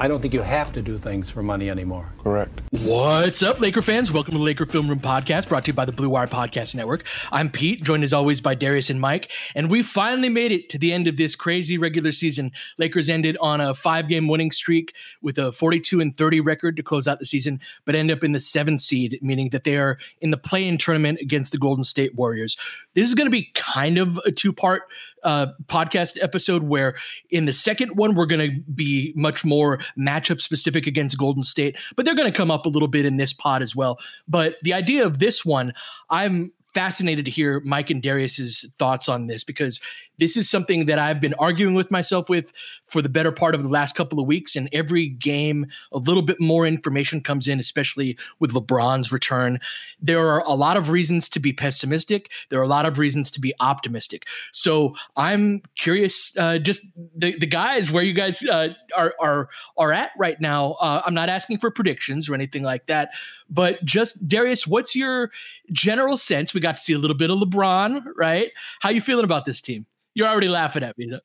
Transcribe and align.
I 0.00 0.08
don't 0.08 0.20
think 0.20 0.34
you 0.34 0.42
have 0.42 0.72
to 0.72 0.82
do 0.82 0.98
things 0.98 1.30
for 1.30 1.40
money 1.40 1.70
anymore. 1.70 2.12
Correct. 2.20 2.62
What's 2.82 3.44
up, 3.44 3.60
Laker 3.60 3.80
fans? 3.80 4.10
Welcome 4.10 4.32
to 4.32 4.38
the 4.38 4.44
Laker 4.44 4.66
Film 4.66 4.88
Room 4.88 4.98
Podcast, 4.98 5.48
brought 5.48 5.64
to 5.66 5.68
you 5.68 5.72
by 5.72 5.84
the 5.84 5.92
Blue 5.92 6.08
Wire 6.08 6.26
Podcast 6.26 6.74
Network. 6.74 7.04
I'm 7.30 7.48
Pete, 7.48 7.80
joined 7.84 8.02
as 8.02 8.12
always 8.12 8.40
by 8.40 8.56
Darius 8.56 8.90
and 8.90 9.00
Mike, 9.00 9.30
and 9.54 9.70
we 9.70 9.84
finally 9.84 10.28
made 10.28 10.50
it 10.50 10.68
to 10.70 10.78
the 10.78 10.92
end 10.92 11.06
of 11.06 11.16
this 11.16 11.36
crazy 11.36 11.78
regular 11.78 12.10
season. 12.10 12.50
Lakers 12.76 13.08
ended 13.08 13.36
on 13.40 13.60
a 13.60 13.72
five-game 13.72 14.26
winning 14.26 14.50
streak 14.50 14.96
with 15.22 15.38
a 15.38 15.52
42 15.52 16.00
and 16.00 16.16
30 16.16 16.40
record 16.40 16.76
to 16.76 16.82
close 16.82 17.06
out 17.06 17.20
the 17.20 17.26
season, 17.26 17.60
but 17.84 17.94
end 17.94 18.10
up 18.10 18.24
in 18.24 18.32
the 18.32 18.40
seventh 18.40 18.80
seed, 18.80 19.20
meaning 19.22 19.50
that 19.50 19.62
they 19.62 19.76
are 19.76 19.98
in 20.20 20.32
the 20.32 20.36
play-in 20.36 20.76
tournament 20.76 21.20
against 21.20 21.52
the 21.52 21.58
Golden 21.58 21.84
State 21.84 22.16
Warriors. 22.16 22.56
This 22.94 23.06
is 23.06 23.14
going 23.14 23.26
to 23.26 23.30
be 23.30 23.52
kind 23.54 23.98
of 23.98 24.18
a 24.26 24.32
two-part 24.32 24.82
uh, 25.24 25.46
podcast 25.66 26.22
episode 26.22 26.64
where 26.64 26.94
in 27.30 27.46
the 27.46 27.52
second 27.52 27.96
one 27.96 28.14
we're 28.14 28.26
going 28.26 28.50
to 28.50 28.60
be 28.72 29.12
much 29.16 29.44
more 29.44 29.80
matchup 29.98 30.40
specific 30.40 30.86
against 30.86 31.18
Golden 31.18 31.42
State, 31.42 31.76
but 31.96 32.04
they're 32.04 32.14
going 32.14 32.30
to 32.30 32.36
come 32.36 32.50
up 32.50 32.66
a 32.66 32.68
little 32.68 32.88
bit 32.88 33.04
in 33.04 33.16
this 33.16 33.32
pod 33.32 33.62
as 33.62 33.74
well. 33.74 33.98
But 34.28 34.56
the 34.62 34.74
idea 34.74 35.06
of 35.06 35.18
this 35.18 35.44
one, 35.44 35.72
I'm 36.10 36.52
fascinated 36.74 37.24
to 37.24 37.30
hear 37.30 37.60
Mike 37.60 37.88
and 37.88 38.02
Darius's 38.02 38.70
thoughts 38.78 39.08
on 39.08 39.28
this 39.28 39.44
because 39.44 39.80
this 40.18 40.36
is 40.36 40.48
something 40.48 40.86
that 40.86 40.98
I've 40.98 41.20
been 41.20 41.34
arguing 41.34 41.74
with 41.74 41.90
myself 41.90 42.28
with 42.28 42.52
for 42.86 43.02
the 43.02 43.08
better 43.08 43.32
part 43.32 43.54
of 43.54 43.62
the 43.62 43.68
last 43.68 43.94
couple 43.94 44.20
of 44.20 44.26
weeks. 44.26 44.56
And 44.56 44.68
every 44.72 45.08
game, 45.08 45.66
a 45.92 45.98
little 45.98 46.22
bit 46.22 46.40
more 46.40 46.66
information 46.66 47.20
comes 47.20 47.48
in, 47.48 47.58
especially 47.58 48.16
with 48.38 48.52
LeBron's 48.52 49.12
return. 49.12 49.58
There 50.00 50.26
are 50.28 50.40
a 50.40 50.54
lot 50.54 50.76
of 50.76 50.90
reasons 50.90 51.28
to 51.30 51.40
be 51.40 51.52
pessimistic. 51.52 52.30
There 52.50 52.58
are 52.60 52.62
a 52.62 52.68
lot 52.68 52.86
of 52.86 52.98
reasons 52.98 53.30
to 53.32 53.40
be 53.40 53.52
optimistic. 53.60 54.26
So 54.52 54.94
I'm 55.16 55.62
curious, 55.76 56.36
uh, 56.36 56.58
just 56.58 56.86
the, 57.16 57.36
the 57.38 57.46
guys, 57.46 57.90
where 57.90 58.02
you 58.02 58.12
guys 58.12 58.42
uh, 58.42 58.68
are 58.96 59.14
are 59.20 59.48
are 59.76 59.92
at 59.92 60.10
right 60.18 60.40
now. 60.40 60.72
Uh, 60.80 61.02
I'm 61.04 61.14
not 61.14 61.28
asking 61.28 61.58
for 61.58 61.70
predictions 61.70 62.28
or 62.28 62.34
anything 62.34 62.62
like 62.62 62.86
that, 62.86 63.10
but 63.48 63.84
just 63.84 64.26
Darius, 64.26 64.66
what's 64.66 64.94
your 64.94 65.30
general 65.72 66.16
sense? 66.16 66.54
We 66.54 66.60
got 66.60 66.76
to 66.76 66.82
see 66.82 66.92
a 66.92 66.98
little 66.98 67.16
bit 67.16 67.30
of 67.30 67.38
LeBron, 67.38 68.04
right? 68.16 68.50
How 68.80 68.90
you 68.90 69.00
feeling 69.00 69.24
about 69.24 69.44
this 69.44 69.60
team? 69.60 69.86
You're 70.14 70.28
already 70.28 70.48
laughing 70.48 70.82
at 70.82 70.96
me. 70.96 71.08
So. 71.08 71.18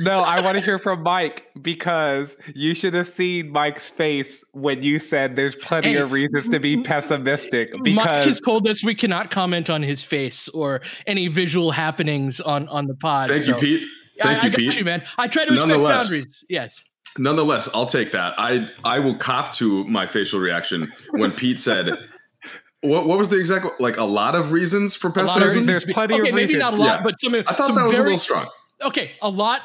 no, 0.00 0.20
I 0.20 0.40
want 0.40 0.56
to 0.56 0.64
hear 0.64 0.78
from 0.78 1.02
Mike 1.02 1.44
because 1.60 2.36
you 2.54 2.74
should 2.74 2.94
have 2.94 3.08
seen 3.08 3.50
Mike's 3.50 3.90
face 3.90 4.44
when 4.52 4.82
you 4.82 4.98
said 4.98 5.36
there's 5.36 5.56
plenty 5.56 5.90
Hey, 5.90 5.96
of 5.96 6.12
reasons 6.12 6.48
to 6.50 6.60
be 6.60 6.82
pessimistic. 6.82 7.72
Because 7.82 7.96
Mike 7.96 8.24
has 8.24 8.40
told 8.40 8.66
us 8.68 8.84
we 8.84 8.94
cannot 8.94 9.30
comment 9.30 9.68
on 9.68 9.82
his 9.82 10.02
face 10.02 10.48
or 10.50 10.80
any 11.06 11.28
visual 11.28 11.72
happenings 11.72 12.40
on 12.40 12.68
on 12.68 12.86
the 12.86 12.94
pod. 12.94 13.28
Thank 13.30 13.46
you, 13.46 13.54
Pete. 13.56 13.88
Thank 14.20 14.28
I, 14.28 14.32
you, 14.32 14.38
I 14.38 14.48
got 14.50 14.56
Pete. 14.58 14.76
you, 14.76 14.84
man. 14.84 15.02
I 15.18 15.28
try 15.28 15.44
to 15.44 15.50
respect 15.50 15.82
boundaries. 15.82 16.44
Yes. 16.48 16.84
Nonetheless, 17.18 17.68
I'll 17.74 17.86
take 17.86 18.12
that. 18.12 18.34
I 18.38 18.68
I 18.84 18.98
will 18.98 19.16
cop 19.16 19.52
to 19.54 19.84
my 19.84 20.06
facial 20.06 20.38
reaction 20.38 20.92
when 21.12 21.32
Pete 21.32 21.58
said, 21.58 21.90
"What 22.86 23.06
what 23.06 23.18
was 23.18 23.28
the 23.28 23.38
exact 23.38 23.80
like? 23.80 23.96
A 23.96 24.04
lot 24.04 24.34
of 24.34 24.52
reasons 24.52 24.94
for 24.94 25.08
of 25.08 25.14
pessimism." 25.14 25.48
reasons 25.48 25.66
There's 25.66 25.84
plenty 25.84 26.14
of 26.14 26.20
okay, 26.22 26.32
maybe 26.32 26.56
not 26.56 26.72
a 26.72 26.76
lot, 26.76 26.86
Yeah. 26.86 27.02
but 27.02 27.20
some. 27.20 27.34
I 27.34 27.42
thought 27.42 27.66
some 27.66 27.76
that 27.76 27.82
was 27.82 27.92
very, 27.92 28.00
a 28.00 28.04
little 28.04 28.18
strong. 28.18 28.48
Okay, 28.82 29.12
a 29.22 29.28
lot. 29.28 29.62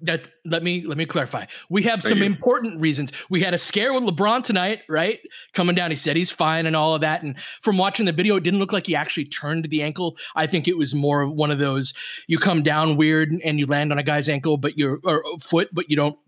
That 0.00 0.28
let 0.46 0.62
me 0.62 0.82
let 0.86 0.96
me 0.96 1.04
clarify. 1.04 1.44
We 1.68 1.82
have 1.82 2.00
Thank 2.00 2.08
some 2.08 2.18
you. 2.18 2.24
important 2.24 2.80
reasons. 2.80 3.12
We 3.28 3.42
had 3.42 3.52
a 3.52 3.58
scare 3.58 3.92
with 3.92 4.04
LeBron 4.04 4.42
tonight, 4.42 4.80
right? 4.88 5.20
Coming 5.52 5.74
down, 5.76 5.90
he 5.90 5.96
said 5.98 6.16
he's 6.16 6.30
fine 6.30 6.64
and 6.64 6.74
all 6.74 6.94
of 6.94 7.02
that. 7.02 7.22
And 7.22 7.38
from 7.60 7.76
watching 7.76 8.06
the 8.06 8.12
video, 8.12 8.36
it 8.36 8.42
didn't 8.42 8.58
look 8.58 8.72
like 8.72 8.86
he 8.86 8.96
actually 8.96 9.26
turned 9.26 9.66
the 9.66 9.82
ankle. 9.82 10.16
I 10.34 10.46
think 10.46 10.66
it 10.66 10.78
was 10.78 10.94
more 10.94 11.20
of 11.20 11.30
one 11.30 11.50
of 11.50 11.58
those 11.58 11.92
you 12.26 12.38
come 12.38 12.62
down 12.62 12.96
weird 12.96 13.30
and 13.44 13.58
you 13.58 13.66
land 13.66 13.92
on 13.92 13.98
a 13.98 14.02
guy's 14.02 14.30
ankle, 14.30 14.56
but 14.56 14.78
you're 14.78 14.98
or 15.04 15.22
foot, 15.40 15.68
but 15.74 15.90
you 15.90 15.96
don't 15.96 16.18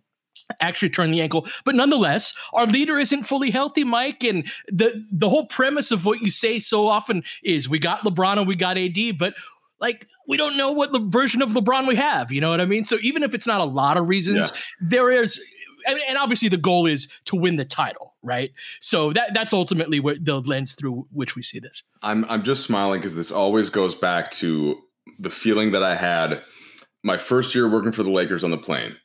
actually 0.61 0.91
turn 0.91 1.11
the 1.11 1.21
ankle. 1.21 1.47
But 1.65 1.75
nonetheless, 1.75 2.35
our 2.53 2.67
leader 2.67 2.99
isn't 2.99 3.25
fully 3.25 3.51
healthy, 3.51 3.85
Mike. 3.85 4.25
And 4.25 4.47
the 4.69 5.05
the 5.11 5.29
whole 5.29 5.47
premise 5.47 5.91
of 5.91 6.05
what 6.05 6.21
you 6.21 6.31
say 6.31 6.59
so 6.59 6.89
often 6.89 7.23
is 7.43 7.69
we 7.69 7.79
got 7.79 8.00
LeBron 8.00 8.39
and 8.39 8.47
we 8.47 8.56
got 8.56 8.79
AD, 8.79 9.19
but 9.19 9.35
like 9.81 10.06
we 10.27 10.37
don't 10.37 10.56
know 10.56 10.73
what 10.73 10.93
the 10.93 10.99
version 10.99 11.43
of 11.43 11.50
LeBron 11.50 11.87
we 11.87 11.97
have. 11.97 12.33
You 12.33 12.41
know 12.41 12.50
what 12.50 12.61
I 12.61 12.67
mean? 12.67 12.85
So 12.85 12.99
even 13.03 13.23
if 13.23 13.35
it's 13.35 13.47
not 13.47 13.61
a 13.61 13.65
lot 13.65 13.97
of 13.97 14.09
reasons, 14.09 14.53
there 14.81 15.11
is. 15.11 15.41
And, 15.87 15.99
and 16.09 16.19
obviously, 16.19 16.49
the 16.49 16.56
goal 16.56 16.87
is 16.87 17.09
to 17.27 17.37
win 17.37 17.55
the 17.55 17.65
title, 17.65 18.15
right? 18.23 18.51
So 18.81 19.12
that 19.12 19.33
that's 19.33 19.53
ultimately 19.53 20.01
what 20.01 20.23
the 20.23 20.41
lens 20.41 20.75
through 20.75 21.06
which 21.12 21.37
we 21.37 21.43
see 21.43 21.61
this. 21.61 21.85
I'm 22.03 22.25
I'm 22.25 22.43
just 22.43 22.65
smiling 22.65 23.01
because 23.01 23.15
this 23.15 23.31
always 23.31 23.71
goes 23.71 23.94
back 23.94 24.33
to 24.33 24.77
the 25.21 25.31
feeling 25.31 25.71
that 25.73 25.85
I 25.85 25.94
had 25.94 26.43
my 27.05 27.17
first 27.17 27.55
year 27.55 27.69
working 27.69 27.93
for 27.93 28.03
the 28.03 28.11
Lakers 28.11 28.43
on 28.43 28.51
the 28.51 28.59
plane 28.59 28.97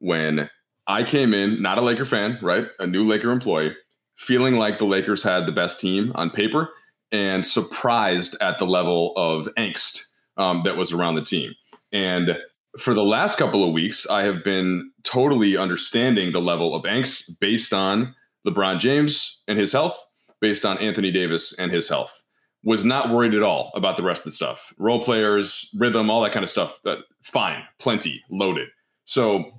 when 0.00 0.50
I 0.88 1.04
came 1.04 1.34
in, 1.34 1.60
not 1.60 1.78
a 1.78 1.82
Laker 1.82 2.06
fan, 2.06 2.38
right? 2.42 2.66
A 2.78 2.86
new 2.86 3.04
Laker 3.04 3.30
employee, 3.30 3.76
feeling 4.16 4.56
like 4.56 4.78
the 4.78 4.86
Lakers 4.86 5.22
had 5.22 5.46
the 5.46 5.52
best 5.52 5.80
team 5.80 6.12
on 6.14 6.30
paper 6.30 6.70
and 7.12 7.46
surprised 7.46 8.36
at 8.40 8.58
the 8.58 8.66
level 8.66 9.12
of 9.16 9.46
angst 9.56 10.00
um, 10.38 10.62
that 10.64 10.76
was 10.76 10.92
around 10.92 11.14
the 11.14 11.24
team. 11.24 11.54
And 11.92 12.36
for 12.78 12.94
the 12.94 13.04
last 13.04 13.38
couple 13.38 13.64
of 13.64 13.72
weeks, 13.72 14.06
I 14.08 14.22
have 14.22 14.42
been 14.42 14.90
totally 15.02 15.56
understanding 15.56 16.32
the 16.32 16.40
level 16.40 16.74
of 16.74 16.84
angst 16.84 17.38
based 17.38 17.72
on 17.72 18.14
LeBron 18.46 18.78
James 18.78 19.42
and 19.46 19.58
his 19.58 19.72
health, 19.72 20.02
based 20.40 20.64
on 20.64 20.78
Anthony 20.78 21.10
Davis 21.10 21.54
and 21.58 21.70
his 21.70 21.88
health. 21.88 22.22
Was 22.64 22.84
not 22.84 23.10
worried 23.10 23.34
at 23.34 23.42
all 23.42 23.70
about 23.74 23.96
the 23.96 24.02
rest 24.02 24.26
of 24.26 24.32
the 24.32 24.36
stuff. 24.36 24.74
Role 24.78 25.02
players, 25.02 25.70
rhythm, 25.78 26.10
all 26.10 26.20
that 26.22 26.32
kind 26.32 26.42
of 26.42 26.50
stuff. 26.50 26.80
Fine, 27.22 27.62
plenty, 27.78 28.22
loaded. 28.30 28.68
So 29.04 29.57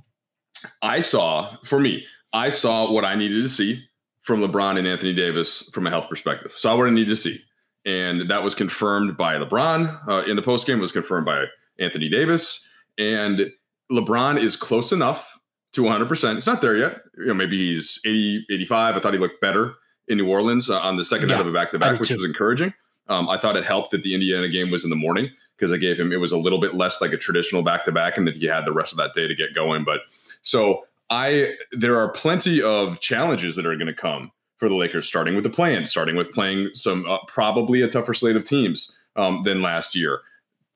I 0.82 1.02
saw, 1.02 1.56
for 1.64 1.80
me, 1.80 2.06
I 2.34 2.50
saw 2.50 2.92
what 2.92 3.06
I 3.06 3.16
needed 3.16 3.42
to 3.44 3.50
see 3.50 3.84
from 4.22 4.42
LeBron 4.42 4.78
and 4.78 4.88
Anthony 4.88 5.14
Davis 5.14 5.70
from 5.74 5.88
a 5.88 5.90
health 5.90 6.10
perspective. 6.10 6.52
Saw 6.56 6.78
what 6.78 6.88
I 6.88 6.92
needed 6.92 7.10
to 7.10 7.16
see. 7.16 7.42
And 7.86 8.30
that 8.30 8.44
was 8.44 8.54
confirmed 8.54 9.18
by 9.18 9.36
LeBron 9.36 10.08
uh, 10.08 10.24
in 10.26 10.36
the 10.36 10.42
postgame, 10.42 10.80
was 10.80 10.92
confirmed 10.92 11.26
by 11.26 11.46
Anthony 11.80 12.10
Davis. 12.10 12.66
And 12.98 13.52
LeBron 13.92 14.40
is 14.40 14.56
close 14.56 14.92
enough 14.92 15.40
to 15.74 15.82
100%. 15.82 16.38
It's 16.38 16.46
not 16.46 16.62
there 16.62 16.76
yet. 16.76 16.98
You 17.18 17.28
know, 17.28 17.34
maybe 17.34 17.58
he's 17.58 18.00
80, 18.06 18.46
85. 18.52 18.96
I 18.96 19.00
thought 19.00 19.14
he 19.14 19.20
looked 19.20 19.42
better 19.42 19.76
in 20.08 20.18
New 20.18 20.28
Orleans 20.28 20.70
uh, 20.70 20.80
on 20.80 20.98
the 20.98 21.06
second 21.06 21.30
yeah, 21.30 21.36
night 21.36 21.42
of 21.42 21.48
a 21.48 21.54
back 21.54 21.72
to 21.72 21.80
back, 21.80 22.00
which 22.00 22.10
too. 22.10 22.16
was 22.16 22.24
encouraging. 22.26 22.74
Um, 23.08 23.30
I 23.30 23.38
thought 23.38 23.56
it 23.56 23.66
helped 23.66 23.92
that 23.92 24.04
the 24.04 24.14
Indiana 24.14 24.50
game 24.50 24.70
was 24.70 24.84
in 24.84 24.90
the 24.90 24.96
morning 24.96 25.30
because 25.58 25.72
I 25.72 25.78
gave 25.78 26.00
him, 26.00 26.12
it 26.12 26.18
was 26.18 26.32
a 26.32 26.38
little 26.38 26.60
bit 26.60 26.76
less 26.76 27.02
like 27.02 27.12
a 27.12 27.18
traditional 27.18 27.64
back 27.64 27.86
to 27.86 27.92
back 27.92 28.18
and 28.18 28.28
that 28.28 28.36
he 28.36 28.46
had 28.46 28.66
the 28.66 28.72
rest 28.72 28.94
of 28.94 28.98
that 28.98 29.14
day 29.14 29.28
to 29.28 29.36
get 29.36 29.54
going. 29.54 29.84
But 29.84 30.02
so 30.42 30.86
I, 31.10 31.56
there 31.72 31.98
are 32.00 32.10
plenty 32.10 32.62
of 32.62 33.00
challenges 33.00 33.56
that 33.56 33.66
are 33.66 33.76
going 33.76 33.88
to 33.88 33.94
come 33.94 34.32
for 34.58 34.70
the 34.70 34.76
Lakers, 34.76 35.08
starting 35.08 35.36
with 35.36 35.44
the 35.44 35.50
plan, 35.50 35.86
starting 35.86 36.16
with 36.16 36.32
playing 36.32 36.70
some 36.74 37.06
uh, 37.08 37.18
probably 37.28 37.82
a 37.82 37.88
tougher 37.88 38.14
slate 38.14 38.36
of 38.36 38.44
teams 38.44 38.98
um, 39.16 39.44
than 39.44 39.62
last 39.62 39.96
year 39.96 40.22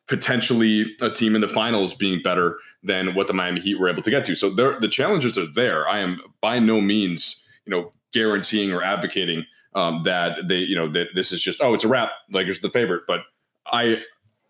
potentially 0.08 0.86
a 1.02 1.10
team 1.10 1.36
in 1.36 1.42
the 1.42 1.48
finals 1.48 1.94
being 1.94 2.22
better 2.22 2.58
than 2.84 3.16
what 3.16 3.28
the 3.28 3.34
Miami 3.34 3.62
Heat 3.62 3.80
were 3.80 3.90
able 3.90 4.02
to 4.04 4.12
get 4.12 4.26
to. 4.26 4.36
So 4.36 4.50
the 4.50 4.90
challenges 4.90 5.38
are 5.38 5.52
there. 5.54 5.88
I 5.88 6.00
am 6.00 6.20
by 6.42 6.60
no 6.60 6.82
means, 6.82 7.44
you 7.66 7.72
know, 7.72 7.94
guaranteeing 8.12 8.72
or 8.72 8.84
advocating 8.84 9.46
um, 9.76 10.04
that 10.04 10.48
they, 10.48 10.60
you 10.60 10.76
know, 10.76 10.92
that 10.92 11.08
this 11.16 11.32
is 11.32 11.42
just 11.42 11.62
oh, 11.62 11.74
it's 11.74 11.84
a 11.84 11.88
wrap. 11.88 12.12
Lakers 12.30 12.60
are 12.60 12.64
the 12.64 12.70
favorite, 12.70 13.04
but 13.08 13.22
I 13.68 14.02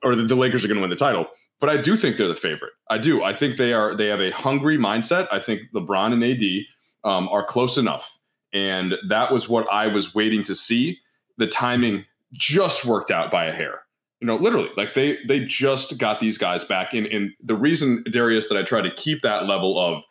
or 0.03 0.15
the, 0.15 0.23
the 0.23 0.35
Lakers 0.35 0.65
are 0.65 0.67
going 0.67 0.77
to 0.77 0.81
win 0.81 0.89
the 0.89 0.95
title. 0.95 1.27
But 1.63 1.69
I 1.69 1.81
do 1.81 1.95
think 1.95 2.17
they're 2.17 2.27
the 2.27 2.35
favorite. 2.35 2.73
I 2.89 2.97
do. 2.97 3.23
I 3.23 3.33
think 3.33 3.55
they 3.55 3.71
are. 3.71 3.95
They 3.95 4.07
have 4.07 4.19
a 4.19 4.31
hungry 4.31 4.77
mindset. 4.77 5.29
I 5.31 5.39
think 5.39 5.61
LeBron 5.73 6.11
and 6.11 6.21
AD 6.21 7.09
um, 7.09 7.29
are 7.29 7.45
close 7.45 7.77
enough, 7.77 8.19
and 8.51 8.95
that 9.07 9.31
was 9.31 9.47
what 9.47 9.71
I 9.71 9.87
was 9.87 10.13
waiting 10.13 10.43
to 10.43 10.55
see. 10.55 10.99
The 11.37 11.47
timing 11.47 12.03
just 12.33 12.83
worked 12.83 13.11
out 13.11 13.31
by 13.31 13.45
a 13.45 13.53
hair 13.53 13.83
you 14.19 14.27
know, 14.27 14.35
literally, 14.35 14.69
like 14.77 14.93
they 14.93 15.19
they 15.25 15.39
just 15.39 15.97
got 15.97 16.21
these 16.21 16.37
guys 16.37 16.65
back 16.65 16.93
in. 16.93 17.05
And 17.07 17.31
the 17.41 17.55
reason, 17.55 18.03
Darius, 18.09 18.49
that 18.49 18.57
I 18.57 18.63
try 18.63 18.81
to 18.81 18.93
keep 18.95 19.21
that 19.21 19.47
level 19.47 19.79
of 19.79 20.03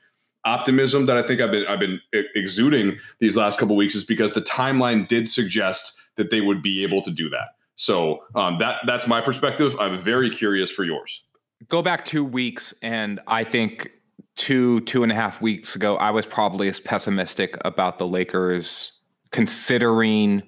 optimism 0.47 1.05
that 1.07 1.19
I 1.19 1.27
think 1.27 1.43
I've 1.43 1.51
been 1.51 1.67
I've 1.67 1.81
been 1.81 2.01
exuding 2.35 2.97
these 3.21 3.37
last 3.37 3.59
couple 3.59 3.77
weeks 3.77 3.95
is 3.95 4.05
because 4.05 4.33
the 4.33 4.43
timeline 4.43 5.07
did 5.07 5.31
suggest 5.31 5.97
that 6.17 6.31
they 6.31 6.41
would 6.41 6.63
be 6.63 6.83
able 6.83 7.03
to 7.03 7.11
do 7.11 7.29
that. 7.29 7.57
So 7.77 8.23
um, 8.35 8.59
that 8.59 8.81
that's 8.87 9.07
my 9.07 9.21
perspective. 9.21 9.77
I'm 9.79 9.99
very 9.99 10.31
curious 10.31 10.71
for 10.71 10.85
yours. 10.85 11.23
Go 11.69 11.83
back 11.83 12.05
two 12.05 12.25
weeks, 12.25 12.75
and 12.83 13.21
I 13.27 13.45
think 13.45 13.91
two 14.37 14.81
two 14.81 15.03
and 15.03 15.13
a 15.13 15.15
half 15.15 15.41
weeks 15.43 15.77
ago, 15.77 15.97
I 15.97 16.11
was 16.11 16.27
probably 16.27 16.69
as 16.69 16.81
pessimistic 16.81 17.57
about 17.65 17.99
the 17.99 18.07
Lakers, 18.07 18.93
considering 19.31 20.43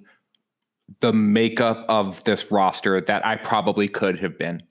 the 1.00 1.12
makeup 1.12 1.84
of 1.88 2.22
this 2.24 2.50
roster 2.50 3.00
that 3.00 3.24
I 3.24 3.36
probably 3.36 3.88
could 3.88 4.18
have 4.20 4.38
been. 4.38 4.62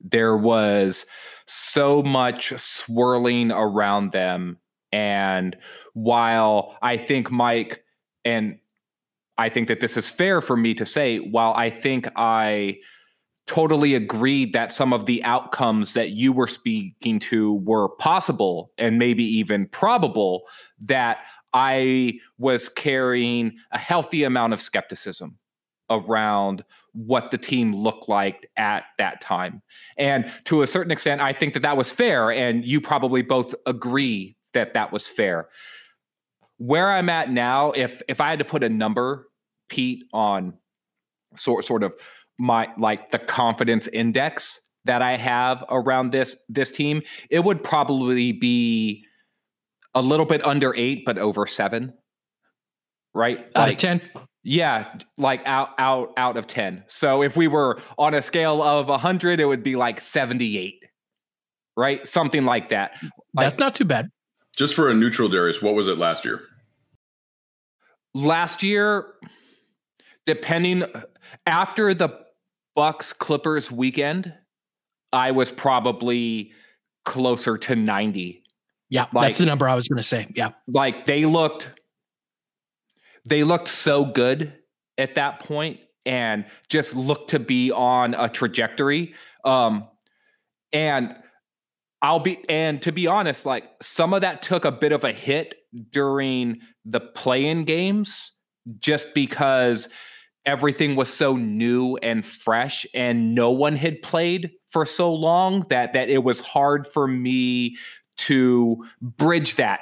There 0.00 0.36
was 0.36 1.06
so 1.46 2.02
much 2.02 2.52
swirling 2.56 3.52
around 3.52 4.12
them. 4.12 4.58
And 4.92 5.56
while 5.94 6.76
I 6.82 6.96
think 6.96 7.30
Mike, 7.30 7.82
and 8.24 8.58
I 9.38 9.48
think 9.48 9.68
that 9.68 9.80
this 9.80 9.96
is 9.96 10.08
fair 10.08 10.40
for 10.40 10.56
me 10.56 10.74
to 10.74 10.86
say, 10.86 11.18
while 11.18 11.54
I 11.54 11.70
think 11.70 12.08
I 12.16 12.78
totally 13.46 13.94
agreed 13.94 14.52
that 14.52 14.72
some 14.72 14.92
of 14.92 15.06
the 15.06 15.22
outcomes 15.24 15.94
that 15.94 16.10
you 16.10 16.32
were 16.32 16.46
speaking 16.46 17.18
to 17.18 17.54
were 17.54 17.88
possible 17.96 18.70
and 18.78 18.98
maybe 18.98 19.24
even 19.24 19.66
probable, 19.66 20.42
that 20.80 21.24
I 21.52 22.20
was 22.38 22.68
carrying 22.68 23.56
a 23.72 23.78
healthy 23.78 24.24
amount 24.24 24.52
of 24.52 24.60
skepticism 24.60 25.38
around 25.90 26.64
what 26.92 27.30
the 27.30 27.38
team 27.38 27.74
looked 27.74 28.08
like 28.08 28.48
at 28.56 28.84
that 28.98 29.20
time. 29.20 29.62
And 29.96 30.30
to 30.44 30.62
a 30.62 30.66
certain 30.66 30.90
extent, 30.90 31.20
I 31.20 31.32
think 31.32 31.54
that 31.54 31.60
that 31.60 31.76
was 31.76 31.92
fair. 31.92 32.30
And 32.30 32.64
you 32.64 32.80
probably 32.80 33.22
both 33.22 33.54
agree 33.66 34.36
that 34.54 34.74
that 34.74 34.92
was 34.92 35.06
fair. 35.06 35.48
Where 36.56 36.90
I'm 36.90 37.08
at 37.08 37.30
now, 37.30 37.72
if 37.72 38.02
if 38.08 38.20
I 38.20 38.30
had 38.30 38.38
to 38.38 38.44
put 38.44 38.62
a 38.62 38.68
number, 38.68 39.28
Pete, 39.68 40.04
on 40.12 40.54
sort 41.36 41.64
sort 41.64 41.82
of 41.82 41.92
my 42.42 42.68
like 42.76 43.12
the 43.12 43.20
confidence 43.20 43.86
index 43.86 44.60
that 44.84 45.00
I 45.00 45.16
have 45.16 45.64
around 45.70 46.10
this 46.10 46.36
this 46.48 46.72
team, 46.72 47.02
it 47.30 47.38
would 47.44 47.62
probably 47.62 48.32
be 48.32 49.04
a 49.94 50.02
little 50.02 50.26
bit 50.26 50.44
under 50.44 50.74
eight, 50.74 51.04
but 51.06 51.18
over 51.18 51.46
seven. 51.46 51.94
Right? 53.14 53.38
Out 53.54 53.68
like, 53.68 53.72
of 53.74 53.76
ten. 53.78 54.02
Yeah, 54.42 54.92
like 55.16 55.46
out 55.46 55.68
out 55.78 56.12
out 56.16 56.36
of 56.36 56.48
10. 56.48 56.82
So 56.88 57.22
if 57.22 57.36
we 57.36 57.46
were 57.46 57.80
on 57.96 58.12
a 58.12 58.20
scale 58.20 58.60
of 58.60 58.88
a 58.88 58.92
100 58.92 59.38
it 59.38 59.44
would 59.44 59.62
be 59.62 59.76
like 59.76 60.00
78. 60.00 60.82
Right? 61.76 62.04
Something 62.06 62.44
like 62.44 62.70
that. 62.70 63.00
Like, 63.34 63.46
That's 63.46 63.58
not 63.58 63.76
too 63.76 63.84
bad. 63.84 64.10
Just 64.56 64.74
for 64.74 64.90
a 64.90 64.94
neutral 64.94 65.28
Darius, 65.28 65.62
what 65.62 65.74
was 65.74 65.86
it 65.86 65.96
last 65.96 66.24
year? 66.24 66.40
Last 68.14 68.64
year 68.64 69.14
depending 70.26 70.84
after 71.46 71.94
the 71.94 72.08
Bucks 72.74 73.12
Clippers 73.12 73.70
weekend, 73.70 74.32
I 75.12 75.30
was 75.30 75.50
probably 75.50 76.52
closer 77.04 77.58
to 77.58 77.76
90. 77.76 78.42
Yeah, 78.88 79.06
like, 79.12 79.26
that's 79.26 79.38
the 79.38 79.46
number 79.46 79.68
I 79.68 79.74
was 79.74 79.88
going 79.88 79.98
to 79.98 80.02
say. 80.02 80.26
Yeah. 80.34 80.50
Like 80.66 81.06
they 81.06 81.24
looked 81.24 81.70
they 83.24 83.44
looked 83.44 83.68
so 83.68 84.04
good 84.04 84.52
at 84.98 85.14
that 85.14 85.40
point 85.40 85.80
and 86.04 86.44
just 86.68 86.96
looked 86.96 87.30
to 87.30 87.38
be 87.38 87.70
on 87.70 88.14
a 88.14 88.28
trajectory. 88.28 89.14
Um, 89.44 89.88
and 90.72 91.16
I'll 92.00 92.18
be, 92.18 92.44
and 92.48 92.82
to 92.82 92.90
be 92.90 93.06
honest, 93.06 93.46
like 93.46 93.64
some 93.80 94.12
of 94.12 94.22
that 94.22 94.42
took 94.42 94.64
a 94.64 94.72
bit 94.72 94.92
of 94.92 95.04
a 95.04 95.12
hit 95.12 95.54
during 95.90 96.60
the 96.84 97.00
play 97.00 97.46
in 97.46 97.64
games 97.64 98.32
just 98.78 99.14
because 99.14 99.88
everything 100.44 100.96
was 100.96 101.12
so 101.12 101.36
new 101.36 101.96
and 102.02 102.24
fresh 102.26 102.84
and 102.94 103.34
no 103.34 103.50
one 103.50 103.76
had 103.76 104.02
played 104.02 104.50
for 104.70 104.84
so 104.84 105.12
long 105.12 105.64
that 105.70 105.92
that 105.92 106.08
it 106.08 106.24
was 106.24 106.40
hard 106.40 106.86
for 106.86 107.06
me 107.06 107.76
to 108.16 108.84
bridge 109.00 109.56
that 109.56 109.80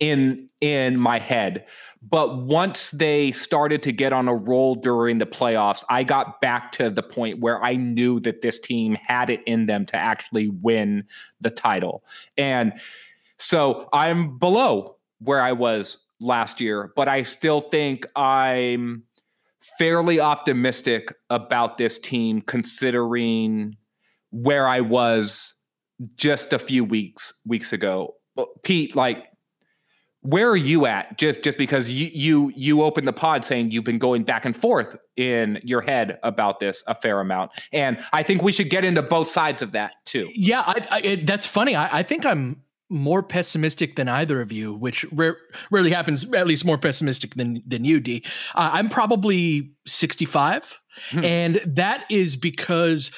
in 0.00 0.48
in 0.60 0.96
my 0.96 1.18
head. 1.18 1.66
But 2.02 2.42
once 2.42 2.90
they 2.90 3.32
started 3.32 3.82
to 3.84 3.92
get 3.92 4.12
on 4.12 4.28
a 4.28 4.34
roll 4.34 4.74
during 4.74 5.18
the 5.18 5.26
playoffs 5.26 5.84
i 5.88 6.02
got 6.02 6.40
back 6.40 6.72
to 6.72 6.90
the 6.90 7.02
point 7.02 7.40
where 7.40 7.62
i 7.62 7.76
knew 7.76 8.20
that 8.20 8.42
this 8.42 8.58
team 8.58 8.96
had 9.06 9.30
it 9.30 9.40
in 9.46 9.66
them 9.66 9.86
to 9.86 9.96
actually 9.96 10.48
win 10.48 11.04
the 11.40 11.50
title. 11.50 12.04
And 12.36 12.72
so 13.38 13.88
i'm 13.92 14.38
below 14.38 14.96
where 15.20 15.40
i 15.40 15.52
was 15.52 15.98
last 16.20 16.60
year 16.60 16.92
but 16.94 17.08
i 17.08 17.22
still 17.22 17.60
think 17.60 18.06
i'm 18.16 19.02
fairly 19.78 20.20
optimistic 20.20 21.14
about 21.30 21.78
this 21.78 21.98
team 21.98 22.40
considering 22.40 23.76
where 24.30 24.66
i 24.68 24.80
was 24.80 25.54
just 26.16 26.52
a 26.52 26.58
few 26.58 26.84
weeks 26.84 27.32
weeks 27.46 27.72
ago. 27.72 28.14
Pete 28.62 28.96
like 28.96 29.26
where 30.22 30.48
are 30.48 30.56
you 30.56 30.86
at? 30.86 31.18
Just 31.18 31.42
just 31.42 31.58
because 31.58 31.88
you 31.90 32.10
you 32.12 32.52
you 32.56 32.82
opened 32.82 33.06
the 33.06 33.12
pod 33.12 33.44
saying 33.44 33.70
you've 33.70 33.84
been 33.84 33.98
going 33.98 34.24
back 34.24 34.44
and 34.44 34.56
forth 34.56 34.96
in 35.16 35.60
your 35.62 35.82
head 35.82 36.18
about 36.22 36.60
this 36.60 36.82
a 36.86 36.94
fair 36.94 37.20
amount. 37.20 37.52
And 37.72 37.98
i 38.12 38.22
think 38.22 38.42
we 38.42 38.50
should 38.50 38.70
get 38.70 38.84
into 38.84 39.02
both 39.02 39.28
sides 39.28 39.62
of 39.62 39.72
that 39.72 39.92
too. 40.04 40.30
Yeah 40.34 40.62
I, 40.66 40.86
I, 40.90 41.00
it, 41.00 41.26
that's 41.26 41.46
funny. 41.46 41.76
I, 41.76 41.98
I, 41.98 42.02
think 42.02 42.26
i'm 42.26 42.62
more 42.90 43.22
pessimistic 43.22 43.96
than 43.96 44.08
either 44.08 44.40
of 44.40 44.52
you 44.52 44.74
which 44.74 45.04
rare, 45.12 45.36
rarely 45.70 45.90
happens 45.90 46.30
at 46.32 46.46
least 46.46 46.64
more 46.64 46.78
pessimistic 46.78 47.34
than 47.34 47.62
than 47.66 47.84
you 47.84 47.98
d 47.98 48.22
uh, 48.54 48.70
i'm 48.72 48.88
probably 48.88 49.70
65 49.86 50.80
Hmm. 51.10 51.24
And 51.24 51.60
that 51.66 52.04
is 52.10 52.36
because 52.36 53.10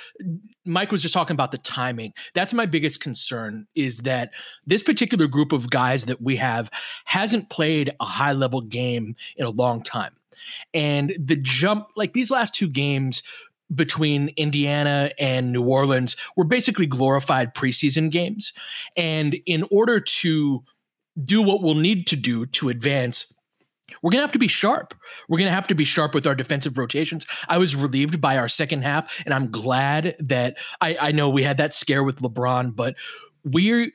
Mike 0.64 0.90
was 0.90 1.02
just 1.02 1.14
talking 1.14 1.34
about 1.34 1.52
the 1.52 1.58
timing. 1.58 2.12
That's 2.34 2.52
my 2.52 2.66
biggest 2.66 3.00
concern 3.00 3.66
is 3.74 3.98
that 3.98 4.30
this 4.66 4.82
particular 4.82 5.26
group 5.26 5.52
of 5.52 5.70
guys 5.70 6.06
that 6.06 6.20
we 6.20 6.36
have 6.36 6.70
hasn't 7.04 7.50
played 7.50 7.90
a 8.00 8.04
high 8.04 8.32
level 8.32 8.60
game 8.60 9.14
in 9.36 9.46
a 9.46 9.50
long 9.50 9.82
time. 9.82 10.12
And 10.74 11.16
the 11.18 11.36
jump, 11.36 11.88
like 11.96 12.12
these 12.12 12.30
last 12.30 12.54
two 12.54 12.68
games 12.68 13.22
between 13.74 14.30
Indiana 14.36 15.10
and 15.18 15.52
New 15.52 15.64
Orleans, 15.64 16.16
were 16.36 16.44
basically 16.44 16.86
glorified 16.86 17.54
preseason 17.54 18.10
games. 18.10 18.52
And 18.96 19.36
in 19.46 19.64
order 19.70 20.00
to 20.00 20.64
do 21.24 21.42
what 21.42 21.62
we'll 21.62 21.74
need 21.74 22.06
to 22.08 22.16
do 22.16 22.46
to 22.46 22.68
advance 22.68 23.32
we're 24.02 24.10
going 24.10 24.20
to 24.20 24.26
have 24.26 24.32
to 24.32 24.38
be 24.38 24.48
sharp. 24.48 24.94
We're 25.28 25.38
going 25.38 25.48
to 25.48 25.54
have 25.54 25.68
to 25.68 25.74
be 25.74 25.84
sharp 25.84 26.14
with 26.14 26.26
our 26.26 26.34
defensive 26.34 26.76
rotations. 26.76 27.24
I 27.48 27.58
was 27.58 27.76
relieved 27.76 28.20
by 28.20 28.36
our 28.36 28.48
second 28.48 28.82
half, 28.82 29.22
and 29.24 29.32
I'm 29.32 29.50
glad 29.50 30.16
that 30.18 30.56
I, 30.80 30.96
I 31.00 31.12
know 31.12 31.28
we 31.28 31.44
had 31.44 31.58
that 31.58 31.72
scare 31.72 32.02
with 32.02 32.20
LeBron, 32.20 32.74
but 32.74 32.96
we're 33.44 33.92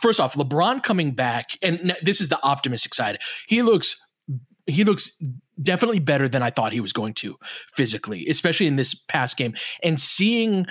first 0.00 0.20
off, 0.20 0.34
LeBron 0.34 0.82
coming 0.82 1.12
back, 1.12 1.50
and 1.62 1.96
this 2.02 2.20
is 2.20 2.28
the 2.28 2.42
optimistic 2.44 2.94
side. 2.94 3.18
He 3.46 3.62
looks 3.62 3.96
he 4.66 4.84
looks 4.84 5.10
definitely 5.62 5.98
better 5.98 6.28
than 6.28 6.42
I 6.42 6.50
thought 6.50 6.72
he 6.72 6.80
was 6.80 6.92
going 6.92 7.14
to 7.14 7.36
physically, 7.74 8.26
especially 8.28 8.66
in 8.66 8.76
this 8.76 8.94
past 8.94 9.36
game. 9.36 9.54
And 9.82 10.00
seeing 10.00 10.66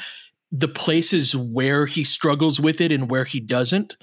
the 0.52 0.68
places 0.68 1.36
where 1.36 1.86
he 1.86 2.04
struggles 2.04 2.60
with 2.60 2.82
it 2.82 2.92
and 2.92 3.10
where 3.10 3.24
he 3.24 3.40
doesn't 3.40 3.96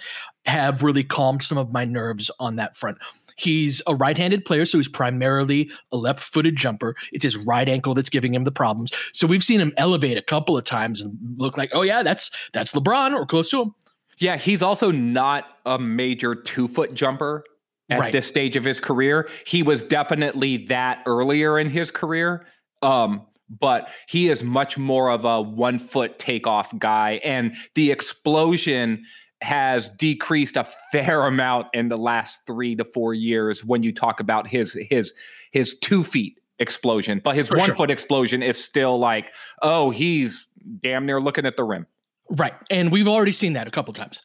have 0.44 0.82
really 0.82 1.02
calmed 1.02 1.42
some 1.42 1.58
of 1.58 1.72
my 1.72 1.84
nerves 1.84 2.30
on 2.38 2.56
that 2.56 2.76
front. 2.76 2.98
He's 3.36 3.82
a 3.86 3.94
right-handed 3.94 4.44
player, 4.44 4.64
so 4.64 4.78
he's 4.78 4.88
primarily 4.88 5.70
a 5.92 5.96
left-footed 5.96 6.56
jumper. 6.56 6.94
It's 7.12 7.24
his 7.24 7.36
right 7.36 7.68
ankle 7.68 7.94
that's 7.94 8.08
giving 8.08 8.32
him 8.32 8.44
the 8.44 8.52
problems. 8.52 8.92
So 9.12 9.26
we've 9.26 9.44
seen 9.44 9.60
him 9.60 9.74
elevate 9.76 10.16
a 10.16 10.22
couple 10.22 10.56
of 10.56 10.64
times 10.64 11.00
and 11.00 11.18
look 11.36 11.56
like, 11.56 11.70
oh 11.72 11.82
yeah, 11.82 12.02
that's 12.02 12.30
that's 12.52 12.72
LeBron 12.72 13.14
or 13.14 13.26
close 13.26 13.50
to 13.50 13.62
him. 13.62 13.74
Yeah, 14.18 14.38
he's 14.38 14.62
also 14.62 14.90
not 14.90 15.44
a 15.66 15.78
major 15.78 16.34
two-foot 16.34 16.94
jumper 16.94 17.44
at 17.88 18.00
right. 18.00 18.12
this 18.12 18.26
stage 18.26 18.56
of 18.56 18.64
his 18.64 18.80
career. 18.80 19.28
He 19.46 19.62
was 19.62 19.82
definitely 19.82 20.58
that 20.66 21.02
earlier 21.06 21.58
in 21.58 21.70
his 21.70 21.90
career. 21.90 22.46
Um, 22.82 23.22
but 23.48 23.88
he 24.08 24.28
is 24.28 24.42
much 24.42 24.76
more 24.76 25.10
of 25.10 25.24
a 25.24 25.40
one 25.40 25.78
foot 25.78 26.18
takeoff 26.18 26.76
guy. 26.78 27.20
And 27.24 27.54
the 27.74 27.92
explosion 27.92 29.04
has 29.42 29.90
decreased 29.90 30.56
a 30.56 30.64
fair 30.90 31.26
amount 31.26 31.68
in 31.74 31.88
the 31.88 31.98
last 31.98 32.40
three 32.46 32.74
to 32.74 32.84
four 32.84 33.14
years 33.14 33.64
when 33.64 33.82
you 33.82 33.92
talk 33.92 34.18
about 34.18 34.48
his 34.48 34.76
his 34.88 35.12
his 35.52 35.76
two 35.78 36.02
feet 36.02 36.40
explosion. 36.58 37.20
But 37.22 37.36
his 37.36 37.48
For 37.48 37.56
one 37.56 37.66
sure. 37.66 37.76
foot 37.76 37.90
explosion 37.90 38.42
is 38.42 38.62
still 38.62 38.98
like, 38.98 39.34
oh, 39.62 39.90
he's 39.90 40.48
damn 40.82 41.06
near 41.06 41.20
looking 41.20 41.46
at 41.46 41.56
the 41.56 41.64
rim. 41.64 41.86
Right. 42.30 42.54
And 42.70 42.90
we've 42.90 43.06
already 43.06 43.32
seen 43.32 43.52
that 43.52 43.68
a 43.68 43.70
couple 43.70 43.92
times. 43.92 44.20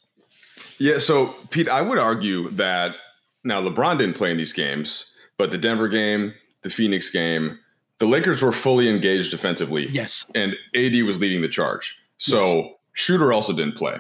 Yeah. 0.80 0.98
So, 0.98 1.36
Pete, 1.52 1.70
I 1.70 1.82
would 1.82 2.00
argue 2.00 2.50
that 2.52 2.96
now 3.44 3.62
LeBron 3.62 3.98
didn't 3.98 4.16
play 4.16 4.32
in 4.32 4.38
these 4.38 4.54
games, 4.54 5.14
but 5.38 5.52
the 5.52 5.58
Denver 5.58 5.88
game, 5.88 6.34
the 6.62 6.70
Phoenix 6.70 7.10
game, 7.10 7.58
the 8.00 8.06
Lakers 8.06 8.42
were 8.42 8.52
fully 8.52 8.90
engaged 8.90 9.32
defensively. 9.32 9.88
Yes. 9.88 10.26
And 10.36 10.56
AD 10.76 11.04
was 11.04 11.20
leading 11.20 11.42
the 11.42 11.50
charge. 11.50 11.98
So 12.18 12.56
yes. 12.56 12.74
Schroeder 12.94 13.34
also 13.34 13.54
didn't 13.54 13.76
play 13.76 14.00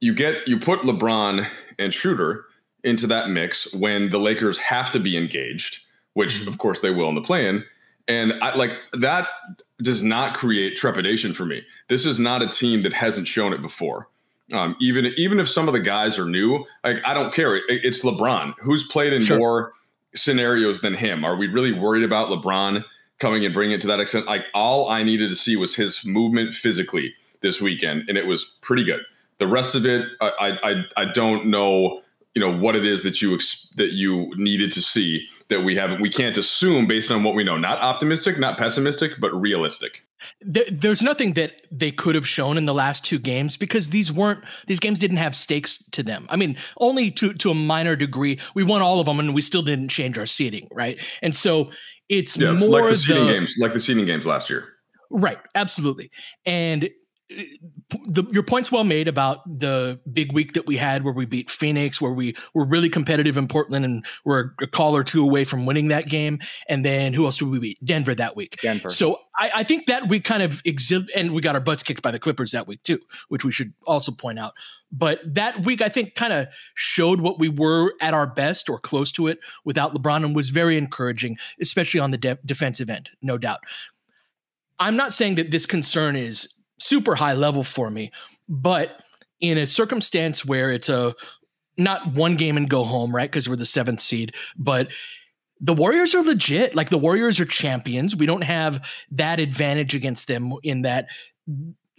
you 0.00 0.14
get 0.14 0.46
you 0.46 0.58
put 0.58 0.80
LeBron 0.80 1.46
and 1.78 1.92
Schroeder 1.92 2.44
into 2.84 3.06
that 3.08 3.30
mix 3.30 3.72
when 3.74 4.10
the 4.10 4.18
Lakers 4.18 4.58
have 4.58 4.90
to 4.92 5.00
be 5.00 5.16
engaged, 5.16 5.84
which 6.14 6.40
mm-hmm. 6.40 6.48
of 6.48 6.58
course 6.58 6.80
they 6.80 6.90
will 6.90 7.08
in 7.08 7.14
the 7.14 7.20
play-in. 7.20 7.64
And 8.06 8.32
I 8.42 8.54
like 8.54 8.76
that 8.94 9.28
does 9.82 10.02
not 10.02 10.36
create 10.36 10.76
trepidation 10.76 11.34
for 11.34 11.44
me. 11.44 11.62
This 11.88 12.06
is 12.06 12.18
not 12.18 12.42
a 12.42 12.48
team 12.48 12.82
that 12.82 12.92
hasn't 12.92 13.28
shown 13.28 13.52
it 13.52 13.62
before. 13.62 14.08
Um, 14.52 14.76
even 14.80 15.06
even 15.16 15.40
if 15.40 15.48
some 15.48 15.68
of 15.68 15.74
the 15.74 15.80
guys 15.80 16.18
are 16.18 16.24
new, 16.24 16.64
like 16.82 16.98
I 17.04 17.12
don't 17.12 17.34
care. 17.34 17.56
It, 17.56 17.64
it's 17.68 18.02
LeBron 18.02 18.54
who's 18.60 18.86
played 18.86 19.12
in 19.12 19.22
sure. 19.22 19.38
more 19.38 19.72
scenarios 20.14 20.80
than 20.80 20.94
him. 20.94 21.24
Are 21.24 21.36
we 21.36 21.48
really 21.48 21.72
worried 21.72 22.04
about 22.04 22.28
LeBron 22.28 22.82
coming 23.18 23.44
and 23.44 23.52
bringing 23.52 23.74
it 23.74 23.80
to 23.82 23.86
that 23.88 24.00
extent? 24.00 24.26
Like 24.26 24.46
all 24.54 24.88
I 24.88 25.02
needed 25.02 25.28
to 25.28 25.34
see 25.34 25.56
was 25.56 25.74
his 25.74 26.04
movement 26.04 26.54
physically 26.54 27.12
this 27.42 27.60
weekend, 27.60 28.08
and 28.08 28.16
it 28.16 28.26
was 28.26 28.56
pretty 28.62 28.84
good. 28.84 29.00
The 29.38 29.46
rest 29.46 29.74
of 29.74 29.84
it, 29.84 30.06
I 30.20 30.58
I 30.62 30.84
I 30.96 31.04
don't 31.12 31.46
know 31.46 32.02
you 32.34 32.40
know 32.40 32.56
what 32.56 32.76
it 32.76 32.84
is 32.84 33.02
that 33.02 33.20
you 33.20 33.34
ex- 33.34 33.72
that 33.76 33.92
you 33.92 34.32
needed 34.36 34.70
to 34.70 34.80
see 34.80 35.26
that 35.48 35.62
we 35.62 35.74
haven't 35.74 36.00
we 36.00 36.08
can't 36.08 36.36
assume 36.36 36.86
based 36.86 37.10
on 37.10 37.24
what 37.24 37.34
we 37.34 37.42
know 37.42 37.56
not 37.56 37.78
optimistic 37.78 38.38
not 38.38 38.56
pessimistic 38.56 39.12
but 39.18 39.32
realistic 39.34 40.04
there's 40.40 41.02
nothing 41.02 41.34
that 41.34 41.62
they 41.70 41.90
could 41.90 42.14
have 42.14 42.26
shown 42.26 42.56
in 42.56 42.66
the 42.66 42.74
last 42.74 43.04
two 43.04 43.18
games 43.18 43.56
because 43.56 43.90
these 43.90 44.12
weren't 44.12 44.44
these 44.66 44.80
games 44.80 44.98
didn't 44.98 45.18
have 45.18 45.36
stakes 45.36 45.82
to 45.92 46.02
them. 46.02 46.26
I 46.28 46.36
mean 46.36 46.56
only 46.78 47.10
to 47.12 47.32
to 47.34 47.50
a 47.50 47.54
minor 47.54 47.96
degree 47.96 48.38
we 48.54 48.64
won 48.64 48.82
all 48.82 49.00
of 49.00 49.06
them 49.06 49.20
and 49.20 49.34
we 49.34 49.42
still 49.42 49.62
didn't 49.62 49.88
change 49.88 50.18
our 50.18 50.26
seating 50.26 50.68
right? 50.72 51.00
And 51.22 51.34
so 51.34 51.70
it's 52.08 52.36
yeah, 52.36 52.52
more 52.52 52.80
like 52.80 52.88
the 52.88 52.96
seating 52.96 53.26
the, 53.26 53.32
games 53.32 53.56
like 53.58 53.74
the 53.74 53.80
seating 53.80 54.06
games 54.06 54.26
last 54.26 54.50
year. 54.50 54.68
Right 55.10 55.38
absolutely. 55.54 56.10
And 56.44 56.90
Uh, 57.30 57.42
uh, 57.94 57.98
the, 58.06 58.24
your 58.32 58.42
point's 58.42 58.70
well 58.70 58.84
made 58.84 59.08
about 59.08 59.40
the 59.58 59.98
big 60.12 60.32
week 60.32 60.52
that 60.52 60.66
we 60.66 60.76
had 60.76 61.04
where 61.04 61.14
we 61.14 61.24
beat 61.24 61.50
Phoenix, 61.50 62.00
where 62.00 62.12
we 62.12 62.34
were 62.54 62.64
really 62.64 62.88
competitive 62.88 63.36
in 63.36 63.48
Portland 63.48 63.84
and 63.84 64.04
we're 64.24 64.50
a 64.60 64.66
call 64.66 64.96
or 64.96 65.02
two 65.02 65.22
away 65.22 65.44
from 65.44 65.64
winning 65.64 65.88
that 65.88 66.08
game. 66.08 66.38
And 66.68 66.84
then 66.84 67.14
who 67.14 67.24
else 67.24 67.38
did 67.38 67.48
we 67.48 67.58
beat? 67.58 67.84
Denver 67.84 68.14
that 68.14 68.36
week. 68.36 68.58
Denver. 68.62 68.88
So 68.88 69.20
I, 69.38 69.50
I 69.56 69.64
think 69.64 69.86
that 69.86 70.08
we 70.08 70.20
kind 70.20 70.42
of 70.42 70.60
exhibit, 70.64 71.10
and 71.16 71.32
we 71.32 71.40
got 71.40 71.54
our 71.54 71.60
butts 71.60 71.82
kicked 71.82 72.02
by 72.02 72.10
the 72.10 72.18
Clippers 72.18 72.52
that 72.52 72.66
week 72.66 72.82
too, 72.82 72.98
which 73.28 73.44
we 73.44 73.52
should 73.52 73.72
also 73.86 74.12
point 74.12 74.38
out. 74.38 74.52
But 74.90 75.20
that 75.34 75.64
week, 75.64 75.82
I 75.82 75.88
think, 75.88 76.14
kind 76.14 76.32
of 76.32 76.48
showed 76.74 77.20
what 77.20 77.38
we 77.38 77.48
were 77.48 77.92
at 78.00 78.14
our 78.14 78.26
best 78.26 78.68
or 78.68 78.78
close 78.78 79.12
to 79.12 79.26
it 79.26 79.38
without 79.64 79.94
LeBron 79.94 80.24
and 80.24 80.34
was 80.34 80.48
very 80.48 80.78
encouraging, 80.78 81.36
especially 81.60 82.00
on 82.00 82.10
the 82.10 82.16
de- 82.18 82.38
defensive 82.44 82.88
end, 82.88 83.10
no 83.20 83.36
doubt. 83.36 83.60
I'm 84.78 84.96
not 84.96 85.12
saying 85.12 85.34
that 85.34 85.50
this 85.50 85.66
concern 85.66 86.16
is 86.16 86.48
super 86.78 87.14
high 87.14 87.34
level 87.34 87.64
for 87.64 87.90
me. 87.90 88.10
But 88.48 89.00
in 89.40 89.58
a 89.58 89.66
circumstance 89.66 90.44
where 90.44 90.70
it's 90.70 90.88
a 90.88 91.14
not 91.76 92.14
one 92.14 92.36
game 92.36 92.56
and 92.56 92.68
go 92.68 92.84
home, 92.84 93.14
right? 93.14 93.30
Because 93.30 93.48
we're 93.48 93.56
the 93.56 93.66
seventh 93.66 94.00
seed, 94.00 94.34
but 94.56 94.88
the 95.60 95.74
Warriors 95.74 96.14
are 96.14 96.22
legit. 96.22 96.74
Like 96.74 96.90
the 96.90 96.98
Warriors 96.98 97.40
are 97.40 97.44
champions. 97.44 98.14
We 98.14 98.26
don't 98.26 98.42
have 98.42 98.88
that 99.12 99.40
advantage 99.40 99.94
against 99.94 100.28
them 100.28 100.54
in 100.62 100.82
that 100.82 101.08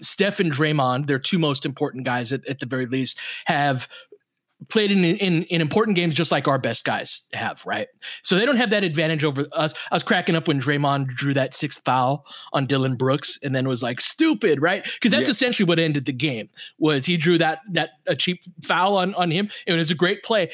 Steph 0.02 0.40
and 0.40 0.52
Draymond, 0.52 1.08
their 1.08 1.20
two 1.20 1.40
most 1.40 1.66
important 1.66 2.06
guys 2.06 2.32
at, 2.32 2.48
at 2.48 2.60
the 2.60 2.66
very 2.66 2.86
least, 2.86 3.18
have 3.46 3.88
played 4.68 4.92
in, 4.92 5.06
in 5.06 5.44
in 5.44 5.62
important 5.62 5.96
games 5.96 6.16
just 6.16 6.32
like 6.32 6.48
our 6.48 6.58
best 6.58 6.84
guys 6.84 7.22
have, 7.34 7.66
right? 7.66 7.88
So 8.24 8.36
they 8.36 8.46
don't 8.46 8.58
have 8.58 8.70
that 8.72 8.84
advantage 8.84 9.24
over 9.24 9.48
us. 9.54 9.74
I 9.92 9.96
was 9.96 10.04
cracking 10.04 10.36
up 10.36 10.48
when 10.48 10.60
Draymond 10.60 11.08
drew 11.08 11.34
that 11.34 11.54
sixth 11.54 11.82
foul 11.86 12.25
on 12.51 12.66
Dillon 12.66 12.96
Brooks 12.96 13.39
and 13.42 13.56
then 13.56 13.68
was 13.68 13.82
like 13.82 14.01
stupid, 14.01 14.62
right? 14.62 14.84
Because 14.84 15.12
that's 15.12 15.28
yeah. 15.28 15.32
essentially 15.32 15.66
what 15.66 15.80
ended 15.80 16.06
the 16.06 16.13
game. 16.13 16.50
Was 16.78 17.06
he 17.06 17.16
drew 17.16 17.38
that 17.38 17.60
that 17.72 17.92
a 18.06 18.16
cheap 18.16 18.44
foul 18.63 18.98
on 18.98 19.13
on 19.16 19.32
him? 19.32 19.50
It 19.66 19.74
was 19.74 19.92
a 19.92 19.96
great 19.96 20.24
play 20.24 20.50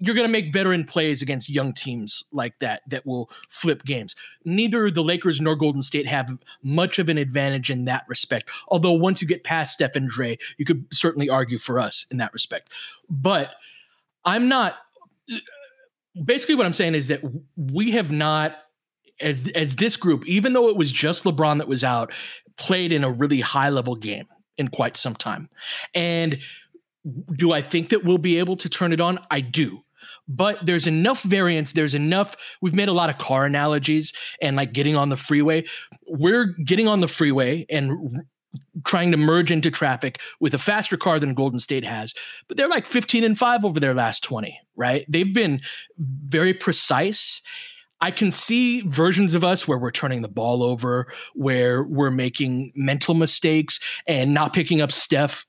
you're 0.00 0.14
going 0.14 0.26
to 0.26 0.32
make 0.32 0.52
veteran 0.52 0.84
plays 0.84 1.22
against 1.22 1.50
young 1.50 1.72
teams 1.72 2.22
like 2.32 2.58
that 2.60 2.82
that 2.88 3.04
will 3.04 3.30
flip 3.48 3.84
games. 3.84 4.14
Neither 4.44 4.90
the 4.90 5.02
Lakers 5.02 5.40
nor 5.40 5.56
Golden 5.56 5.82
State 5.82 6.06
have 6.06 6.38
much 6.62 6.98
of 6.98 7.08
an 7.08 7.18
advantage 7.18 7.70
in 7.70 7.84
that 7.86 8.04
respect. 8.08 8.48
Although 8.68 8.92
once 8.92 9.20
you 9.20 9.26
get 9.28 9.44
past 9.44 9.72
Steph 9.72 9.96
and 9.96 10.08
Dre, 10.08 10.38
you 10.56 10.64
could 10.64 10.86
certainly 10.92 11.28
argue 11.28 11.58
for 11.58 11.80
us 11.80 12.06
in 12.10 12.18
that 12.18 12.32
respect. 12.32 12.72
But 13.10 13.54
I'm 14.24 14.48
not. 14.48 14.76
Basically, 16.24 16.54
what 16.54 16.66
I'm 16.66 16.72
saying 16.72 16.94
is 16.94 17.08
that 17.08 17.20
we 17.56 17.90
have 17.92 18.10
not, 18.10 18.56
as 19.20 19.48
as 19.54 19.76
this 19.76 19.96
group, 19.96 20.26
even 20.26 20.52
though 20.52 20.68
it 20.68 20.76
was 20.76 20.90
just 20.90 21.24
LeBron 21.24 21.58
that 21.58 21.68
was 21.68 21.84
out, 21.84 22.12
played 22.56 22.92
in 22.92 23.04
a 23.04 23.10
really 23.10 23.40
high 23.40 23.68
level 23.68 23.94
game 23.94 24.26
in 24.56 24.68
quite 24.68 24.96
some 24.96 25.14
time, 25.14 25.48
and 25.94 26.38
do 27.36 27.52
I 27.52 27.62
think 27.62 27.90
that 27.90 28.04
we'll 28.04 28.18
be 28.18 28.38
able 28.38 28.56
to 28.56 28.68
turn 28.68 28.92
it 28.92 29.00
on? 29.00 29.18
I 29.30 29.40
do 29.40 29.82
but 30.28 30.64
there's 30.64 30.86
enough 30.86 31.22
variance. 31.22 31.72
There's 31.72 31.94
enough. 31.94 32.36
We've 32.60 32.74
made 32.74 32.88
a 32.88 32.92
lot 32.92 33.10
of 33.10 33.18
car 33.18 33.46
analogies 33.46 34.12
and 34.42 34.56
like 34.56 34.72
getting 34.72 34.94
on 34.94 35.08
the 35.08 35.16
freeway. 35.16 35.64
We're 36.06 36.54
getting 36.64 36.86
on 36.86 37.00
the 37.00 37.08
freeway 37.08 37.66
and 37.70 38.22
trying 38.86 39.10
to 39.10 39.16
merge 39.16 39.50
into 39.50 39.70
traffic 39.70 40.20
with 40.40 40.54
a 40.54 40.58
faster 40.58 40.96
car 40.96 41.18
than 41.18 41.34
Golden 41.34 41.60
State 41.60 41.84
has, 41.84 42.14
but 42.46 42.56
they're 42.56 42.68
like 42.68 42.86
15 42.86 43.24
and 43.24 43.38
5 43.38 43.64
over 43.64 43.80
their 43.80 43.94
last 43.94 44.22
20, 44.22 44.58
right? 44.76 45.04
They've 45.08 45.32
been 45.32 45.60
very 45.98 46.54
precise. 46.54 47.42
I 48.00 48.10
can 48.10 48.30
see 48.30 48.82
versions 48.82 49.34
of 49.34 49.44
us 49.44 49.66
where 49.66 49.78
we're 49.78 49.90
turning 49.90 50.22
the 50.22 50.28
ball 50.28 50.62
over, 50.62 51.12
where 51.34 51.82
we're 51.82 52.10
making 52.10 52.72
mental 52.74 53.14
mistakes 53.14 53.80
and 54.06 54.32
not 54.32 54.52
picking 54.52 54.80
up 54.80 54.92
Steph 54.92 55.46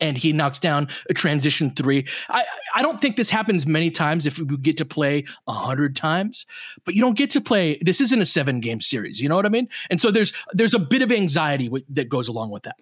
and 0.00 0.16
he 0.16 0.32
knocks 0.32 0.58
down 0.58 0.88
a 1.10 1.14
transition 1.14 1.70
three. 1.70 2.06
I 2.28 2.44
I 2.74 2.82
don't 2.82 3.00
think 3.00 3.16
this 3.16 3.30
happens 3.30 3.66
many 3.66 3.90
times 3.90 4.26
if 4.26 4.38
we 4.38 4.56
get 4.58 4.76
to 4.78 4.84
play 4.84 5.24
a 5.46 5.52
hundred 5.52 5.96
times, 5.96 6.46
but 6.84 6.94
you 6.94 7.00
don't 7.00 7.16
get 7.16 7.30
to 7.30 7.40
play. 7.40 7.78
This 7.82 8.00
isn't 8.00 8.20
a 8.20 8.26
seven 8.26 8.60
game 8.60 8.80
series. 8.80 9.20
You 9.20 9.28
know 9.28 9.36
what 9.36 9.46
I 9.46 9.50
mean? 9.50 9.68
And 9.90 10.00
so 10.00 10.10
there's 10.10 10.32
there's 10.52 10.74
a 10.74 10.78
bit 10.78 11.02
of 11.02 11.12
anxiety 11.12 11.70
that 11.90 12.08
goes 12.08 12.28
along 12.28 12.50
with 12.50 12.62
that. 12.64 12.76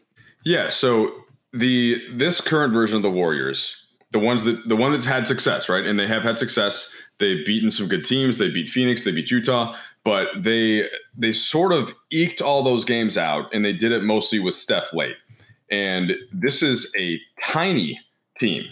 Yeah. 0.45 0.69
So 0.69 1.13
the 1.53 2.01
this 2.15 2.41
current 2.41 2.73
version 2.73 2.97
of 2.97 3.03
the 3.03 3.11
Warriors, 3.11 3.77
the 4.13 4.19
ones 4.19 4.45
that 4.45 4.69
the 4.69 4.77
one 4.77 4.93
that's 4.93 5.05
had 5.05 5.27
success, 5.27 5.69
right? 5.69 5.85
And 5.85 5.99
they 5.99 6.07
have 6.07 6.23
had 6.23 6.39
success. 6.39 6.91
They've 7.19 7.45
beaten 7.45 7.71
some 7.71 7.89
good 7.89 8.05
teams. 8.05 8.39
They 8.39 8.51
beat 8.51 8.69
Phoenix. 8.69 9.05
They 9.05 9.13
beat 9.13 9.31
Utah. 9.31 9.77
But 10.05 10.29
they 10.37 10.89
they 11.17 11.33
sort 11.33 11.73
of 11.73 11.93
eked 12.11 12.41
all 12.41 12.65
those 12.65 12.85
games 12.85 13.17
out, 13.17 13.53
and 13.55 13.65
they 13.65 13.73
did 13.73 13.93
it 13.93 14.03
mostly 14.03 14.41
with 14.41 14.55
Steph 14.55 14.93
late. 14.93 15.17
And 15.73 16.17
this 16.33 16.63
is 16.63 16.93
a 16.97 17.19
tiny 17.41 17.99
team. 18.37 18.65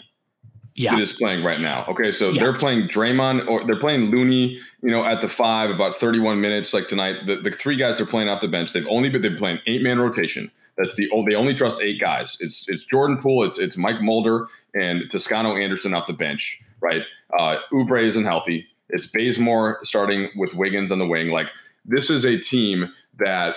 yeah. 0.76 0.92
that 0.94 1.00
is 1.00 1.12
playing 1.14 1.42
right 1.44 1.60
now. 1.60 1.84
Okay, 1.88 2.12
so 2.12 2.30
Yeah. 2.30 2.42
they're 2.42 2.52
playing 2.54 2.88
Draymond 2.88 3.48
or 3.48 3.66
they're 3.66 3.80
playing 3.80 4.10
Looney, 4.10 4.60
you 4.82 4.90
know, 4.90 5.04
at 5.04 5.20
the 5.20 5.28
five 5.28 5.68
about 5.70 5.96
31 5.98 6.40
minutes 6.40 6.72
like 6.72 6.86
tonight. 6.88 7.26
The, 7.26 7.36
the 7.36 7.50
three 7.50 7.76
guys 7.76 7.96
they're 7.96 8.06
playing 8.06 8.28
off 8.28 8.40
the 8.40 8.48
bench, 8.48 8.72
they've 8.72 8.86
only 8.88 9.08
been 9.10 9.20
they've 9.22 9.36
playing 9.36 9.58
eight 9.66 9.82
man 9.82 9.98
rotation. 9.98 10.50
That's 10.78 10.94
the 10.94 11.10
oh, 11.12 11.24
they 11.28 11.34
only 11.34 11.54
trust 11.54 11.82
eight 11.82 12.00
guys. 12.00 12.36
It's 12.40 12.66
it's 12.68 12.84
Jordan 12.86 13.18
Poole, 13.18 13.44
it's 13.44 13.58
it's 13.58 13.76
Mike 13.76 14.00
Mulder 14.00 14.46
and 14.74 15.10
Toscano 15.10 15.56
Anderson 15.56 15.92
off 15.92 16.06
the 16.06 16.12
bench, 16.14 16.60
right? 16.80 17.02
Uh 17.38 17.56
Oubre 17.72 18.02
isn't 18.02 18.24
healthy. 18.24 18.66
It's 18.90 19.06
Bazemore 19.06 19.80
starting 19.84 20.28
with 20.36 20.54
Wiggins 20.54 20.90
on 20.90 20.98
the 20.98 21.06
wing. 21.06 21.28
Like 21.30 21.48
this 21.84 22.08
is 22.10 22.24
a 22.24 22.38
team 22.38 22.92
that 23.18 23.56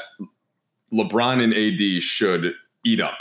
LeBron 0.92 1.42
and 1.42 1.54
AD 1.54 2.04
should 2.04 2.54
eat 2.86 3.00
up 3.00 3.20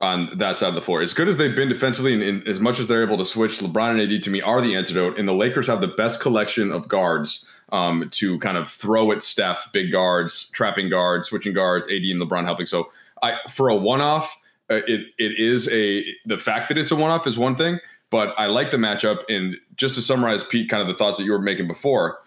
on 0.00 0.36
that 0.38 0.58
side 0.58 0.68
of 0.68 0.74
the 0.74 0.82
floor. 0.82 1.00
As 1.00 1.14
good 1.14 1.28
as 1.28 1.38
they've 1.38 1.56
been 1.56 1.68
defensively, 1.68 2.12
and, 2.12 2.22
and 2.22 2.46
as 2.48 2.60
much 2.60 2.78
as 2.78 2.86
they're 2.86 3.02
able 3.02 3.16
to 3.18 3.24
switch, 3.24 3.58
LeBron 3.58 3.92
and 3.92 4.12
AD 4.12 4.22
to 4.22 4.30
me 4.30 4.42
are 4.42 4.60
the 4.60 4.74
antidote. 4.74 5.18
And 5.18 5.26
the 5.26 5.32
Lakers 5.32 5.66
have 5.68 5.80
the 5.80 5.88
best 5.88 6.20
collection 6.20 6.70
of 6.70 6.86
guards 6.88 7.48
um, 7.72 8.08
to 8.12 8.38
kind 8.40 8.56
of 8.56 8.68
throw 8.68 9.10
at 9.12 9.22
Steph, 9.22 9.70
big 9.72 9.90
guards, 9.90 10.50
trapping 10.50 10.90
guards, 10.90 11.28
switching 11.28 11.54
guards, 11.54 11.86
AD 11.86 12.02
and 12.02 12.20
LeBron 12.20 12.44
helping. 12.44 12.66
So 12.66 12.90
I 13.22 13.38
for 13.50 13.68
a 13.68 13.76
one-off, 13.76 14.36
uh, 14.70 14.80
it 14.86 15.06
it 15.18 15.38
is 15.38 15.68
a 15.68 16.04
the 16.26 16.38
fact 16.38 16.68
that 16.68 16.78
it's 16.78 16.90
a 16.90 16.96
one-off 16.96 17.26
is 17.26 17.38
one 17.38 17.56
thing, 17.56 17.80
but 18.10 18.34
I 18.38 18.46
like 18.46 18.70
the 18.70 18.76
matchup. 18.76 19.22
And 19.28 19.56
just 19.76 19.94
to 19.94 20.02
summarize, 20.02 20.44
Pete, 20.44 20.68
kind 20.68 20.82
of 20.82 20.88
the 20.88 20.94
thoughts 20.94 21.18
that 21.18 21.24
you 21.24 21.32
were 21.32 21.40
making 21.40 21.68
before. 21.68 22.18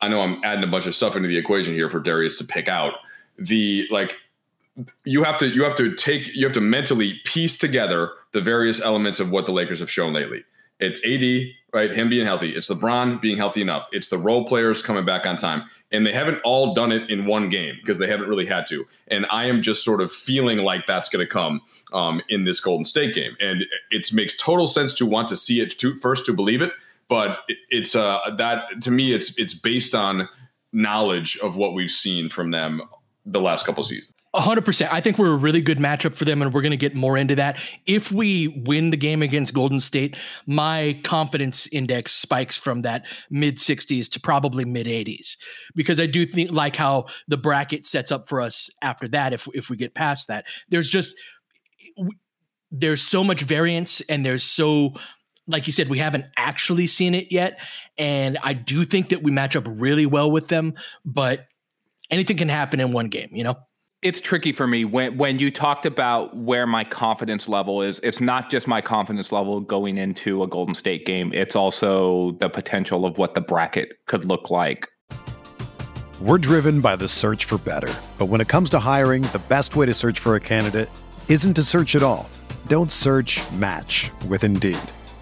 I 0.00 0.08
know 0.08 0.20
I'm 0.20 0.42
adding 0.42 0.64
a 0.64 0.66
bunch 0.66 0.86
of 0.86 0.96
stuff 0.96 1.14
into 1.14 1.28
the 1.28 1.38
equation 1.38 1.74
here 1.74 1.88
for 1.88 2.00
Darius 2.00 2.36
to 2.38 2.44
pick 2.44 2.68
out. 2.68 2.94
The 3.38 3.86
like 3.90 4.16
you 5.04 5.22
have 5.24 5.38
to 5.38 5.48
you 5.48 5.64
have 5.64 5.74
to 5.76 5.94
take 5.94 6.28
you 6.34 6.44
have 6.46 6.54
to 6.54 6.60
mentally 6.60 7.20
piece 7.24 7.58
together 7.58 8.10
the 8.32 8.40
various 8.40 8.80
elements 8.80 9.20
of 9.20 9.30
what 9.30 9.46
the 9.46 9.52
Lakers 9.52 9.80
have 9.80 9.90
shown 9.90 10.12
lately. 10.12 10.44
It's 10.80 11.00
AD, 11.04 11.52
right? 11.72 11.92
Him 11.92 12.08
being 12.08 12.26
healthy. 12.26 12.56
It's 12.56 12.68
LeBron 12.68 13.20
being 13.20 13.36
healthy 13.36 13.60
enough. 13.60 13.88
It's 13.92 14.08
the 14.08 14.18
role 14.18 14.44
players 14.44 14.82
coming 14.82 15.04
back 15.04 15.26
on 15.26 15.36
time. 15.36 15.62
And 15.92 16.04
they 16.04 16.12
haven't 16.12 16.40
all 16.42 16.74
done 16.74 16.90
it 16.90 17.08
in 17.08 17.26
one 17.26 17.48
game 17.48 17.76
because 17.80 17.98
they 17.98 18.08
haven't 18.08 18.28
really 18.28 18.46
had 18.46 18.66
to. 18.68 18.84
And 19.06 19.24
I 19.30 19.44
am 19.44 19.62
just 19.62 19.84
sort 19.84 20.00
of 20.00 20.10
feeling 20.10 20.58
like 20.58 20.86
that's 20.86 21.08
going 21.08 21.24
to 21.24 21.30
come 21.30 21.60
um, 21.92 22.20
in 22.28 22.44
this 22.46 22.58
Golden 22.58 22.84
State 22.84 23.14
game. 23.14 23.36
And 23.38 23.64
it 23.92 24.12
makes 24.12 24.36
total 24.36 24.66
sense 24.66 24.92
to 24.94 25.06
want 25.06 25.28
to 25.28 25.36
see 25.36 25.60
it 25.60 25.78
to, 25.78 25.94
first 25.98 26.26
to 26.26 26.32
believe 26.32 26.62
it. 26.62 26.72
But 27.08 27.38
it- 27.46 27.58
it's 27.70 27.94
uh, 27.94 28.18
that 28.38 28.82
to 28.82 28.90
me, 28.90 29.12
it's 29.12 29.38
it's 29.38 29.54
based 29.54 29.94
on 29.94 30.28
knowledge 30.72 31.38
of 31.38 31.56
what 31.56 31.74
we've 31.74 31.90
seen 31.92 32.28
from 32.28 32.50
them 32.50 32.82
the 33.24 33.40
last 33.40 33.64
couple 33.64 33.84
seasons. 33.84 34.16
A 34.34 34.40
hundred 34.40 34.64
percent. 34.64 34.92
I 34.92 35.00
think 35.00 35.18
we're 35.18 35.32
a 35.32 35.36
really 35.36 35.60
good 35.60 35.78
matchup 35.78 36.14
for 36.14 36.24
them, 36.24 36.40
and 36.40 36.52
we're 36.52 36.62
going 36.62 36.70
to 36.70 36.76
get 36.76 36.94
more 36.94 37.16
into 37.16 37.34
that. 37.36 37.60
If 37.86 38.10
we 38.10 38.48
win 38.66 38.90
the 38.90 38.96
game 38.96 39.22
against 39.22 39.52
Golden 39.52 39.78
State, 39.78 40.16
my 40.46 40.98
confidence 41.04 41.66
index 41.68 42.12
spikes 42.12 42.56
from 42.56 42.82
that 42.82 43.04
mid 43.30 43.58
60s 43.58 44.10
to 44.10 44.20
probably 44.20 44.64
mid 44.64 44.86
80s, 44.86 45.36
because 45.74 46.00
I 46.00 46.06
do 46.06 46.26
think 46.26 46.50
like 46.50 46.76
how 46.76 47.06
the 47.28 47.36
bracket 47.36 47.84
sets 47.86 48.10
up 48.10 48.26
for 48.26 48.40
us 48.40 48.70
after 48.80 49.06
that. 49.08 49.32
If 49.32 49.46
if 49.54 49.68
we 49.70 49.76
get 49.76 49.94
past 49.94 50.28
that, 50.28 50.46
there's 50.68 50.88
just 50.88 51.14
there's 52.70 53.02
so 53.02 53.22
much 53.22 53.42
variance, 53.42 54.00
and 54.02 54.24
there's 54.24 54.44
so 54.44 54.94
like 55.46 55.66
you 55.66 55.72
said, 55.72 55.90
we 55.90 55.98
haven't 55.98 56.24
actually 56.36 56.86
seen 56.86 57.14
it 57.14 57.30
yet, 57.30 57.58
and 57.98 58.38
I 58.42 58.54
do 58.54 58.84
think 58.84 59.10
that 59.10 59.22
we 59.22 59.30
match 59.30 59.56
up 59.56 59.64
really 59.66 60.06
well 60.06 60.30
with 60.30 60.48
them, 60.48 60.74
but 61.04 61.46
anything 62.12 62.36
can 62.36 62.48
happen 62.48 62.78
in 62.78 62.92
one 62.92 63.08
game, 63.08 63.30
you 63.32 63.42
know. 63.42 63.56
it's 64.02 64.20
tricky 64.20 64.52
for 64.52 64.66
me 64.66 64.84
when 64.84 65.16
when 65.16 65.38
you 65.38 65.50
talked 65.50 65.86
about 65.86 66.36
where 66.36 66.66
my 66.66 66.84
confidence 66.84 67.48
level 67.48 67.82
is 67.82 68.00
it's 68.00 68.20
not 68.20 68.50
just 68.50 68.66
my 68.66 68.80
confidence 68.80 69.30
level 69.32 69.60
going 69.60 69.96
into 69.96 70.42
a 70.42 70.48
golden 70.48 70.74
state 70.74 71.06
game 71.06 71.30
it's 71.32 71.54
also 71.56 72.32
the 72.40 72.48
potential 72.48 73.04
of 73.06 73.16
what 73.16 73.34
the 73.34 73.40
bracket 73.40 73.88
could 74.06 74.24
look 74.24 74.50
like 74.50 74.88
We're 76.20 76.38
driven 76.38 76.80
by 76.80 76.94
the 76.96 77.08
search 77.08 77.46
for 77.46 77.58
better. 77.58 77.92
But 78.18 78.26
when 78.26 78.40
it 78.40 78.46
comes 78.48 78.70
to 78.70 78.78
hiring, 78.78 79.22
the 79.32 79.42
best 79.48 79.74
way 79.74 79.86
to 79.86 79.94
search 79.94 80.20
for 80.20 80.36
a 80.36 80.40
candidate 80.40 80.88
isn't 81.28 81.54
to 81.54 81.62
search 81.64 81.96
at 81.96 82.02
all. 82.02 82.28
Don't 82.68 82.92
search 82.92 83.40
match 83.52 84.10
with 84.28 84.44
Indeed. 84.44 84.78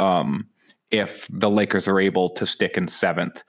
Um, 0.00 0.48
if 0.90 1.28
the 1.30 1.50
Lakers 1.50 1.88
are 1.88 2.00
able 2.00 2.30
to 2.30 2.46
stick 2.46 2.76
in 2.76 2.88
seventh. 2.88 3.42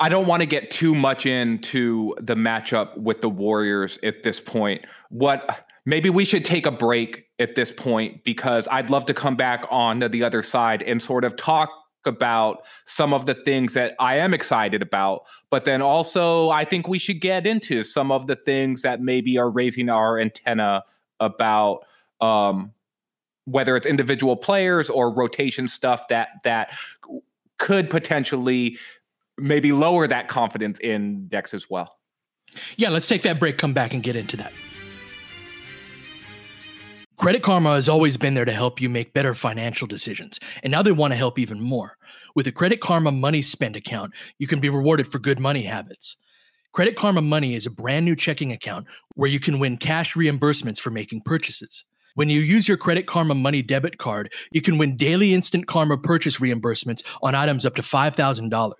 I 0.00 0.08
don't 0.08 0.26
want 0.26 0.40
to 0.40 0.46
get 0.46 0.70
too 0.70 0.94
much 0.94 1.26
into 1.26 2.14
the 2.20 2.34
matchup 2.34 2.96
with 2.96 3.20
the 3.20 3.28
Warriors 3.28 3.98
at 4.02 4.24
this 4.24 4.40
point. 4.40 4.84
What 5.10 5.68
maybe 5.86 6.10
we 6.10 6.24
should 6.24 6.44
take 6.44 6.66
a 6.66 6.72
break 6.72 7.26
at 7.38 7.54
this 7.54 7.70
point 7.70 8.24
because 8.24 8.66
I'd 8.70 8.90
love 8.90 9.06
to 9.06 9.14
come 9.14 9.36
back 9.36 9.64
on 9.70 10.00
the 10.00 10.22
other 10.24 10.42
side 10.42 10.82
and 10.82 11.00
sort 11.00 11.24
of 11.24 11.36
talk 11.36 11.70
about 12.04 12.64
some 12.84 13.14
of 13.14 13.26
the 13.26 13.34
things 13.34 13.74
that 13.74 13.94
I 14.00 14.16
am 14.16 14.34
excited 14.34 14.82
about, 14.82 15.22
but 15.50 15.64
then 15.64 15.80
also 15.80 16.50
I 16.50 16.64
think 16.64 16.88
we 16.88 16.98
should 16.98 17.20
get 17.20 17.46
into 17.46 17.82
some 17.84 18.10
of 18.10 18.26
the 18.26 18.36
things 18.36 18.82
that 18.82 19.00
maybe 19.00 19.38
are 19.38 19.50
raising 19.50 19.88
our 19.88 20.18
antenna 20.18 20.82
about 21.20 21.84
um, 22.20 22.72
whether 23.44 23.76
it's 23.76 23.86
individual 23.86 24.36
players 24.36 24.88
or 24.88 25.12
rotation 25.12 25.68
stuff 25.68 26.08
that 26.08 26.28
that 26.44 26.72
could 27.58 27.90
potentially 27.90 28.78
maybe 29.38 29.72
lower 29.72 30.06
that 30.06 30.28
confidence 30.28 30.78
index 30.80 31.54
as 31.54 31.68
well. 31.68 31.96
Yeah, 32.76 32.90
let's 32.90 33.08
take 33.08 33.22
that 33.22 33.40
break, 33.40 33.58
come 33.58 33.72
back, 33.72 33.94
and 33.94 34.02
get 34.02 34.16
into 34.16 34.36
that. 34.36 34.52
Credit 37.16 37.42
Karma 37.42 37.74
has 37.74 37.88
always 37.88 38.16
been 38.16 38.34
there 38.34 38.44
to 38.44 38.52
help 38.52 38.80
you 38.80 38.90
make 38.90 39.12
better 39.12 39.32
financial 39.32 39.86
decisions, 39.86 40.40
and 40.62 40.72
now 40.72 40.82
they 40.82 40.92
want 40.92 41.12
to 41.12 41.16
help 41.16 41.38
even 41.38 41.60
more. 41.60 41.96
With 42.34 42.46
a 42.46 42.52
Credit 42.52 42.80
Karma 42.80 43.12
Money 43.12 43.42
Spend 43.42 43.76
account, 43.76 44.12
you 44.38 44.48
can 44.48 44.60
be 44.60 44.68
rewarded 44.68 45.06
for 45.10 45.18
good 45.18 45.38
money 45.38 45.62
habits. 45.62 46.16
Credit 46.72 46.96
Karma 46.96 47.20
Money 47.20 47.54
is 47.54 47.66
a 47.66 47.70
brand 47.70 48.06
new 48.06 48.16
checking 48.16 48.50
account 48.50 48.86
where 49.14 49.30
you 49.30 49.38
can 49.38 49.60
win 49.60 49.76
cash 49.76 50.14
reimbursements 50.14 50.80
for 50.80 50.90
making 50.90 51.20
purchases. 51.20 51.84
When 52.14 52.28
you 52.28 52.40
use 52.40 52.68
your 52.68 52.76
Credit 52.76 53.06
Karma 53.06 53.34
Money 53.34 53.62
debit 53.62 53.96
card, 53.96 54.32
you 54.50 54.60
can 54.60 54.76
win 54.76 54.96
daily 54.96 55.32
instant 55.32 55.66
Karma 55.66 55.96
purchase 55.96 56.38
reimbursements 56.38 57.02
on 57.22 57.34
items 57.34 57.64
up 57.64 57.74
to 57.76 57.82
$5,000. 57.82 58.72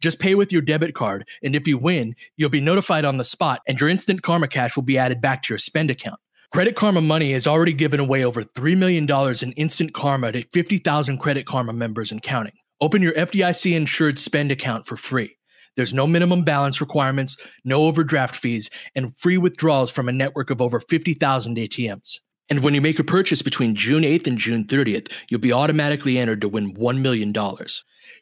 Just 0.00 0.18
pay 0.18 0.34
with 0.34 0.52
your 0.52 0.60
debit 0.60 0.94
card, 0.94 1.26
and 1.42 1.54
if 1.56 1.66
you 1.66 1.78
win, 1.78 2.14
you'll 2.36 2.50
be 2.50 2.60
notified 2.60 3.06
on 3.06 3.16
the 3.16 3.24
spot, 3.24 3.62
and 3.66 3.80
your 3.80 3.88
instant 3.88 4.22
Karma 4.22 4.48
cash 4.48 4.76
will 4.76 4.82
be 4.82 4.98
added 4.98 5.22
back 5.22 5.42
to 5.42 5.52
your 5.52 5.58
spend 5.58 5.90
account. 5.90 6.20
Credit 6.50 6.76
Karma 6.76 7.00
Money 7.00 7.32
has 7.32 7.46
already 7.46 7.72
given 7.72 8.00
away 8.00 8.22
over 8.22 8.42
$3 8.42 8.76
million 8.76 9.06
in 9.42 9.52
instant 9.52 9.94
Karma 9.94 10.32
to 10.32 10.42
50,000 10.52 11.18
Credit 11.18 11.46
Karma 11.46 11.72
members 11.72 12.12
and 12.12 12.22
counting. 12.22 12.54
Open 12.82 13.02
your 13.02 13.12
FDIC 13.14 13.74
insured 13.74 14.18
spend 14.18 14.50
account 14.50 14.86
for 14.86 14.96
free. 14.96 15.36
There's 15.76 15.94
no 15.94 16.06
minimum 16.06 16.44
balance 16.44 16.80
requirements, 16.80 17.36
no 17.64 17.84
overdraft 17.84 18.36
fees, 18.36 18.68
and 18.94 19.16
free 19.18 19.38
withdrawals 19.38 19.90
from 19.90 20.08
a 20.08 20.12
network 20.12 20.50
of 20.50 20.60
over 20.60 20.80
50,000 20.80 21.56
ATMs. 21.56 22.18
And 22.50 22.62
when 22.62 22.74
you 22.74 22.80
make 22.80 22.98
a 22.98 23.04
purchase 23.04 23.42
between 23.42 23.74
June 23.74 24.02
8th 24.02 24.26
and 24.26 24.38
June 24.38 24.64
30th, 24.64 25.12
you'll 25.28 25.40
be 25.40 25.52
automatically 25.52 26.18
entered 26.18 26.40
to 26.40 26.48
win 26.48 26.74
$1 26.74 27.00
million. 27.00 27.34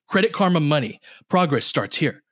Credit 0.09 0.33
Karma 0.33 0.61
Money. 0.61 1.01
Progress 1.29 1.65
starts 1.65 1.97
here. 1.97 2.23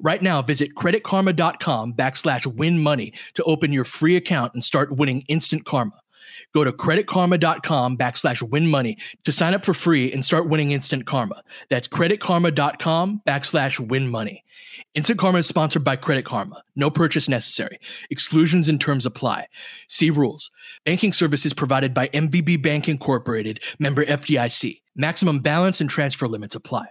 Right 0.00 0.22
now, 0.22 0.42
visit 0.42 0.74
creditkarma.com 0.76 1.94
backslash 1.94 2.46
win 2.46 2.82
money 2.82 3.12
to 3.34 3.42
open 3.44 3.72
your 3.72 3.84
free 3.84 4.16
account 4.16 4.54
and 4.54 4.62
start 4.62 4.96
winning 4.96 5.24
instant 5.28 5.64
karma. 5.64 6.01
Go 6.52 6.64
to 6.64 6.72
creditkarma.com 6.72 7.96
backslash 7.96 8.42
win 8.42 8.68
money 8.68 8.98
to 9.24 9.32
sign 9.32 9.54
up 9.54 9.64
for 9.64 9.74
free 9.74 10.12
and 10.12 10.24
start 10.24 10.48
winning 10.48 10.70
instant 10.70 11.06
karma. 11.06 11.42
That's 11.70 11.88
creditkarma.com 11.88 13.22
backslash 13.26 13.78
win 13.80 14.08
money. 14.08 14.44
Instant 14.94 15.18
Karma 15.18 15.38
is 15.38 15.46
sponsored 15.46 15.84
by 15.84 15.96
Credit 15.96 16.24
Karma. 16.24 16.62
No 16.76 16.90
purchase 16.90 17.28
necessary. 17.28 17.78
Exclusions 18.10 18.68
and 18.68 18.80
terms 18.80 19.06
apply. 19.06 19.48
See 19.88 20.10
rules. 20.10 20.50
Banking 20.84 21.12
services 21.12 21.52
provided 21.52 21.94
by 21.94 22.08
MVB 22.08 22.62
Bank 22.62 22.88
Incorporated, 22.88 23.60
member 23.78 24.04
FDIC. 24.04 24.82
Maximum 24.94 25.40
balance 25.40 25.80
and 25.80 25.88
transfer 25.88 26.28
limits 26.28 26.54
apply. 26.54 26.86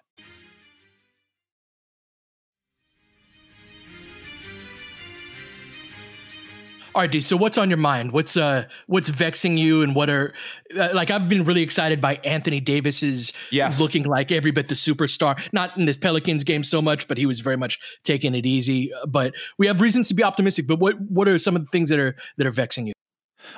All 6.93 7.01
right, 7.01 7.11
D. 7.11 7.21
So 7.21 7.37
what's 7.37 7.57
on 7.57 7.69
your 7.69 7.77
mind? 7.77 8.11
What's 8.11 8.35
uh 8.35 8.65
what's 8.87 9.07
vexing 9.07 9.57
you, 9.57 9.81
and 9.81 9.95
what 9.95 10.09
are 10.09 10.33
uh, 10.77 10.89
like? 10.93 11.09
I've 11.09 11.29
been 11.29 11.45
really 11.45 11.61
excited 11.61 12.01
by 12.01 12.15
Anthony 12.25 12.59
Davis's 12.59 13.31
Yes. 13.49 13.79
looking 13.79 14.03
like 14.03 14.29
every 14.31 14.51
bit 14.51 14.67
the 14.67 14.75
superstar. 14.75 15.39
Not 15.53 15.77
in 15.77 15.85
this 15.85 15.95
Pelicans 15.95 16.43
game 16.43 16.63
so 16.65 16.81
much, 16.81 17.07
but 17.07 17.17
he 17.17 17.25
was 17.25 17.39
very 17.39 17.55
much 17.55 17.79
taking 18.03 18.35
it 18.35 18.45
easy. 18.45 18.91
But 19.07 19.33
we 19.57 19.67
have 19.67 19.79
reasons 19.79 20.09
to 20.09 20.13
be 20.13 20.23
optimistic. 20.23 20.67
But 20.67 20.79
what 20.79 20.99
what 20.99 21.29
are 21.29 21.37
some 21.39 21.55
of 21.55 21.61
the 21.63 21.69
things 21.69 21.87
that 21.89 21.99
are 21.99 22.15
that 22.37 22.45
are 22.45 22.51
vexing 22.51 22.87
you? 22.87 22.93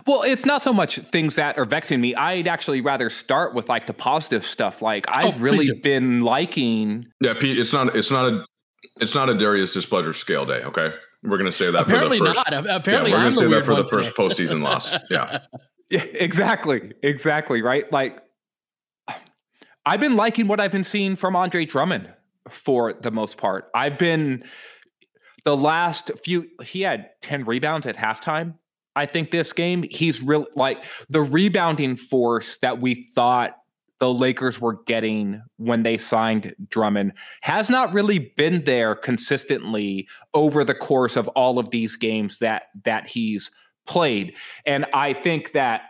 Well, 0.06 0.22
it's 0.22 0.46
not 0.46 0.62
so 0.62 0.72
much 0.72 0.98
things 1.00 1.36
that 1.36 1.58
are 1.58 1.66
vexing 1.66 2.00
me. 2.02 2.14
I'd 2.16 2.48
actually 2.48 2.82
rather 2.82 3.10
start 3.10 3.56
with 3.56 3.68
like 3.68 3.88
the 3.88 3.94
positive 3.94 4.46
stuff. 4.46 4.82
Like 4.84 5.06
I've 5.10 5.34
please 5.34 5.42
really 5.42 5.68
do. 5.68 5.76
been 5.82 6.22
liking. 6.22 7.08
Yeah, 7.20 7.34
Pete, 7.34 7.58
it's 7.58 7.74
not 7.74 7.96
it's 7.96 8.12
not 8.12 8.32
a 8.32 8.46
it's 9.02 9.16
not 9.16 9.30
a 9.30 9.34
Darius 9.36 9.74
displeasure 9.74 10.14
scale 10.14 10.46
day. 10.46 10.62
Okay, 10.64 10.94
we're 11.24 11.38
gonna 11.38 11.52
say 11.52 11.72
that 11.72 11.82
Apparently 11.82 12.18
for 12.20 12.26
the 12.26 12.34
first, 12.34 12.52
not. 12.52 12.70
Apparently, 12.70 13.12
yeah, 13.12 13.18
we're 13.18 13.24
gonna 13.24 13.36
say 13.36 13.48
that 13.48 13.66
for 13.66 13.76
the 13.76 13.82
one 13.82 13.90
first 13.90 14.16
today. 14.16 14.24
postseason 14.24 14.62
loss. 14.62 14.92
Yeah, 15.10 15.40
Yeah, 15.90 16.04
exactly, 16.04 16.94
exactly. 17.02 17.62
Right. 17.62 17.92
Like 17.92 18.22
I've 19.86 20.00
been 20.00 20.16
liking 20.16 20.48
what 20.48 20.60
I've 20.60 20.72
been 20.72 20.84
seeing 20.84 21.16
from 21.16 21.36
Andre 21.36 21.66
Drummond 21.66 22.10
for 22.50 22.94
the 22.94 23.12
most 23.12 23.38
part. 23.38 23.70
I've 23.74 23.98
been 23.98 24.44
the 25.46 25.58
last 25.58 26.12
few. 26.24 26.50
He 26.64 26.82
had 26.82 27.10
ten 27.22 27.44
rebounds 27.44 27.88
at 27.88 27.96
halftime. 27.98 28.56
I 28.96 29.06
think 29.06 29.32
this 29.32 29.54
game 29.54 29.84
he's 29.90 30.22
real 30.22 30.46
like 30.56 30.84
the 31.10 31.22
rebounding 31.22 31.96
force 31.96 32.58
that 32.60 32.80
we 32.80 32.96
thought 33.16 33.58
the 34.00 34.14
Lakers 34.14 34.60
were 34.60 34.82
getting 34.86 35.42
when 35.58 35.84
they 35.84 35.98
signed 35.98 36.56
Drummond 36.70 37.14
has 37.42 37.70
not 37.70 37.94
really 37.94 38.34
been 38.36 38.64
there 38.66 38.96
consistently 38.96 40.08
over 40.34 40.64
the 40.64 40.76
course 40.76 41.16
of 41.16 41.28
all 41.30 41.60
of 41.60 41.70
these 41.70 41.96
games 41.96 42.40
that 42.40 42.64
that 42.84 43.08
he's 43.08 43.52
played. 43.86 44.36
And 44.66 44.86
I 44.94 45.14
think 45.14 45.54
that 45.54 45.84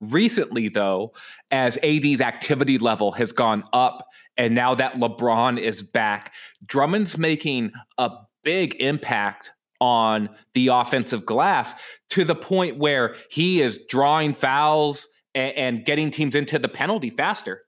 recently 0.00 0.68
though 0.68 1.12
as 1.50 1.78
AD's 1.82 2.20
activity 2.20 2.78
level 2.78 3.12
has 3.12 3.32
gone 3.32 3.64
up 3.72 4.06
and 4.36 4.54
now 4.54 4.74
that 4.74 4.94
LeBron 4.94 5.58
is 5.58 5.82
back, 5.82 6.34
Drummond's 6.64 7.16
making 7.16 7.72
a 7.98 8.10
big 8.44 8.76
impact 8.80 9.52
on 9.80 10.30
the 10.54 10.68
offensive 10.68 11.26
glass 11.26 11.74
to 12.10 12.24
the 12.24 12.34
point 12.34 12.78
where 12.78 13.14
he 13.30 13.60
is 13.60 13.80
drawing 13.88 14.32
fouls 14.32 15.08
and, 15.36 15.56
and 15.56 15.84
getting 15.84 16.10
teams 16.10 16.34
into 16.34 16.58
the 16.58 16.68
penalty 16.68 17.10
faster. 17.10 17.62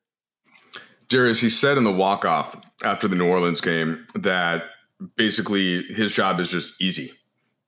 Darius, 1.08 1.38
he 1.38 1.50
said 1.50 1.78
in 1.78 1.84
the 1.84 1.92
walk 1.92 2.24
off 2.24 2.56
after 2.82 3.06
the 3.06 3.14
New 3.14 3.28
Orleans 3.28 3.60
game 3.60 4.06
that 4.14 4.64
basically 5.16 5.84
his 5.84 6.12
job 6.12 6.40
is 6.40 6.50
just 6.50 6.80
easy 6.80 7.12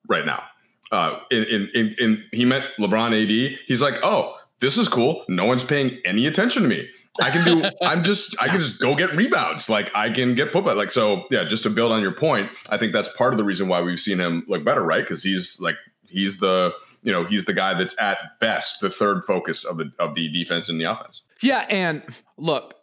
right 0.08 0.26
now. 0.26 0.42
Uh, 0.90 1.20
in, 1.30 1.44
in, 1.44 1.70
in, 1.74 1.94
in 1.98 2.24
he 2.32 2.44
met 2.44 2.64
LeBron 2.80 3.12
AD. 3.12 3.58
He's 3.66 3.80
like, 3.80 4.00
oh, 4.02 4.36
this 4.60 4.76
is 4.76 4.88
cool. 4.88 5.24
No 5.28 5.44
one's 5.44 5.64
paying 5.64 6.00
any 6.04 6.26
attention 6.26 6.62
to 6.62 6.68
me. 6.68 6.88
I 7.20 7.30
can 7.30 7.44
do. 7.44 7.70
I'm 7.82 8.02
just. 8.02 8.36
I 8.42 8.48
can 8.48 8.60
just 8.60 8.80
go 8.80 8.94
get 8.94 9.14
rebounds. 9.14 9.68
Like 9.68 9.94
I 9.94 10.10
can 10.10 10.34
get 10.34 10.52
put 10.52 10.64
back. 10.64 10.76
Like 10.76 10.92
so. 10.92 11.24
Yeah. 11.30 11.44
Just 11.44 11.62
to 11.62 11.70
build 11.70 11.92
on 11.92 12.02
your 12.02 12.12
point, 12.12 12.50
I 12.68 12.76
think 12.76 12.92
that's 12.92 13.08
part 13.16 13.32
of 13.32 13.38
the 13.38 13.44
reason 13.44 13.68
why 13.68 13.80
we've 13.80 14.00
seen 14.00 14.18
him 14.18 14.44
look 14.48 14.64
better, 14.64 14.82
right? 14.82 15.02
Because 15.02 15.22
he's 15.22 15.60
like 15.60 15.76
he's 16.10 16.38
the 16.38 16.72
you 17.02 17.12
know 17.12 17.24
he's 17.24 17.44
the 17.44 17.52
guy 17.52 17.78
that's 17.78 17.94
at 17.98 18.18
best 18.40 18.80
the 18.80 18.90
third 18.90 19.24
focus 19.24 19.64
of 19.64 19.78
the 19.78 19.90
of 19.98 20.14
the 20.14 20.28
defense 20.28 20.68
and 20.68 20.80
the 20.80 20.84
offense. 20.84 21.22
Yeah, 21.42 21.66
and 21.70 22.02
look, 22.36 22.74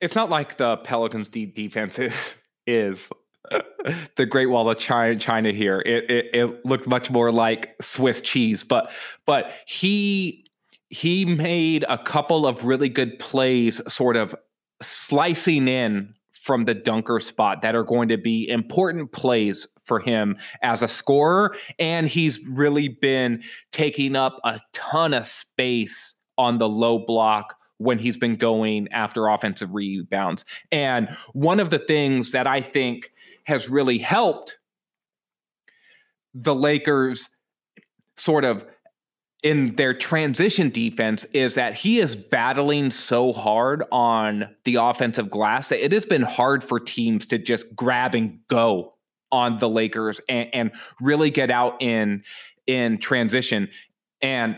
it's 0.00 0.14
not 0.14 0.30
like 0.30 0.56
the 0.56 0.78
Pelicans' 0.78 1.28
de- 1.28 1.46
defense 1.46 1.98
is 1.98 2.36
is 2.66 3.10
the 4.16 4.26
Great 4.26 4.46
Wall 4.46 4.70
of 4.70 4.78
China, 4.78 5.18
China 5.18 5.52
here. 5.52 5.82
It, 5.84 6.10
it 6.10 6.30
it 6.32 6.66
looked 6.66 6.86
much 6.86 7.10
more 7.10 7.32
like 7.32 7.74
Swiss 7.80 8.20
cheese, 8.20 8.62
but 8.62 8.92
but 9.26 9.52
he 9.66 10.46
he 10.88 11.24
made 11.24 11.84
a 11.88 11.98
couple 11.98 12.46
of 12.46 12.64
really 12.64 12.88
good 12.88 13.18
plays, 13.18 13.80
sort 13.92 14.16
of 14.16 14.34
slicing 14.82 15.68
in 15.68 16.14
from 16.40 16.64
the 16.64 16.74
dunker 16.74 17.20
spot 17.20 17.62
that 17.62 17.74
are 17.74 17.84
going 17.84 18.08
to 18.08 18.16
be 18.16 18.48
important 18.48 19.12
plays 19.12 19.66
for 19.84 20.00
him 20.00 20.36
as 20.62 20.82
a 20.82 20.88
scorer. 20.88 21.54
And 21.78 22.08
he's 22.08 22.40
really 22.46 22.88
been 22.88 23.42
taking 23.72 24.16
up 24.16 24.40
a 24.42 24.58
ton 24.72 25.12
of 25.12 25.26
space 25.26 26.14
on 26.38 26.58
the 26.58 26.68
low 26.68 26.98
block 26.98 27.56
when 27.76 27.98
he's 27.98 28.16
been 28.16 28.36
going 28.36 28.88
after 28.92 29.28
offensive 29.28 29.74
rebounds. 29.74 30.44
And 30.72 31.08
one 31.32 31.60
of 31.60 31.70
the 31.70 31.78
things 31.78 32.32
that 32.32 32.46
I 32.46 32.60
think 32.60 33.10
has 33.44 33.68
really 33.68 33.98
helped 33.98 34.58
the 36.34 36.54
Lakers 36.54 37.28
sort 38.16 38.44
of 38.44 38.64
in 39.42 39.74
their 39.76 39.94
transition 39.94 40.68
defense 40.68 41.24
is 41.26 41.54
that 41.54 41.74
he 41.74 41.98
is 41.98 42.14
battling 42.14 42.90
so 42.90 43.32
hard 43.32 43.82
on 43.90 44.48
the 44.64 44.74
offensive 44.76 45.30
glass 45.30 45.70
that 45.70 45.82
it 45.82 45.92
has 45.92 46.04
been 46.04 46.22
hard 46.22 46.62
for 46.62 46.78
teams 46.78 47.26
to 47.26 47.38
just 47.38 47.74
grab 47.74 48.14
and 48.14 48.38
go 48.48 48.94
on 49.32 49.58
the 49.58 49.68
Lakers 49.68 50.20
and, 50.28 50.48
and 50.52 50.70
really 51.00 51.30
get 51.30 51.50
out 51.50 51.80
in 51.80 52.22
in 52.66 52.98
transition. 52.98 53.68
And 54.20 54.56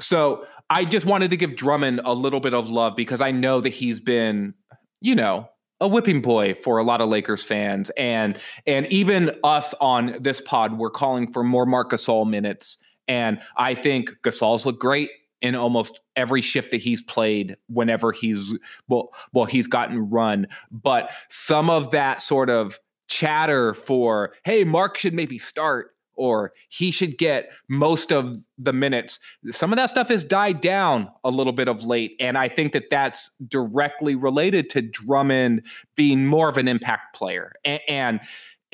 so 0.00 0.46
I 0.70 0.84
just 0.84 1.06
wanted 1.06 1.30
to 1.30 1.36
give 1.36 1.56
Drummond 1.56 2.00
a 2.04 2.14
little 2.14 2.40
bit 2.40 2.54
of 2.54 2.68
love 2.68 2.96
because 2.96 3.20
I 3.20 3.30
know 3.30 3.60
that 3.60 3.68
he's 3.68 4.00
been, 4.00 4.54
you 5.00 5.14
know, 5.14 5.48
a 5.80 5.88
whipping 5.88 6.22
boy 6.22 6.54
for 6.54 6.78
a 6.78 6.82
lot 6.82 7.00
of 7.00 7.08
Lakers 7.08 7.42
fans, 7.42 7.90
and 7.90 8.38
and 8.66 8.86
even 8.86 9.36
us 9.42 9.74
on 9.80 10.16
this 10.20 10.40
pod, 10.40 10.78
we're 10.78 10.90
calling 10.90 11.30
for 11.30 11.44
more 11.44 11.66
Marc 11.66 11.90
Gasol 11.90 12.28
minutes, 12.28 12.78
and 13.08 13.40
I 13.56 13.74
think 13.74 14.10
Gasol's 14.22 14.66
looked 14.66 14.80
great 14.80 15.10
in 15.42 15.54
almost 15.54 16.00
every 16.16 16.40
shift 16.40 16.70
that 16.70 16.80
he's 16.80 17.02
played 17.02 17.56
whenever 17.68 18.12
he's 18.12 18.54
well 18.88 19.10
well 19.32 19.44
he's 19.44 19.66
gotten 19.66 20.08
run, 20.10 20.46
but 20.70 21.10
some 21.28 21.70
of 21.70 21.90
that 21.90 22.20
sort 22.20 22.50
of 22.50 22.78
chatter 23.08 23.74
for 23.74 24.32
hey 24.44 24.64
Marc 24.64 24.96
should 24.96 25.14
maybe 25.14 25.38
start 25.38 25.94
or 26.16 26.52
he 26.68 26.90
should 26.90 27.18
get 27.18 27.50
most 27.68 28.12
of 28.12 28.36
the 28.58 28.72
minutes. 28.72 29.18
Some 29.50 29.72
of 29.72 29.76
that 29.76 29.90
stuff 29.90 30.08
has 30.08 30.24
died 30.24 30.60
down 30.60 31.08
a 31.24 31.30
little 31.30 31.52
bit 31.52 31.68
of 31.68 31.84
late. 31.84 32.14
And 32.20 32.38
I 32.38 32.48
think 32.48 32.72
that 32.72 32.90
that's 32.90 33.30
directly 33.48 34.14
related 34.14 34.70
to 34.70 34.82
Drummond 34.82 35.66
being 35.96 36.26
more 36.26 36.48
of 36.48 36.56
an 36.56 36.68
impact 36.68 37.16
player. 37.16 37.54
And, 37.64 37.80
and, 37.88 38.20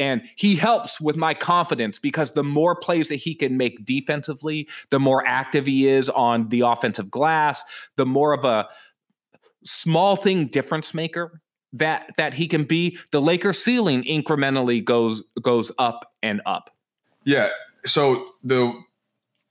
and 0.00 0.22
he 0.34 0.56
helps 0.56 1.00
with 1.00 1.16
my 1.16 1.34
confidence 1.34 1.98
because 1.98 2.32
the 2.32 2.42
more 2.42 2.74
plays 2.74 3.10
that 3.10 3.16
he 3.16 3.34
can 3.34 3.56
make 3.58 3.84
defensively, 3.84 4.66
the 4.88 4.98
more 4.98 5.24
active 5.26 5.66
he 5.66 5.86
is 5.86 6.08
on 6.08 6.48
the 6.48 6.62
offensive 6.62 7.10
glass, 7.10 7.62
the 7.96 8.06
more 8.06 8.32
of 8.32 8.44
a 8.44 8.66
small 9.62 10.16
thing 10.16 10.46
difference 10.46 10.94
maker 10.94 11.42
that 11.74 12.10
that 12.16 12.34
he 12.34 12.48
can 12.48 12.64
be 12.64 12.98
the 13.12 13.20
Lakers 13.20 13.62
ceiling 13.62 14.02
incrementally 14.04 14.82
goes 14.82 15.22
goes 15.42 15.70
up 15.78 16.12
and 16.22 16.40
up. 16.46 16.70
Yeah. 17.24 17.50
So 17.84 18.26
the 18.42 18.72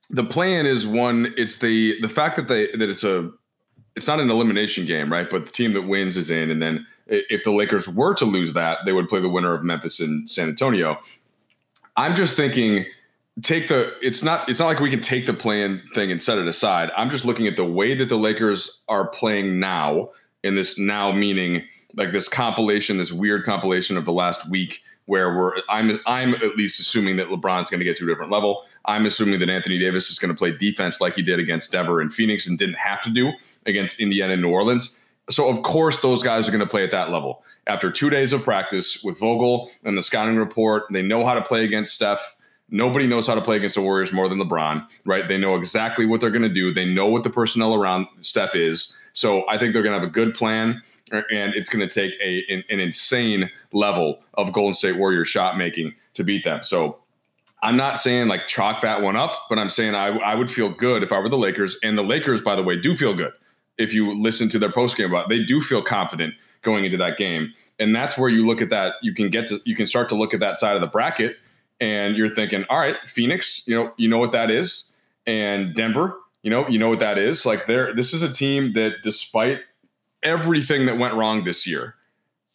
the 0.10 0.24
plan 0.24 0.66
is 0.66 0.88
one. 0.88 1.34
It's 1.38 1.60
the 1.60 2.02
the 2.02 2.10
fact 2.10 2.36
that 2.38 2.48
they 2.48 2.72
that 2.72 2.90
it's 2.90 3.04
a 3.04 3.32
it's 4.00 4.08
not 4.08 4.20
an 4.22 4.30
elimination 4.30 4.86
game, 4.86 5.12
right? 5.12 5.30
But 5.30 5.46
the 5.46 5.52
team 5.52 5.74
that 5.74 5.82
wins 5.82 6.16
is 6.16 6.32
in, 6.32 6.50
and 6.50 6.62
then 6.62 6.88
if 7.06 7.44
the 7.44 7.52
Lakers 7.52 7.88
were 7.88 8.16
to 8.16 8.26
lose 8.26 8.54
that, 8.54 8.80
they 8.86 8.94
would 8.94 9.10
play 9.10 9.20
the 9.20 9.28
winner 9.28 9.54
of 9.54 9.62
Memphis 9.62 10.00
and 10.00 10.30
San 10.32 10.48
Antonio. 10.48 10.98
I'm 11.98 12.16
just 12.16 12.38
thinking, 12.38 12.86
take 13.42 13.68
the. 13.68 13.94
It's 14.02 14.24
not. 14.24 14.48
It's 14.48 14.60
not 14.60 14.68
like 14.68 14.80
we 14.80 14.90
can 14.90 15.02
take 15.02 15.26
the 15.26 15.34
plan 15.34 15.84
thing 15.94 16.12
and 16.12 16.22
set 16.22 16.38
it 16.38 16.48
aside. 16.48 16.92
I'm 16.96 17.10
just 17.10 17.26
looking 17.26 17.46
at 17.46 17.58
the 17.58 17.66
way 17.66 17.94
that 17.94 18.08
the 18.08 18.18
Lakers 18.18 18.82
are 18.88 19.08
playing 19.08 19.60
now. 19.60 20.12
In 20.42 20.56
this 20.56 20.80
now 20.80 21.12
meaning 21.12 21.66
like 21.96 22.14
this 22.14 22.30
compilation, 22.30 22.98
this 22.98 23.12
weird 23.12 23.44
compilation 23.44 23.98
of 23.98 24.06
the 24.06 24.14
last 24.14 24.50
week 24.50 24.82
where 25.10 25.36
we're 25.36 25.54
I'm 25.70 26.00
I'm 26.06 26.36
at 26.36 26.56
least 26.56 26.80
assuming 26.80 27.18
that 27.18 27.30
LeBron's 27.30 27.72
going 27.72 27.80
to 27.80 27.84
get 27.84 27.98
to 27.98 28.04
a 28.04 28.08
different 28.08 28.32
level. 28.32 28.64
I'm 28.86 29.08
assuming 29.08 29.40
that 29.40 29.50
Anthony 29.50 29.80
Davis 29.80 30.12
is 30.12 30.20
going 30.20 30.32
to 30.32 30.38
play 30.38 30.52
defense 30.56 31.02
like 31.02 31.16
he 31.16 31.24
did 31.24 31.40
against 31.40 31.72
Denver 31.72 32.00
and 32.00 32.14
Phoenix 32.14 32.48
and 32.48 32.60
didn't 32.60 32.78
have 32.78 33.02
to 33.04 33.10
do 33.10 33.32
against 33.66 34.00
Indiana 34.00 34.34
and 34.34 34.42
New 34.44 34.52
Orleans. 34.52 35.00
So 35.32 35.50
of 35.50 35.64
course 35.64 36.00
those 36.02 36.22
guys 36.22 36.48
are 36.48 36.52
going 36.52 36.60
to 36.60 36.68
play 36.68 36.84
at 36.84 36.92
that 36.92 37.10
level. 37.10 37.44
After 37.66 37.92
2 37.92 38.12
days 38.12 38.34
of 38.34 38.44
practice 38.44 39.04
with 39.04 39.20
Vogel 39.20 39.72
and 39.84 39.98
the 39.98 40.04
scouting 40.04 40.38
report, 40.38 40.84
they 40.92 41.02
know 41.02 41.26
how 41.26 41.34
to 41.34 41.42
play 41.42 41.66
against 41.66 41.96
Steph 41.96 42.38
Nobody 42.72 43.08
knows 43.08 43.26
how 43.26 43.36
to 43.36 43.42
play 43.42 43.58
against 43.58 43.76
the 43.76 43.82
Warriors 43.82 44.14
more 44.14 44.30
than 44.30 44.38
LeBron, 44.38 44.88
right? 45.06 45.28
They 45.28 45.38
know 45.38 45.56
exactly 45.56 46.06
what 46.06 46.22
they're 46.22 46.30
going 46.30 46.44
to 46.44 46.50
do. 46.50 46.72
They 46.72 46.86
know 46.86 47.08
what 47.08 47.24
the 47.24 47.30
personnel 47.30 47.74
around 47.74 48.08
Steph 48.22 48.56
is. 48.56 48.96
So 49.14 49.48
I 49.50 49.58
think 49.58 49.74
they're 49.74 49.84
going 49.84 49.94
to 49.94 50.00
have 50.00 50.08
a 50.08 50.12
good 50.12 50.34
plan, 50.34 50.82
and 51.12 51.54
it's 51.54 51.70
going 51.70 51.88
to 51.88 51.94
take 51.94 52.14
a 52.22 52.44
an, 52.50 52.64
an 52.70 52.80
insane 52.80 53.50
level 53.72 54.20
of 54.36 54.54
Golden 54.54 54.74
State 54.74 54.98
Warriors 54.98 55.28
shot 55.28 55.58
making 55.58 55.94
to 56.14 56.24
beat 56.24 56.44
them. 56.44 56.64
So 56.64 57.00
I'm 57.62 57.76
not 57.76 57.98
saying 57.98 58.28
like 58.28 58.48
chalk 58.48 58.82
that 58.82 59.02
one 59.02 59.16
up, 59.16 59.46
but 59.50 59.60
I'm 59.60 59.70
saying 59.70 59.96
I, 59.96 60.18
I 60.20 60.36
would 60.36 60.52
feel 60.52 60.70
good 60.70 61.04
if 61.04 61.12
I 61.12 61.20
were 61.20 61.30
the 61.30 61.38
Lakers. 61.38 61.78
And 61.84 61.98
the 61.98 62.04
Lakers, 62.04 62.42
by 62.42 62.56
the 62.56 62.64
way, 62.64 62.76
do 62.78 62.96
feel 62.96 63.14
good. 63.14 63.34
If 63.78 63.94
you 63.94 64.18
listen 64.18 64.50
to 64.50 64.60
their 64.60 64.72
post 64.72 64.98
game 64.98 65.10
about, 65.10 65.30
they 65.30 65.44
do 65.44 65.62
feel 65.62 65.82
confident 65.82 66.34
going 66.62 66.84
into 66.84 66.98
that 66.98 67.18
game, 67.18 67.54
and 67.80 67.96
that's 67.96 68.18
where 68.18 68.30
you 68.30 68.46
look 68.46 68.62
at 68.62 68.70
that. 68.70 68.96
You 69.02 69.14
can 69.14 69.30
get 69.30 69.48
to 69.48 69.60
you 69.66 69.76
can 69.76 69.88
start 69.88 70.10
to 70.10 70.16
look 70.16 70.34
at 70.34 70.40
that 70.42 70.58
side 70.58 70.76
of 70.76 70.82
the 70.82 70.88
bracket 70.88 71.38
and 71.80 72.16
you're 72.16 72.34
thinking, 72.34 72.66
all 72.70 72.80
right, 72.80 72.98
Phoenix, 73.06 73.66
you 73.66 73.76
know, 73.76 73.94
you 73.98 74.08
know 74.08 74.18
what 74.18 74.32
that 74.32 74.52
is, 74.52 74.92
and 75.26 75.76
Denver, 75.76 76.18
you 76.44 76.50
know, 76.50 76.68
you 76.68 76.80
know 76.80 76.90
what 76.90 77.00
that 77.00 77.18
is. 77.18 77.46
Like 77.46 77.66
there, 77.66 77.94
this 77.94 78.14
is 78.14 78.24
a 78.24 78.32
team 78.32 78.74
that, 78.74 78.96
despite 79.04 79.60
everything 80.24 80.86
that 80.86 80.98
went 80.98 81.16
wrong 81.16 81.44
this 81.44 81.66
year, 81.68 81.96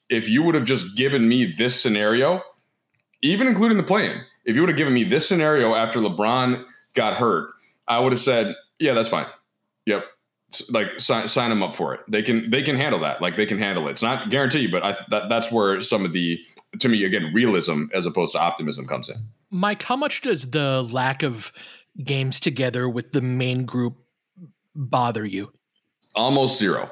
if 0.08 0.28
you 0.28 0.42
would 0.42 0.54
have 0.54 0.64
just 0.64 0.96
given 0.96 1.28
me 1.28 1.52
this 1.52 1.80
scenario, 1.80 2.42
even 3.22 3.46
including 3.46 3.76
the 3.76 3.82
play-in, 3.82 4.20
if 4.44 4.54
you 4.54 4.62
would 4.62 4.68
have 4.68 4.78
given 4.78 4.92
me 4.92 5.04
this 5.04 5.26
scenario 5.26 5.74
after 5.74 5.98
LeBron 6.00 6.64
got 6.94 7.16
hurt, 7.16 7.50
I 7.88 7.98
would 7.98 8.12
have 8.12 8.20
said, 8.20 8.54
yeah, 8.78 8.92
that's 8.92 9.08
fine. 9.08 9.26
Yep, 9.86 10.04
like 10.70 10.98
sign, 10.98 11.28
sign 11.28 11.50
them 11.50 11.62
up 11.62 11.74
for 11.74 11.94
it. 11.94 12.00
They 12.08 12.22
can 12.22 12.50
they 12.50 12.62
can 12.62 12.76
handle 12.76 13.00
that. 13.00 13.20
Like 13.20 13.36
they 13.36 13.46
can 13.46 13.58
handle 13.58 13.88
it. 13.88 13.92
It's 13.92 14.02
not 14.02 14.30
guaranteed, 14.30 14.70
but 14.70 14.82
I 14.82 14.96
that 15.10 15.28
that's 15.28 15.50
where 15.50 15.80
some 15.82 16.04
of 16.04 16.12
the 16.12 16.38
to 16.80 16.88
me 16.88 17.04
again 17.04 17.32
realism 17.34 17.84
as 17.92 18.06
opposed 18.06 18.32
to 18.32 18.38
optimism 18.38 18.86
comes 18.86 19.08
in. 19.08 19.16
Mike, 19.50 19.82
how 19.82 19.96
much 19.96 20.22
does 20.22 20.50
the 20.50 20.82
lack 20.90 21.22
of 21.22 21.52
games 22.02 22.40
together 22.40 22.88
with 22.88 23.12
the 23.12 23.20
main 23.20 23.64
group 23.64 23.96
bother 24.74 25.24
you? 25.24 25.52
Almost 26.14 26.58
zero. 26.58 26.90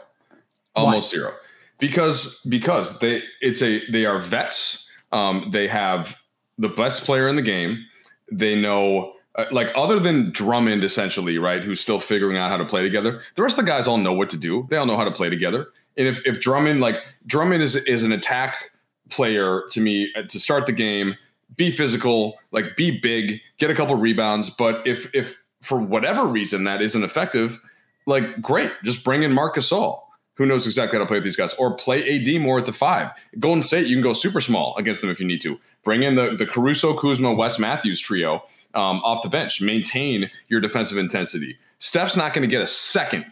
Almost 0.75 1.13
Why? 1.13 1.19
zero. 1.19 1.35
Because 1.79 2.41
because 2.49 2.99
they 3.01 3.23
it's 3.41 3.63
a 3.63 3.89
they 3.91 4.05
are 4.05 4.19
vets. 4.21 4.89
Um, 5.11 5.49
they 5.53 5.69
have 5.69 6.17
the 6.59 6.69
best 6.69 7.05
player 7.05 7.29
in 7.29 7.37
the 7.37 7.43
game. 7.43 7.85
They 8.31 8.55
know 8.55 9.15
uh, 9.35 9.47
like 9.51 9.73
other 9.75 9.99
than 9.99 10.31
Drummond, 10.31 10.85
essentially, 10.85 11.39
right, 11.39 11.65
who's 11.65 11.81
still 11.81 12.01
figuring 12.01 12.37
out 12.37 12.51
how 12.51 12.57
to 12.57 12.65
play 12.65 12.83
together. 12.83 13.23
The 13.35 13.43
rest 13.43 13.59
of 13.59 13.65
the 13.65 13.71
guys 13.71 13.89
all 13.89 13.99
know 13.99 14.13
what 14.13 14.31
to 14.31 14.37
do. 14.37 14.67
They 14.71 14.77
all 14.77 14.87
know 14.87 14.97
how 14.97 15.05
to 15.05 15.11
play 15.11 15.31
together. 15.31 15.69
And 15.97 16.07
if 16.07 16.25
if 16.27 16.41
Drummond, 16.41 16.81
like 16.81 16.97
Drummond, 17.27 17.63
is 17.63 17.77
is 17.77 18.03
an 18.03 18.13
attack 18.13 18.71
player 19.11 19.63
to 19.71 19.81
me 19.81 20.11
uh, 20.17 20.23
to 20.23 20.39
start 20.39 20.67
the 20.67 20.73
game, 20.73 21.17
be 21.57 21.71
physical, 21.71 22.39
like 22.51 22.77
be 22.77 22.99
big, 23.01 23.41
get 23.59 23.71
a 23.71 23.75
couple 23.75 23.95
rebounds. 23.95 24.51
But 24.51 24.87
if 24.87 25.13
if 25.15 25.43
for 25.63 25.79
whatever 25.79 26.27
reason 26.27 26.65
that 26.65 26.83
isn't 26.83 27.05
effective, 27.05 27.61
like 28.07 28.41
great, 28.41 28.71
just 28.85 29.05
bring 29.05 29.23
in 29.23 29.33
Marc 29.33 29.57
Gasol. 29.57 30.01
who 30.35 30.47
knows 30.47 30.67
exactly 30.67 30.99
how 30.99 31.05
to 31.05 31.09
play 31.09 31.19
with 31.19 31.25
these 31.25 31.37
guys, 31.37 31.55
or 31.55 31.77
play 31.77 32.03
AD 32.17 32.41
more 32.41 32.59
at 32.59 32.67
the 32.67 32.73
five. 32.73 33.11
Golden 33.39 33.63
State, 33.63 33.87
you 33.87 33.95
can 33.95 34.03
go 34.03 34.13
super 34.13 34.41
small 34.41 34.75
against 34.77 35.01
them 35.01 35.11
if 35.11 35.21
you 35.21 35.27
need 35.27 35.41
to. 35.43 35.59
Bring 35.85 36.03
in 36.03 36.15
the, 36.15 36.37
the 36.37 36.47
Caruso, 36.47 36.97
Kuzma, 36.97 37.35
Wes 37.35 37.59
Matthews 37.59 38.01
trio 38.01 38.45
um, 38.75 39.01
off 39.05 39.23
the 39.23 39.29
bench. 39.29 39.61
Maintain 39.61 40.31
your 40.49 40.61
defensive 40.61 40.97
intensity. 40.97 41.59
Steph's 41.81 42.17
not 42.17 42.33
going 42.33 42.43
to 42.43 42.51
get 42.51 42.63
a 42.63 42.67
second 42.67 43.27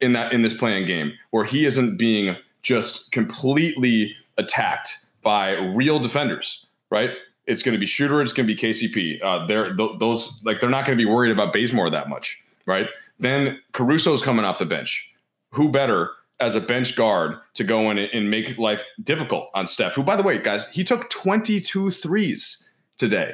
in 0.00 0.12
that 0.12 0.32
in 0.32 0.42
this 0.42 0.54
play-in 0.54 0.86
game 0.86 1.12
where 1.30 1.44
he 1.44 1.64
isn't 1.64 1.96
being 1.96 2.36
just 2.62 3.10
completely 3.12 4.14
attacked 4.36 4.96
by 5.22 5.52
real 5.52 5.98
defenders, 5.98 6.66
right? 6.90 7.10
It's 7.48 7.62
going 7.62 7.72
to 7.72 7.78
be 7.78 7.86
Schroeder. 7.86 8.22
It's 8.22 8.32
going 8.32 8.46
to 8.46 8.54
be 8.54 8.60
KCP. 8.60 9.22
Uh, 9.22 9.46
they're 9.46 9.74
th- 9.74 9.98
those 9.98 10.40
like 10.44 10.60
they're 10.60 10.70
not 10.70 10.84
going 10.84 10.96
to 10.96 11.02
be 11.02 11.10
worried 11.10 11.32
about 11.32 11.52
Bazemore 11.52 11.90
that 11.90 12.08
much, 12.08 12.38
right? 12.66 12.88
Then 13.18 13.58
Caruso's 13.72 14.22
coming 14.22 14.44
off 14.44 14.58
the 14.58 14.66
bench. 14.66 15.10
Who 15.52 15.70
better 15.70 16.10
as 16.40 16.54
a 16.54 16.60
bench 16.60 16.94
guard 16.94 17.36
to 17.54 17.64
go 17.64 17.90
in 17.90 17.98
and 17.98 18.30
make 18.30 18.58
life 18.58 18.82
difficult 19.02 19.50
on 19.54 19.66
Steph, 19.66 19.94
who, 19.94 20.02
by 20.02 20.16
the 20.16 20.22
way, 20.22 20.38
guys, 20.38 20.68
he 20.68 20.84
took 20.84 21.10
22 21.10 21.90
threes 21.90 22.68
today. 22.96 23.32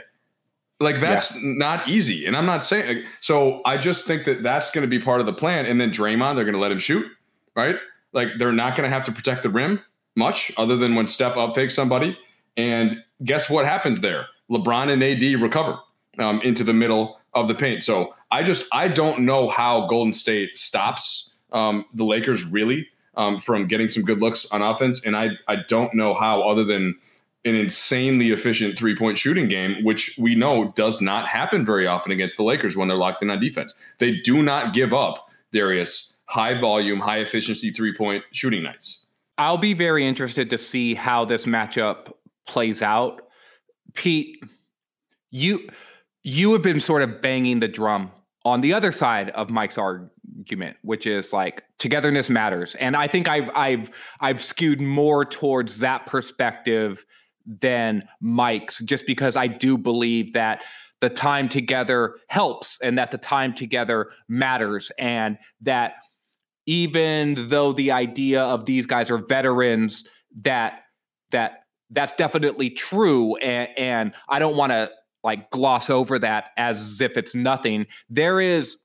Like, 0.81 1.01
that's 1.01 1.35
yeah. 1.35 1.41
not 1.57 1.89
easy. 1.89 2.27
And 2.27 2.37
I'm 2.37 2.47
not 2.47 2.65
saying 2.65 3.05
so. 3.21 3.61
I 3.65 3.77
just 3.77 4.07
think 4.07 4.25
that 4.25 4.43
that's 4.43 4.71
going 4.71 4.83
to 4.83 4.89
be 4.89 4.99
part 4.99 5.21
of 5.21 5.27
the 5.27 5.33
plan. 5.33 5.67
And 5.67 5.81
then 5.81 5.91
Draymond, 5.91 6.37
they're 6.37 6.45
going 6.45 6.55
to 6.55 6.61
let 6.61 6.73
him 6.73 6.81
shoot, 6.81 7.07
right? 7.55 7.77
Like, 8.13 8.29
they're 8.39 8.53
not 8.53 8.77
going 8.77 8.89
to 8.89 8.95
have 8.95 9.05
to 9.05 9.13
protect 9.13 9.43
the 9.43 9.51
rim 9.51 9.83
much 10.17 10.53
other 10.57 10.77
than 10.77 10.95
when 10.95 11.07
Steph 11.07 11.37
up 11.37 11.55
fakes 11.55 11.75
somebody. 11.75 12.19
And 12.57 13.03
guess 13.23 13.51
what 13.51 13.67
happens 13.67 14.01
there? 14.01 14.27
LeBron 14.51 14.91
and 14.91 15.03
AD 15.03 15.41
recover 15.41 15.79
um, 16.19 16.41
into 16.43 16.65
the 16.65 16.75
middle 16.75 17.21
of 17.35 17.49
the 17.49 17.55
paint. 17.55 17.83
So 17.83 18.15
I 18.31 18.43
just, 18.43 18.67
I 18.73 18.89
don't 18.89 19.21
know 19.21 19.49
how 19.49 19.87
Golden 19.87 20.15
State 20.15 20.57
stops 20.57 21.35
um, 21.53 21.85
the 21.95 22.05
Lakers 22.05 22.45
really 22.45 22.89
um, 23.17 23.41
from 23.41 23.67
getting 23.67 23.89
some 23.89 24.03
good 24.03 24.21
looks 24.21 24.51
on 24.51 24.63
offense. 24.63 25.01
And 25.05 25.17
I, 25.17 25.31
I 25.49 25.57
don't 25.69 25.95
know 25.95 26.15
how, 26.15 26.43
other 26.43 26.65
than 26.65 26.97
an 27.45 27.55
insanely 27.55 28.31
efficient 28.31 28.79
three 28.79 28.97
point 28.97 29.19
shooting 29.19 29.49
game, 29.49 29.85
which 29.85 30.17
we 30.19 30.35
know 30.35 30.73
does 30.75 31.01
not 31.01 31.29
happen 31.29 31.65
very 31.65 31.87
often 31.87 32.11
against 32.11 32.37
the 32.37 32.43
Lakers 32.43 32.77
when 32.77 32.89
they're 32.89 32.97
locked 32.97 33.23
in 33.23 33.31
on 33.31 33.41
defense. 33.41 33.75
They 33.99 34.17
do 34.17 34.43
not 34.43 34.75
give 34.75 34.93
up, 34.93 35.29
Darius, 35.53 36.15
high 36.27 36.59
volume, 36.59 37.01
high 37.01 37.19
efficiency 37.19 37.71
three 37.71 37.95
point 37.95 38.25
shooting 38.33 38.63
nights. 38.63 39.05
I'll 39.37 39.59
be 39.59 39.75
very 39.75 40.07
interested 40.07 40.49
to 40.51 40.59
see 40.59 40.95
how 40.95 41.25
this 41.25 41.45
matchup 41.45 42.13
plays 42.47 42.83
out. 42.83 43.23
Pete, 43.95 44.43
you 45.31 45.69
you 46.23 46.53
have 46.53 46.63
been 46.63 46.81
sort 46.81 47.03
of 47.03 47.21
banging 47.21 47.61
the 47.61 47.69
drum 47.69 48.11
on 48.45 48.61
the 48.61 48.73
other 48.73 48.93
side 48.93 49.31
of 49.31 49.51
Mike's 49.51 49.79
argument, 49.79 50.77
which 50.83 51.07
is 51.07 51.33
like 51.33 51.63
togetherness 51.79 52.31
matters. 52.31 52.75
And 52.77 52.97
I 52.97 53.07
think 53.07 53.29
I've 53.29 53.51
I've 53.55 53.91
I've 54.21 54.43
skewed 54.43 54.81
more 54.81 55.25
towards 55.25 55.79
that 55.81 56.07
perspective 56.07 57.05
than 57.47 58.09
Mike's, 58.21 58.81
just 58.81 59.07
because 59.07 59.37
I 59.37 59.47
do 59.47 59.77
believe 59.77 60.33
that 60.33 60.61
the 61.01 61.11
time 61.11 61.49
together 61.49 62.17
helps 62.29 62.81
and 62.81 62.97
that 62.97 63.11
the 63.11 63.19
time 63.19 63.55
together 63.55 64.11
matters 64.29 64.91
and 64.99 65.37
that 65.61 65.95
even 66.67 67.49
though 67.49 67.73
the 67.75 67.91
idea 67.91 68.43
of 68.43 68.65
these 68.65 68.87
guys 68.87 69.11
are 69.11 69.19
veterans 69.19 70.09
that 70.41 70.81
that 71.31 71.64
that's 71.95 72.13
definitely 72.13 72.69
true 72.69 73.37
and, 73.37 73.69
and 73.79 74.13
i 74.29 74.39
don't 74.39 74.57
want 74.57 74.71
to 74.71 74.91
like 75.25 75.51
gloss 75.51 75.91
over 75.91 76.19
that 76.21 76.51
as 76.57 77.01
if 77.01 77.17
it's 77.17 77.35
nothing. 77.35 77.87
There 78.09 78.39
is 78.41 78.77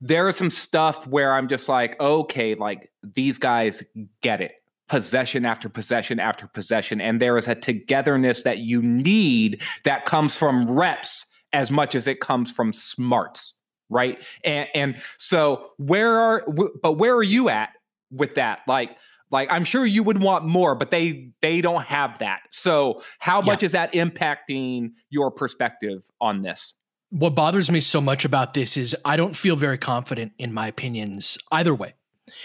there 0.00 0.28
is 0.28 0.36
some 0.36 0.50
stuff 0.50 1.06
where 1.06 1.34
I'm 1.34 1.48
just 1.48 1.68
like, 1.68 1.98
okay, 2.00 2.54
like 2.54 2.90
these 3.02 3.38
guys 3.38 3.82
get 4.20 4.40
it. 4.40 4.52
Possession 4.88 5.44
after 5.44 5.68
possession 5.68 6.20
after 6.20 6.46
possession. 6.46 7.00
And 7.00 7.20
there 7.20 7.36
is 7.36 7.48
a 7.48 7.54
togetherness 7.54 8.42
that 8.42 8.58
you 8.58 8.80
need 8.82 9.62
that 9.84 10.04
comes 10.04 10.38
from 10.38 10.70
reps 10.70 11.26
as 11.52 11.72
much 11.72 11.94
as 11.94 12.06
it 12.06 12.20
comes 12.20 12.52
from 12.52 12.72
smarts. 12.72 13.54
Right. 13.88 14.22
And, 14.44 14.68
and 14.74 15.02
so 15.16 15.70
where 15.78 16.16
are, 16.18 16.44
but 16.82 16.98
where 16.98 17.16
are 17.16 17.22
you 17.22 17.48
at 17.48 17.70
with 18.10 18.34
that? 18.34 18.60
Like, 18.68 18.96
like 19.30 19.48
I'm 19.50 19.64
sure 19.64 19.84
you 19.84 20.02
would 20.02 20.18
want 20.18 20.44
more, 20.44 20.74
but 20.74 20.90
they 20.90 21.30
they 21.42 21.60
don't 21.60 21.84
have 21.84 22.18
that. 22.18 22.40
So 22.50 23.02
how 23.18 23.40
yeah. 23.40 23.46
much 23.46 23.62
is 23.62 23.72
that 23.72 23.92
impacting 23.92 24.90
your 25.10 25.30
perspective 25.30 26.10
on 26.20 26.42
this? 26.42 26.74
What 27.10 27.34
bothers 27.34 27.70
me 27.70 27.80
so 27.80 28.00
much 28.00 28.24
about 28.24 28.54
this 28.54 28.76
is 28.76 28.96
I 29.04 29.16
don't 29.16 29.36
feel 29.36 29.56
very 29.56 29.78
confident 29.78 30.32
in 30.38 30.52
my 30.52 30.66
opinions 30.68 31.38
either 31.52 31.74
way. 31.74 31.94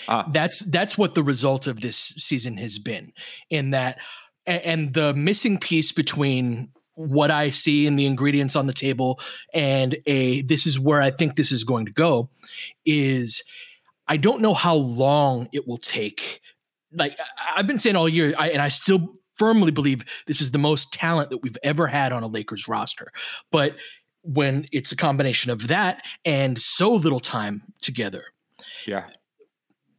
Uh, 0.07 0.23
that's 0.31 0.59
that's 0.59 0.97
what 0.97 1.15
the 1.15 1.23
result 1.23 1.67
of 1.67 1.81
this 1.81 1.97
season 1.97 2.57
has 2.57 2.77
been. 2.77 3.11
In 3.49 3.71
that, 3.71 3.97
and 4.45 4.93
the 4.93 5.13
missing 5.13 5.57
piece 5.57 5.91
between 5.91 6.69
what 6.95 7.31
I 7.31 7.49
see 7.49 7.87
in 7.87 7.95
the 7.95 8.05
ingredients 8.05 8.55
on 8.55 8.67
the 8.67 8.73
table 8.73 9.19
and 9.53 9.97
a 10.05 10.41
this 10.43 10.67
is 10.67 10.79
where 10.79 11.01
I 11.01 11.09
think 11.09 11.35
this 11.35 11.51
is 11.51 11.63
going 11.63 11.85
to 11.85 11.91
go 11.91 12.29
is 12.85 13.41
I 14.07 14.17
don't 14.17 14.41
know 14.41 14.53
how 14.53 14.75
long 14.75 15.47
it 15.53 15.67
will 15.67 15.77
take 15.77 16.41
like 16.93 17.17
I've 17.55 17.67
been 17.67 17.77
saying 17.77 17.95
all 17.95 18.09
year, 18.09 18.33
I, 18.37 18.49
and 18.49 18.61
I 18.61 18.69
still 18.69 19.13
firmly 19.35 19.71
believe 19.71 20.05
this 20.27 20.41
is 20.41 20.51
the 20.51 20.57
most 20.57 20.93
talent 20.93 21.29
that 21.29 21.39
we've 21.39 21.57
ever 21.63 21.87
had 21.87 22.11
on 22.11 22.23
a 22.23 22.27
Lakers 22.27 22.67
roster. 22.67 23.11
But 23.51 23.75
when 24.23 24.65
it's 24.71 24.91
a 24.91 24.95
combination 24.95 25.51
of 25.51 25.67
that 25.67 26.03
and 26.25 26.59
so 26.61 26.93
little 26.93 27.19
time 27.19 27.63
together, 27.81 28.25
yeah, 28.85 29.05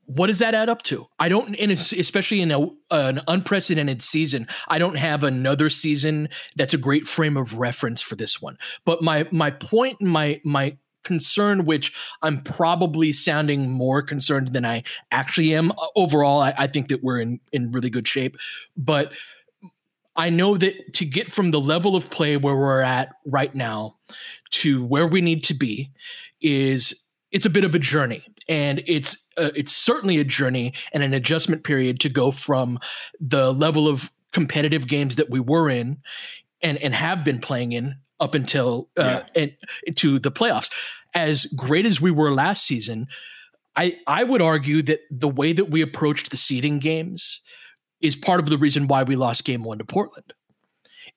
what 0.07 0.27
does 0.27 0.41
that 0.41 0.55
add 0.55 0.69
up 0.69 0.83
to? 0.83 1.07
I 1.19 1.29
don't, 1.29 1.55
and 1.57 1.73
especially 1.73 2.41
in 2.41 2.51
a, 2.51 2.67
an 2.91 3.21
unprecedented 3.27 4.03
season. 4.03 4.47
I 4.69 4.79
don't 4.79 4.97
have 4.97 5.25
another 5.25 5.71
season 5.71 6.29
that's 6.57 6.75
a 6.75 6.79
great 6.79 7.07
frame 7.07 7.37
of 7.37 7.57
reference 7.57 8.01
for 8.01 8.17
this 8.17 8.41
one. 8.41 8.59
But 8.85 9.03
my 9.03 9.27
my 9.33 9.51
point, 9.51 10.01
my 10.03 10.41
my 10.45 10.77
concern, 11.03 11.65
which 11.65 11.93
I'm 12.23 12.41
probably 12.43 13.13
sounding 13.13 13.71
more 13.71 14.03
concerned 14.03 14.49
than 14.49 14.65
I 14.65 14.83
actually 15.11 15.55
am. 15.55 15.73
Uh, 15.73 15.87
overall, 15.97 16.41
I, 16.41 16.55
I 16.57 16.67
think 16.67 16.89
that 16.89 17.03
we're 17.03 17.21
in 17.21 17.41
in 17.53 17.73
really 17.73 17.91
good 17.91 18.07
shape, 18.09 18.37
but 18.77 19.13
I 20.17 20.31
know 20.31 20.57
that 20.59 20.95
to 20.95 21.05
get 21.05 21.31
from 21.31 21.51
the 21.51 21.61
level 21.61 21.97
of 21.97 22.11
play 22.11 22.37
where 22.37 22.57
we're 22.57 22.83
at 22.83 23.15
right 23.25 23.55
now 23.55 23.97
to 24.51 24.85
where 24.85 25.07
we 25.07 25.21
need 25.21 25.43
to 25.45 25.55
be 25.55 25.91
is 26.41 27.07
it's 27.31 27.47
a 27.47 27.51
bit 27.51 27.65
of 27.65 27.75
a 27.75 27.79
journey 27.79 28.23
and 28.49 28.83
it's 28.87 29.27
uh, 29.39 29.51
it's 29.57 29.73
certainly 29.73 30.19
a 30.19 30.25
journey 30.25 30.75
and 30.93 31.03
an 31.03 31.15
adjustment 31.15 31.65
period 31.65 32.01
to 32.01 32.09
go 32.09 32.31
from 32.31 32.79
the 33.21 33.53
level 33.55 33.89
of 33.89 34.11
competitive 34.33 34.87
games 34.87 35.17
that 35.17 35.31
we 35.31 35.41
were 35.41 35.71
in 35.71 35.99
and 36.61 36.79
and 36.79 36.95
have 36.95 37.25
been 37.25 37.39
playing 37.39 37.73
in 37.73 37.97
up 38.23 38.35
until 38.35 38.89
uh, 38.99 39.23
yeah. 39.35 39.43
and 39.89 39.97
to 39.97 40.19
the 40.19 40.31
playoffs. 40.31 40.71
As 41.15 41.45
great 41.47 41.85
as 41.85 42.01
we 42.01 42.11
were 42.11 42.33
last 42.33 42.65
season, 42.65 43.09
I 43.77 43.97
I 44.07 44.25
would 44.25 44.41
argue 44.41 44.81
that 44.83 45.01
the 45.11 45.29
way 45.29 45.53
that 45.53 45.71
we 45.71 45.83
approached 45.83 46.31
the 46.31 46.37
seeding 46.37 46.79
games 46.79 47.43
is 48.01 48.17
part 48.17 48.41
of 48.41 48.49
the 48.49 48.59
reason 48.59 48.89
why 48.89 49.03
we 49.03 49.15
lost 49.15 49.45
game 49.45 49.63
1 49.63 49.79
to 49.79 49.85
Portland 49.85 50.33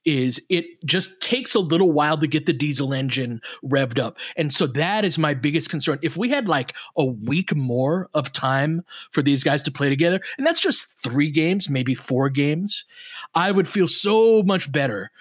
is 0.05 0.39
it 0.49 0.65
just 0.85 1.19
takes 1.19 1.55
a 1.55 1.59
little 1.59 1.91
while 1.91 2.17
to 2.17 2.27
get 2.27 2.45
the 2.45 2.53
diesel 2.53 2.93
engine 2.93 3.41
revved 3.63 3.99
up. 3.99 4.17
And 4.37 4.53
so 4.53 4.67
that 4.67 5.03
is 5.03 5.17
my 5.17 5.33
biggest 5.33 5.69
concern. 5.69 5.97
If 6.03 6.15
we 6.15 6.29
had 6.29 6.47
like 6.47 6.75
a 6.95 7.05
week 7.05 7.55
more 7.55 8.07
of 8.13 8.31
time 8.31 8.83
for 9.11 9.23
these 9.23 9.43
guys 9.43 9.63
to 9.63 9.71
play 9.71 9.89
together, 9.89 10.21
and 10.37 10.45
that's 10.45 10.59
just 10.59 11.01
three 11.01 11.31
games, 11.31 11.69
maybe 11.69 11.95
four 11.95 12.29
games, 12.29 12.85
I 13.33 13.51
would 13.51 13.67
feel 13.67 13.87
so 13.87 14.43
much 14.43 14.71
better 14.71 15.11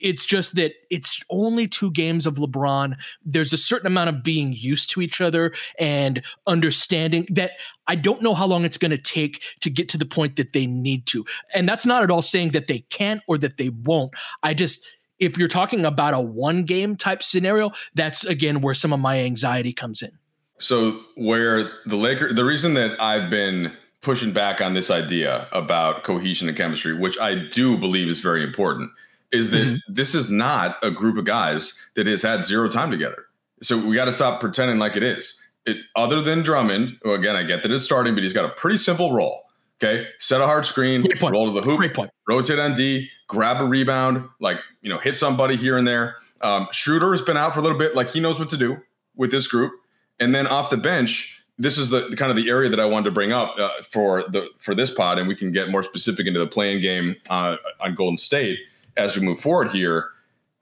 it's 0.00 0.24
just 0.24 0.54
that 0.56 0.72
it's 0.90 1.20
only 1.30 1.68
two 1.68 1.90
games 1.90 2.26
of 2.26 2.34
LeBron. 2.34 2.96
There's 3.24 3.52
a 3.52 3.58
certain 3.58 3.86
amount 3.86 4.08
of 4.08 4.22
being 4.22 4.52
used 4.52 4.90
to 4.90 5.00
each 5.00 5.20
other 5.20 5.52
and 5.78 6.22
understanding 6.46 7.26
that 7.30 7.52
I 7.86 7.96
don't 7.96 8.22
know 8.22 8.34
how 8.34 8.46
long 8.46 8.64
it's 8.64 8.78
going 8.78 8.90
to 8.90 8.98
take 8.98 9.42
to 9.60 9.70
get 9.70 9.88
to 9.90 9.98
the 9.98 10.06
point 10.06 10.36
that 10.36 10.52
they 10.52 10.66
need 10.66 11.06
to. 11.06 11.24
And 11.54 11.68
that's 11.68 11.86
not 11.86 12.02
at 12.02 12.10
all 12.10 12.22
saying 12.22 12.50
that 12.50 12.66
they 12.66 12.80
can't 12.90 13.20
or 13.28 13.38
that 13.38 13.56
they 13.56 13.68
won't. 13.68 14.12
I 14.42 14.54
just, 14.54 14.84
if 15.18 15.36
you're 15.36 15.48
talking 15.48 15.84
about 15.84 16.14
a 16.14 16.20
one 16.20 16.64
game 16.64 16.96
type 16.96 17.22
scenario, 17.22 17.72
that's 17.94 18.24
again 18.24 18.60
where 18.60 18.74
some 18.74 18.92
of 18.92 19.00
my 19.00 19.18
anxiety 19.20 19.72
comes 19.72 20.02
in. 20.02 20.12
So, 20.58 21.00
where 21.16 21.70
the 21.86 21.96
Lakers, 21.96 22.34
the 22.34 22.44
reason 22.44 22.74
that 22.74 23.00
I've 23.00 23.30
been 23.30 23.72
pushing 24.02 24.32
back 24.32 24.60
on 24.60 24.74
this 24.74 24.90
idea 24.90 25.48
about 25.52 26.04
cohesion 26.04 26.48
and 26.48 26.56
chemistry, 26.56 26.94
which 26.94 27.18
I 27.18 27.34
do 27.34 27.76
believe 27.76 28.08
is 28.08 28.20
very 28.20 28.42
important 28.42 28.90
is 29.32 29.50
that 29.50 29.66
mm-hmm. 29.66 29.92
this 29.92 30.14
is 30.14 30.30
not 30.30 30.76
a 30.82 30.90
group 30.90 31.16
of 31.16 31.24
guys 31.24 31.74
that 31.94 32.06
has 32.06 32.22
had 32.22 32.44
zero 32.44 32.68
time 32.68 32.90
together. 32.90 33.26
So 33.62 33.78
we 33.78 33.94
got 33.94 34.06
to 34.06 34.12
stop 34.12 34.40
pretending 34.40 34.78
like 34.78 34.96
it 34.96 35.02
is. 35.02 35.38
It 35.66 35.76
other 35.94 36.22
than 36.22 36.42
Drummond, 36.42 36.98
well, 37.04 37.14
again, 37.14 37.36
I 37.36 37.42
get 37.42 37.62
that 37.62 37.70
it's 37.70 37.84
starting, 37.84 38.14
but 38.14 38.22
he's 38.22 38.32
got 38.32 38.44
a 38.44 38.54
pretty 38.54 38.78
simple 38.78 39.12
role. 39.12 39.42
Okay, 39.82 40.06
set 40.18 40.42
a 40.42 40.46
hard 40.46 40.66
screen, 40.66 41.06
roll 41.22 41.46
to 41.46 41.58
the 41.58 41.62
hoop, 41.62 42.10
rotate 42.28 42.58
on 42.58 42.74
D, 42.74 43.08
grab 43.28 43.62
a 43.62 43.64
rebound, 43.64 44.28
like 44.38 44.58
you 44.82 44.90
know, 44.90 44.98
hit 44.98 45.16
somebody 45.16 45.56
here 45.56 45.78
and 45.78 45.88
there. 45.88 46.16
Um, 46.42 46.68
Schroeder 46.72 47.12
has 47.12 47.22
been 47.22 47.38
out 47.38 47.54
for 47.54 47.60
a 47.60 47.62
little 47.62 47.78
bit, 47.78 47.94
like 47.94 48.10
he 48.10 48.20
knows 48.20 48.38
what 48.38 48.50
to 48.50 48.58
do 48.58 48.76
with 49.16 49.30
this 49.30 49.46
group. 49.46 49.72
And 50.18 50.34
then 50.34 50.46
off 50.46 50.68
the 50.68 50.76
bench, 50.76 51.42
this 51.58 51.78
is 51.78 51.88
the 51.88 52.14
kind 52.16 52.30
of 52.30 52.36
the 52.36 52.50
area 52.50 52.68
that 52.68 52.78
I 52.78 52.84
wanted 52.84 53.06
to 53.06 53.10
bring 53.10 53.32
up 53.32 53.54
uh, 53.58 53.70
for 53.82 54.24
the 54.28 54.48
for 54.58 54.74
this 54.74 54.90
pod, 54.90 55.18
and 55.18 55.26
we 55.26 55.34
can 55.34 55.50
get 55.50 55.70
more 55.70 55.82
specific 55.82 56.26
into 56.26 56.40
the 56.40 56.46
play-in 56.46 56.82
game 56.82 57.16
uh, 57.30 57.56
on 57.80 57.94
Golden 57.94 58.18
State 58.18 58.58
as 58.96 59.16
we 59.16 59.22
move 59.22 59.40
forward 59.40 59.70
here, 59.70 60.08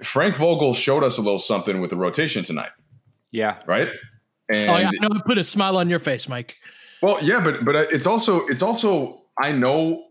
Frank 0.03 0.37
Vogel 0.37 0.75
showed 0.75 1.03
us 1.03 1.19
a 1.19 1.23
little 1.23 1.39
something 1.39 1.81
with 1.81 1.91
the 1.91 1.97
rotation 1.97 2.45
tonight. 2.45 2.71
Yeah. 3.31 3.59
Right. 3.67 3.89
And 4.49 4.71
oh 4.71 4.77
yeah, 4.79 4.91
no, 5.01 5.09
put 5.27 5.39
a 5.39 5.45
smile 5.45 5.77
on 5.77 5.91
your 5.91 5.99
face, 5.99 6.29
Mike. 6.29 6.57
Well, 7.03 7.23
yeah, 7.23 7.41
but 7.41 7.65
but 7.65 7.77
it's 7.93 8.07
also 8.07 8.47
it's 8.47 8.63
also 8.63 9.23
I 9.39 9.53
know 9.53 10.05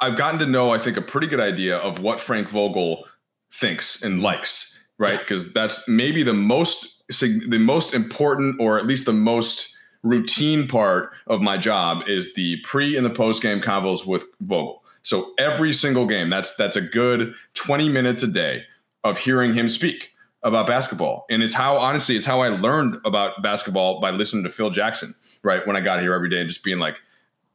I've 0.00 0.16
gotten 0.16 0.38
to 0.40 0.46
know 0.46 0.70
I 0.70 0.78
think 0.78 0.96
a 0.96 1.02
pretty 1.02 1.26
good 1.26 1.40
idea 1.40 1.78
of 1.78 2.00
what 2.00 2.20
Frank 2.20 2.50
Vogel 2.50 3.04
thinks 3.52 4.02
and 4.02 4.22
likes, 4.22 4.78
right? 4.98 5.18
Because 5.18 5.46
yeah. 5.46 5.52
that's 5.54 5.88
maybe 5.88 6.22
the 6.22 6.34
most 6.34 7.02
the 7.20 7.58
most 7.58 7.94
important 7.94 8.60
or 8.60 8.78
at 8.78 8.86
least 8.86 9.06
the 9.06 9.12
most 9.12 9.74
routine 10.02 10.68
part 10.68 11.10
of 11.26 11.40
my 11.40 11.56
job 11.56 12.02
is 12.06 12.34
the 12.34 12.58
pre 12.64 12.96
and 12.96 13.06
the 13.06 13.10
post 13.10 13.42
game 13.42 13.60
convos 13.60 14.06
with 14.06 14.24
Vogel. 14.40 14.84
So 15.08 15.32
every 15.38 15.72
single 15.72 16.04
game, 16.04 16.28
that's 16.28 16.54
that's 16.56 16.76
a 16.76 16.82
good 16.82 17.32
20 17.54 17.88
minutes 17.88 18.22
a 18.22 18.26
day 18.26 18.64
of 19.04 19.16
hearing 19.16 19.54
him 19.54 19.70
speak 19.70 20.10
about 20.42 20.66
basketball. 20.66 21.24
And 21.30 21.42
it's 21.42 21.54
how 21.54 21.78
honestly, 21.78 22.14
it's 22.14 22.26
how 22.26 22.42
I 22.42 22.50
learned 22.50 23.00
about 23.06 23.42
basketball 23.42 24.02
by 24.02 24.10
listening 24.10 24.42
to 24.42 24.50
Phil 24.50 24.68
Jackson, 24.68 25.14
right? 25.42 25.66
When 25.66 25.76
I 25.76 25.80
got 25.80 26.02
here 26.02 26.12
every 26.12 26.28
day 26.28 26.40
and 26.40 26.48
just 26.48 26.62
being 26.62 26.78
like, 26.78 26.96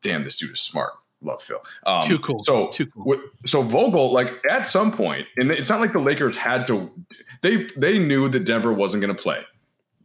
damn, 0.01 0.23
this 0.23 0.35
dude 0.37 0.49
is 0.49 0.61
smart. 0.61 0.93
Love 1.21 1.43
Phil. 1.43 1.61
Um, 1.85 2.01
Too 2.01 2.17
cool. 2.17 2.43
So, 2.43 2.69
Too 2.69 2.87
cool. 2.87 3.21
so 3.45 3.61
Vogel, 3.61 4.11
like 4.11 4.33
at 4.49 4.67
some 4.67 4.91
point, 4.91 5.27
and 5.37 5.51
it's 5.51 5.69
not 5.69 5.79
like 5.79 5.93
the 5.93 5.99
Lakers 5.99 6.35
had 6.35 6.65
to. 6.65 6.89
They 7.43 7.67
they 7.77 7.99
knew 7.99 8.29
that 8.29 8.45
Denver 8.45 8.73
wasn't 8.73 9.03
going 9.03 9.15
to 9.15 9.21
play 9.21 9.43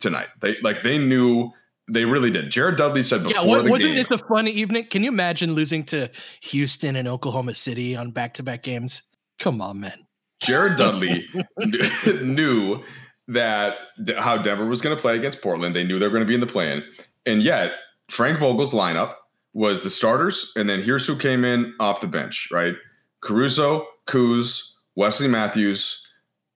tonight. 0.00 0.28
They 0.40 0.58
like 0.60 0.82
they 0.82 0.98
knew 0.98 1.50
they 1.88 2.04
really 2.04 2.30
did. 2.30 2.50
Jared 2.50 2.76
Dudley 2.76 3.02
said 3.02 3.24
before 3.24 3.44
yeah, 3.44 3.62
wasn't 3.62 3.90
game, 3.90 3.96
this 3.96 4.10
a 4.10 4.18
fun 4.18 4.48
evening? 4.48 4.86
Can 4.88 5.02
you 5.02 5.08
imagine 5.08 5.54
losing 5.54 5.84
to 5.86 6.10
Houston 6.42 6.96
and 6.96 7.08
Oklahoma 7.08 7.54
City 7.54 7.96
on 7.96 8.10
back-to-back 8.10 8.62
games? 8.62 9.02
Come 9.38 9.60
on, 9.60 9.80
man. 9.80 10.06
Jared 10.40 10.76
Dudley 10.76 11.26
knew 12.22 12.82
that 13.28 13.74
how 14.18 14.38
Denver 14.38 14.66
was 14.66 14.80
going 14.80 14.96
to 14.96 15.00
play 15.00 15.16
against 15.16 15.42
Portland. 15.42 15.74
They 15.74 15.84
knew 15.84 15.98
they 15.98 16.06
were 16.06 16.12
going 16.12 16.24
to 16.24 16.28
be 16.28 16.34
in 16.34 16.40
the 16.40 16.46
plan, 16.46 16.82
and 17.26 17.42
yet 17.42 17.72
Frank 18.10 18.38
Vogel's 18.38 18.72
lineup 18.72 19.14
was 19.52 19.82
the 19.82 19.90
starters, 19.90 20.52
and 20.56 20.68
then 20.68 20.82
here's 20.82 21.06
who 21.06 21.16
came 21.16 21.44
in 21.44 21.74
off 21.80 22.00
the 22.00 22.06
bench: 22.06 22.48
right, 22.52 22.74
Caruso, 23.20 23.86
Kuz, 24.06 24.72
Wesley 24.94 25.28
Matthews, 25.28 26.06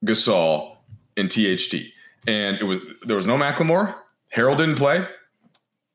Gasol, 0.04 0.76
and 1.16 1.30
THT. 1.30 1.74
And 2.26 2.56
it 2.58 2.64
was 2.64 2.78
there 3.06 3.16
was 3.16 3.26
no 3.26 3.36
McLemore. 3.36 3.94
Harold 4.30 4.58
didn't 4.58 4.76
play. 4.76 5.06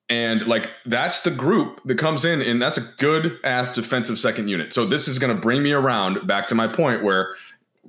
And 0.10 0.48
like 0.48 0.70
that's 0.86 1.22
the 1.22 1.32
group 1.32 1.82
that 1.86 1.98
comes 1.98 2.24
in, 2.24 2.42
and 2.42 2.62
that's 2.62 2.78
a 2.78 2.82
good 2.82 3.40
ass 3.44 3.74
defensive 3.74 4.18
second 4.20 4.48
unit. 4.48 4.74
So 4.74 4.86
this 4.86 5.08
is 5.08 5.20
going 5.20 5.36
to 5.36 5.42
bring 5.42 5.62
me 5.62 5.74
around 5.74 6.26
back 6.26 6.48
to 6.48 6.56
my 6.56 6.68
point 6.68 7.04
where 7.04 7.36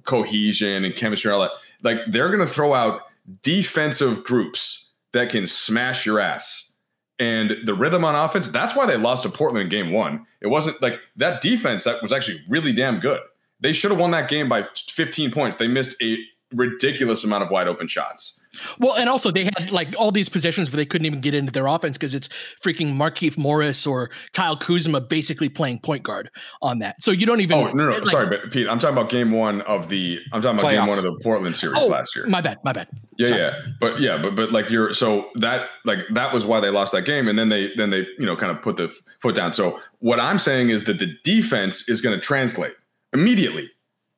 cohesion 0.05 0.85
and 0.85 0.97
chemistry, 0.97 1.31
all 1.31 1.41
that. 1.43 1.53
Like 1.83 1.99
they're 2.09 2.29
going 2.29 2.47
to 2.47 2.53
throw 2.53 2.75
out 2.75 3.03
defensive 3.43 4.25
groups 4.25 4.91
that 5.13 5.31
can 5.31 5.47
smash 5.47 6.07
your 6.07 6.19
ass. 6.19 6.73
And 7.21 7.57
the 7.65 7.75
rhythm 7.75 8.05
on 8.05 8.15
offense, 8.15 8.49
that's 8.49 8.77
why 8.77 8.87
they 8.87 8.97
lost 8.97 9.25
to 9.25 9.29
Portland 9.29 9.65
in 9.65 9.69
game 9.69 9.93
one. 9.93 10.27
It 10.41 10.49
wasn't 10.49 10.81
like 10.81 11.01
that 11.17 11.41
defense 11.41 11.85
that 11.85 12.01
was 12.03 12.13
actually 12.13 12.41
really 12.49 12.73
damn 12.73 13.01
good. 13.01 13.21
They 13.61 13.73
should 13.73 13.91
have 13.91 13.99
won 13.99 14.13
that 14.13 14.29
game 14.29 14.49
by 14.49 14.67
15 14.77 15.33
points. 15.33 15.57
They 15.57 15.67
missed 15.67 15.97
a 16.01 16.17
ridiculous 16.53 17.25
amount 17.25 17.43
of 17.43 17.51
wide 17.51 17.67
open 17.67 17.89
shots. 17.89 18.38
Well, 18.79 18.97
and 18.97 19.09
also 19.09 19.31
they 19.31 19.45
had 19.45 19.71
like 19.71 19.95
all 19.99 20.11
these 20.11 20.29
positions 20.29 20.71
where 20.71 20.77
they 20.77 20.87
couldn't 20.87 21.07
even 21.07 21.21
get 21.21 21.35
into 21.35 21.53
their 21.53 21.67
offense 21.67 21.97
because 21.97 22.15
it's 22.15 22.29
freaking 22.65 22.95
Markieff 22.95 23.37
Morris 23.39 23.87
or 23.87 24.11
Kyle 24.33 24.57
Kuzma 24.57 25.01
basically 25.01 25.49
playing 25.49 25.81
point 25.81 26.03
guard 26.03 26.31
on 26.63 26.79
that. 26.81 27.01
So 27.01 27.11
you 27.11 27.27
don't 27.27 27.41
even. 27.41 27.59
Oh 27.59 27.71
no, 27.73 27.91
no, 27.91 27.97
like, 27.99 28.09
sorry, 28.09 28.27
but 28.27 28.51
Pete, 28.51 28.69
I'm 28.69 28.79
talking 28.79 28.97
about 28.97 29.11
game 29.11 29.33
one 29.33 29.63
of 29.63 29.89
the. 29.89 30.19
I'm 30.33 30.43
talking 30.43 30.59
about 30.59 30.71
playoffs. 30.71 30.79
game 30.79 30.87
one 30.87 30.99
of 30.99 31.05
the 31.05 31.19
Portland 31.23 31.57
series 31.57 31.79
oh, 31.81 31.87
last 31.87 32.15
year. 32.15 32.27
My 32.27 32.41
bad, 32.41 32.59
my 32.65 32.73
bad. 32.73 32.89
Yeah, 33.17 33.29
sorry. 33.29 33.41
yeah, 33.41 33.53
but 33.81 34.01
yeah, 34.01 34.19
but 34.19 34.37
but 34.37 34.53
like 34.53 34.71
you're 34.71 34.95
so 34.95 35.29
that 35.37 35.69
like 35.85 36.01
that 36.15 36.33
was 36.33 36.45
why 36.45 36.61
they 36.61 36.71
lost 36.71 36.93
that 36.93 37.03
game, 37.03 37.29
and 37.29 37.39
then 37.39 37.49
they 37.49 37.73
then 37.77 37.91
they 37.91 38.07
you 38.19 38.27
know 38.27 38.37
kind 38.37 38.51
of 38.51 38.63
put 38.63 38.77
the 38.77 38.95
foot 39.21 39.35
down. 39.35 39.53
So 39.53 39.81
what 40.01 40.21
I'm 40.21 40.39
saying 40.39 40.71
is 40.71 40.85
that 40.85 40.99
the 40.99 41.13
defense 41.25 41.89
is 41.89 42.01
going 42.01 42.17
to 42.17 42.21
translate 42.21 42.75
immediately. 43.13 43.71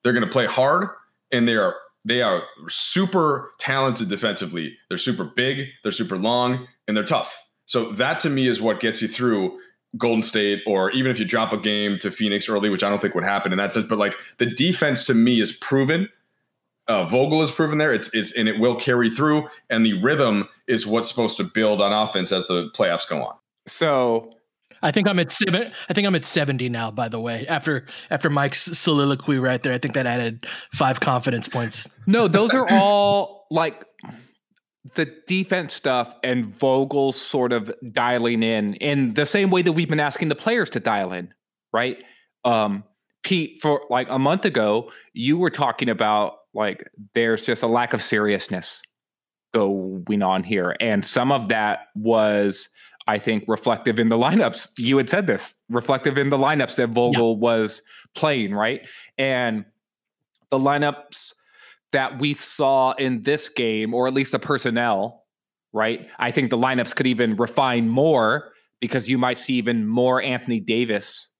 They're 0.03 0.13
going 0.13 0.25
to 0.25 0.31
play 0.31 0.47
hard, 0.47 0.89
and 1.33 1.47
they 1.47 1.57
are 1.57 1.75
they 2.05 2.23
are 2.23 2.43
super 2.69 3.53
talented 3.59 4.09
defensively. 4.09 4.77
They're 4.89 4.99
super 4.99 5.25
big, 5.25 5.69
they're 5.83 5.93
super 5.93 6.17
long, 6.17 6.67
and 6.89 6.97
they're 6.97 7.05
tough. 7.05 7.45
So 7.67 7.93
that 7.93 8.21
to 8.21 8.31
me 8.31 8.49
is 8.49 8.61
what 8.61 8.81
gets 8.81 9.03
you 9.03 9.09
through 9.09 9.59
Golden 9.97 10.23
State, 10.23 10.63
or 10.67 10.91
even 10.93 11.11
if 11.11 11.19
you 11.19 11.25
drop 11.25 11.53
a 11.53 11.57
game 11.57 11.99
to 11.99 12.11
Phoenix 12.11 12.49
early, 12.49 12.71
which 12.71 12.83
I 12.83 12.89
don't 12.89 13.01
think 13.01 13.15
would 13.15 13.25
happen 13.25 13.53
in 13.53 13.59
that 13.59 13.73
sense. 13.73 13.87
But 13.87 13.99
like 13.99 14.15
the 14.39 14.47
defense 14.47 15.07
to 15.07 15.15
me 15.15 15.41
is 15.41 15.53
proven. 15.53 16.09
Uh, 16.89 17.05
Vogel 17.05 17.43
is 17.43 17.51
proven 17.51 17.79
there. 17.79 17.93
It's 17.93 18.11
it's 18.13 18.33
and 18.33 18.49
it 18.49 18.59
will 18.59 18.75
carry 18.75 19.11
through, 19.11 19.49
and 19.69 19.85
the 19.85 20.01
rhythm 20.03 20.49
is 20.67 20.87
what's 20.87 21.09
supposed 21.09 21.37
to 21.37 21.45
build 21.45 21.81
on 21.81 21.93
offense 21.93 22.33
as 22.33 22.47
the 22.47 22.71
playoffs 22.71 23.09
go 23.09 23.23
on. 23.23 23.35
So 23.67 24.33
I 24.83 24.91
think 24.91 25.07
I'm 25.07 25.19
at 25.19 25.31
seven. 25.31 25.73
I 25.89 25.93
think 25.93 26.07
I'm 26.07 26.15
at 26.15 26.25
seventy 26.25 26.69
now. 26.69 26.91
By 26.91 27.09
the 27.09 27.21
way, 27.21 27.47
after 27.47 27.87
after 28.11 28.31
Mike's 28.31 28.63
soliloquy 28.79 29.39
right 29.39 29.63
there, 29.63 29.73
I 29.73 29.79
think 29.79 29.95
that 29.95 30.07
added 30.07 30.47
five 30.73 31.01
confidence 31.01 31.49
points. 31.49 31.89
No, 32.07 32.29
those 32.29 32.55
are 32.55 32.67
all 32.71 33.47
like 33.51 33.85
the 34.95 35.13
defense 35.27 35.75
stuff 35.75 36.15
and 36.25 36.57
Vogel's 36.57 37.21
sort 37.21 37.53
of 37.53 37.73
dialing 37.93 38.43
in 38.43 38.75
in 38.75 39.15
the 39.15 39.27
same 39.27 39.51
way 39.51 39.63
that 39.63 39.73
we've 39.73 39.89
been 39.89 40.01
asking 40.01 40.29
the 40.29 40.35
players 40.35 40.71
to 40.71 40.81
dial 40.81 41.13
in, 41.13 41.33
right? 41.73 41.99
Um, 42.45 42.85
Pete, 43.23 43.59
for 43.61 43.83
like 43.91 44.09
a 44.09 44.19
month 44.19 44.47
ago, 44.47 44.91
you 45.13 45.37
were 45.37 45.51
talking 45.51 45.91
about 45.91 46.37
like 46.55 46.89
there's 47.15 47.45
just 47.45 47.63
a 47.63 47.67
lack 47.67 47.93
of 47.93 48.01
seriousness 48.01 48.81
going 49.53 50.23
on 50.23 50.43
here, 50.43 50.75
and 50.81 51.05
some 51.05 51.31
of 51.31 51.49
that 51.49 51.81
was 51.95 52.69
I 53.11 53.19
think, 53.19 53.43
reflective 53.49 53.99
in 53.99 54.09
the 54.09 54.17
lineups. 54.17 54.69
You 54.79 54.97
had 54.97 55.09
said 55.09 55.27
this 55.27 55.55
reflective 55.69 56.17
in 56.17 56.29
the 56.29 56.39
lineups 56.39 56.77
that 56.77 56.91
Vogel 56.91 57.33
yeah. 57.33 57.39
was 57.39 57.83
playing, 58.15 58.55
right? 58.55 58.87
And 59.19 59.65
the 60.51 60.61
lineups 60.61 61.33
that 61.91 62.21
we 62.21 62.35
saw 62.35 62.93
in 62.93 63.23
this 63.25 63.49
game, 63.49 63.95
or 63.95 64.07
at 64.07 64.15
least 64.15 64.31
the 64.31 64.39
personnel, 64.39 65.25
right? 65.73 66.07
I 66.21 66.31
think 66.31 66.51
the 66.51 66.57
lineups 66.57 66.95
could 66.95 67.09
even 67.09 67.35
refine 67.35 67.89
more 67.89 68.53
because 68.79 69.09
you 69.09 69.19
might 69.19 69.39
see 69.39 69.55
even 69.55 69.89
more 69.89 70.23
Anthony 70.23 70.61
Davis, 70.61 71.31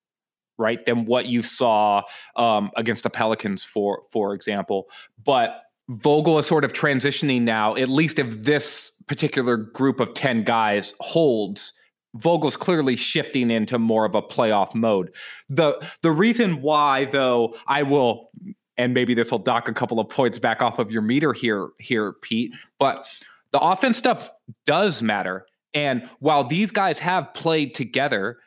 right, 0.59 0.85
than 0.85 1.05
what 1.05 1.27
you 1.27 1.41
saw 1.41 2.03
um, 2.35 2.73
against 2.77 3.05
the 3.05 3.11
Pelicans, 3.11 3.63
for 3.63 4.03
for 4.11 4.35
example. 4.35 4.89
But 5.25 5.63
Vogel 5.91 6.39
is 6.39 6.47
sort 6.47 6.65
of 6.65 6.73
transitioning 6.73 7.43
now, 7.43 7.75
at 7.75 7.89
least 7.89 8.21
if 8.21 8.43
this 8.43 8.93
particular 9.09 9.57
group 9.57 9.99
of 9.99 10.15
10 10.15 10.45
guys 10.45 10.95
holds. 11.01 11.73
Vogel's 12.15 12.57
clearly 12.57 12.97
shifting 12.97 13.51
into 13.51 13.79
more 13.79 14.05
of 14.05 14.15
a 14.15 14.23
playoff 14.23 14.75
mode. 14.75 15.15
The 15.49 15.81
the 16.03 16.11
reason 16.11 16.61
why 16.61 17.05
though 17.07 17.55
I 17.69 17.83
will 17.83 18.31
and 18.77 18.95
maybe 18.95 19.15
this 19.15 19.31
will 19.31 19.39
dock 19.39 19.69
a 19.69 19.75
couple 19.75 20.01
of 20.01 20.09
points 20.09 20.39
back 20.39 20.63
off 20.63 20.79
of 20.79 20.91
your 20.91 21.03
meter 21.03 21.33
here 21.33 21.69
here 21.79 22.15
Pete, 22.23 22.53
but 22.79 23.05
the 23.53 23.61
offense 23.61 23.99
stuff 23.99 24.31
does 24.67 25.03
matter. 25.03 25.47
And 25.73 26.09
while 26.19 26.45
these 26.45 26.71
guys 26.71 26.99
have 27.01 27.33
played 27.35 27.75
together, 27.75 28.39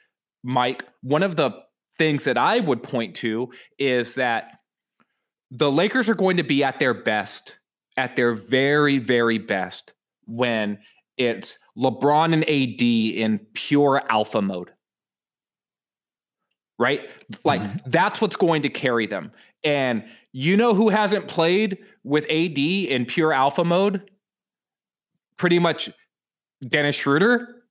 Mike, 0.43 0.83
one 1.01 1.23
of 1.23 1.35
the 1.35 1.51
things 1.97 2.23
that 2.25 2.37
I 2.37 2.59
would 2.59 2.83
point 2.83 3.15
to 3.17 3.49
is 3.77 4.15
that 4.15 4.59
the 5.53 5.71
Lakers 5.71 6.09
are 6.09 6.15
going 6.15 6.37
to 6.37 6.43
be 6.43 6.63
at 6.63 6.79
their 6.79 6.95
best, 6.95 7.57
at 7.95 8.15
their 8.15 8.33
very, 8.33 8.97
very 8.97 9.37
best, 9.37 9.93
when 10.25 10.79
it's 11.15 11.59
LeBron 11.77 12.33
and 12.33 12.43
AD 12.43 12.81
in 12.81 13.39
pure 13.53 14.01
alpha 14.09 14.41
mode. 14.41 14.71
Right? 16.79 17.01
Like 17.43 17.61
mm-hmm. 17.61 17.77
that's 17.85 18.19
what's 18.19 18.35
going 18.35 18.63
to 18.63 18.69
carry 18.69 19.05
them. 19.05 19.31
And 19.63 20.03
you 20.31 20.57
know 20.57 20.73
who 20.73 20.89
hasn't 20.89 21.27
played 21.27 21.77
with 22.03 22.25
AD 22.25 22.57
in 22.57 23.05
pure 23.05 23.31
alpha 23.31 23.63
mode? 23.63 24.09
Pretty 25.37 25.59
much 25.59 25.91
Dennis 26.67 26.95
Schroeder, 26.95 27.63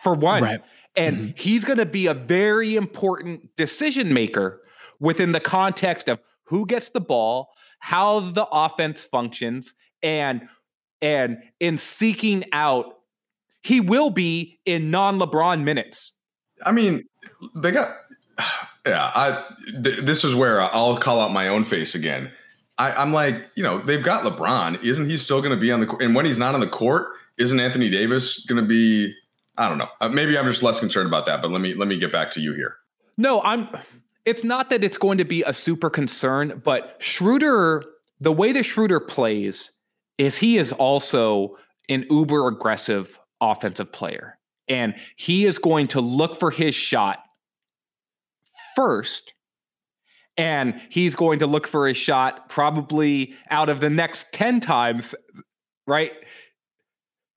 for 0.00 0.14
one. 0.14 0.44
Right. 0.44 0.62
And 0.96 1.16
mm-hmm. 1.16 1.30
he's 1.34 1.64
going 1.64 1.78
to 1.78 1.86
be 1.86 2.06
a 2.06 2.14
very 2.14 2.76
important 2.76 3.56
decision 3.56 4.14
maker 4.14 4.60
within 5.00 5.32
the 5.32 5.40
context 5.40 6.08
of 6.08 6.20
who 6.50 6.66
gets 6.66 6.88
the 6.88 7.00
ball, 7.00 7.54
how 7.78 8.18
the 8.18 8.44
offense 8.50 9.04
functions, 9.04 9.72
and 10.02 10.42
and 11.00 11.38
in 11.60 11.78
seeking 11.78 12.44
out, 12.52 12.98
he 13.62 13.80
will 13.80 14.10
be 14.10 14.58
in 14.66 14.90
non-LeBron 14.90 15.62
minutes. 15.62 16.12
I 16.66 16.72
mean, 16.72 17.04
they 17.54 17.70
got 17.70 17.96
yeah. 18.86 19.12
I 19.14 19.44
th- 19.82 20.00
this 20.00 20.24
is 20.24 20.34
where 20.34 20.60
I'll 20.60 20.98
call 20.98 21.20
out 21.20 21.30
my 21.30 21.46
own 21.46 21.64
face 21.64 21.94
again. 21.94 22.32
I, 22.78 23.00
am 23.00 23.12
like, 23.12 23.36
you 23.54 23.62
know, 23.62 23.78
they've 23.78 24.02
got 24.02 24.24
LeBron. 24.24 24.82
Isn't 24.82 25.08
he 25.08 25.18
still 25.18 25.40
going 25.42 25.54
to 25.54 25.60
be 25.60 25.70
on 25.70 25.80
the 25.80 25.86
court? 25.86 26.02
And 26.02 26.14
when 26.14 26.24
he's 26.24 26.38
not 26.38 26.54
on 26.54 26.60
the 26.60 26.66
court, 26.66 27.08
isn't 27.38 27.60
Anthony 27.60 27.90
Davis 27.90 28.44
going 28.46 28.60
to 28.60 28.66
be? 28.66 29.14
I 29.56 29.68
don't 29.68 29.78
know. 29.78 29.88
Uh, 30.00 30.08
maybe 30.08 30.36
I'm 30.36 30.46
just 30.46 30.62
less 30.62 30.80
concerned 30.80 31.06
about 31.06 31.26
that. 31.26 31.42
But 31.42 31.52
let 31.52 31.60
me 31.60 31.74
let 31.74 31.86
me 31.86 31.98
get 31.98 32.10
back 32.10 32.32
to 32.32 32.40
you 32.40 32.54
here. 32.54 32.76
No, 33.16 33.40
I'm 33.42 33.68
it's 34.30 34.44
not 34.44 34.70
that 34.70 34.82
it's 34.84 34.96
going 34.96 35.18
to 35.18 35.24
be 35.24 35.42
a 35.42 35.52
super 35.52 35.90
concern, 35.90 36.62
but 36.64 36.96
Schroeder, 36.98 37.84
the 38.20 38.32
way 38.32 38.52
that 38.52 38.62
Schroeder 38.62 39.00
plays 39.00 39.72
is 40.18 40.38
he 40.38 40.56
is 40.56 40.72
also 40.72 41.56
an 41.88 42.06
uber 42.08 42.46
aggressive 42.46 43.18
offensive 43.40 43.92
player. 43.92 44.38
And 44.68 44.94
he 45.16 45.46
is 45.46 45.58
going 45.58 45.88
to 45.88 46.00
look 46.00 46.38
for 46.38 46.50
his 46.50 46.74
shot 46.74 47.18
first. 48.76 49.34
And 50.36 50.80
he's 50.90 51.16
going 51.16 51.40
to 51.40 51.46
look 51.46 51.66
for 51.66 51.88
his 51.88 51.96
shot 51.96 52.48
probably 52.48 53.34
out 53.50 53.68
of 53.68 53.80
the 53.80 53.90
next 53.90 54.32
10 54.32 54.60
times, 54.60 55.14
right? 55.86 56.12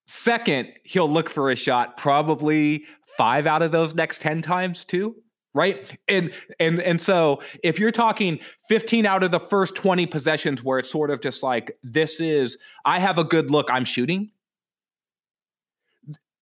Second, 0.05 0.69
he'll 0.83 1.09
look 1.09 1.29
for 1.29 1.49
a 1.49 1.55
shot 1.55 1.97
probably 1.97 2.85
five 3.17 3.47
out 3.47 3.61
of 3.61 3.71
those 3.71 3.95
next 3.95 4.21
10 4.21 4.41
times 4.41 4.85
too 4.85 5.15
right? 5.53 5.97
And 6.07 6.33
and 6.59 6.79
and 6.79 6.99
so 6.99 7.41
if 7.63 7.79
you're 7.79 7.91
talking 7.91 8.39
15 8.69 9.05
out 9.05 9.23
of 9.23 9.31
the 9.31 9.39
first 9.39 9.75
20 9.75 10.05
possessions 10.07 10.63
where 10.63 10.79
it's 10.79 10.89
sort 10.89 11.11
of 11.11 11.21
just 11.21 11.43
like 11.43 11.77
this 11.83 12.19
is 12.19 12.57
i 12.85 12.99
have 12.99 13.17
a 13.17 13.23
good 13.23 13.51
look 13.51 13.69
i'm 13.71 13.85
shooting. 13.85 14.31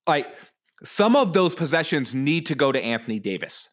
Like 0.07 0.28
some 0.84 1.16
of 1.16 1.34
those 1.34 1.53
possessions 1.53 2.16
need 2.16 2.45
to 2.47 2.55
go 2.55 2.72
to 2.72 2.82
anthony 2.82 3.20
davis. 3.20 3.70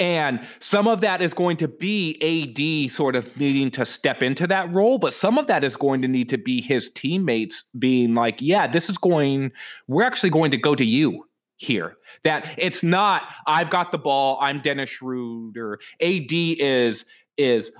And 0.00 0.44
some 0.58 0.88
of 0.88 1.00
that 1.02 1.22
is 1.22 1.32
going 1.32 1.56
to 1.58 1.68
be 1.68 2.18
AD 2.20 2.90
sort 2.90 3.14
of 3.14 3.36
needing 3.38 3.70
to 3.72 3.86
step 3.86 4.24
into 4.24 4.44
that 4.48 4.72
role, 4.74 4.98
but 4.98 5.12
some 5.12 5.38
of 5.38 5.46
that 5.46 5.62
is 5.62 5.76
going 5.76 6.02
to 6.02 6.08
need 6.08 6.28
to 6.30 6.36
be 6.36 6.60
his 6.60 6.90
teammates 6.90 7.62
being 7.78 8.12
like, 8.12 8.42
yeah, 8.42 8.66
this 8.66 8.90
is 8.90 8.98
going, 8.98 9.52
we're 9.86 10.02
actually 10.02 10.30
going 10.30 10.50
to 10.50 10.56
go 10.56 10.74
to 10.74 10.84
you 10.84 11.24
here. 11.56 11.96
That 12.24 12.54
it's 12.58 12.82
not 12.82 13.22
I've 13.46 13.70
got 13.70 13.92
the 13.92 13.98
ball, 13.98 14.38
I'm 14.40 14.60
Dennis 14.60 14.90
Schroeder. 14.90 15.78
AD 16.00 16.30
is 16.30 17.04
is 17.36 17.72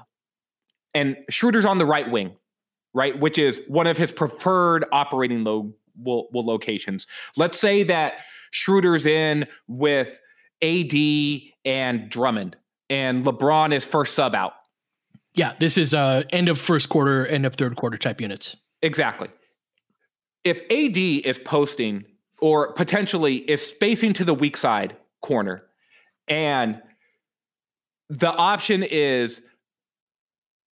and 0.94 1.16
Schroeder's 1.28 1.66
on 1.66 1.78
the 1.78 1.86
right 1.86 2.10
wing, 2.10 2.36
right, 2.92 3.18
which 3.18 3.38
is 3.38 3.60
one 3.66 3.86
of 3.86 3.98
his 3.98 4.12
preferred 4.12 4.84
operating 4.92 5.44
low 5.44 5.74
will 5.96 6.28
locations. 6.32 7.06
Let's 7.36 7.58
say 7.58 7.82
that 7.84 8.14
Schroeder's 8.50 9.06
in 9.06 9.46
with 9.68 10.20
AD 10.62 10.92
and 11.64 12.08
Drummond 12.08 12.56
and 12.90 13.24
LeBron 13.24 13.72
is 13.72 13.84
first 13.84 14.14
sub 14.14 14.34
out. 14.34 14.52
Yeah, 15.34 15.54
this 15.58 15.76
is 15.76 15.94
uh 15.94 16.22
end 16.30 16.48
of 16.48 16.60
first 16.60 16.88
quarter, 16.88 17.26
end 17.26 17.44
of 17.46 17.54
third 17.54 17.76
quarter 17.76 17.98
type 17.98 18.20
units. 18.20 18.56
Exactly. 18.82 19.28
If 20.44 20.60
AD 20.70 20.96
is 21.26 21.38
posting 21.38 22.04
or 22.44 22.74
potentially 22.74 23.36
is 23.36 23.66
spacing 23.66 24.12
to 24.12 24.22
the 24.22 24.34
weak 24.34 24.54
side 24.54 24.94
corner. 25.22 25.62
And 26.28 26.82
the 28.10 28.30
option 28.30 28.82
is 28.82 29.40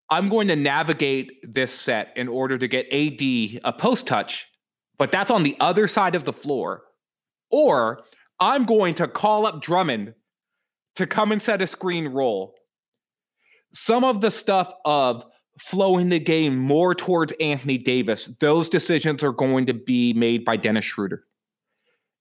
I'm 0.07 0.29
going 0.29 0.49
to 0.49 0.55
navigate 0.55 1.31
this 1.41 1.73
set 1.73 2.13
in 2.15 2.27
order 2.27 2.59
to 2.59 2.67
get 2.67 2.85
AD 2.93 3.61
a 3.63 3.73
post 3.75 4.05
touch, 4.05 4.45
but 4.99 5.11
that's 5.11 5.31
on 5.31 5.41
the 5.41 5.57
other 5.59 5.87
side 5.87 6.13
of 6.13 6.25
the 6.25 6.31
floor. 6.31 6.83
Or 7.49 8.01
I'm 8.39 8.65
going 8.65 8.93
to 8.95 9.07
call 9.07 9.47
up 9.47 9.59
Drummond 9.59 10.13
to 10.97 11.07
come 11.07 11.31
and 11.31 11.41
set 11.41 11.59
a 11.59 11.65
screen 11.65 12.07
roll. 12.07 12.53
Some 13.73 14.03
of 14.03 14.21
the 14.21 14.29
stuff 14.29 14.71
of 14.85 15.25
flowing 15.59 16.09
the 16.09 16.19
game 16.19 16.55
more 16.55 16.93
towards 16.93 17.33
Anthony 17.39 17.79
Davis, 17.79 18.29
those 18.39 18.69
decisions 18.69 19.23
are 19.23 19.31
going 19.31 19.65
to 19.65 19.73
be 19.73 20.13
made 20.13 20.45
by 20.45 20.55
Dennis 20.55 20.85
Schroeder. 20.85 21.23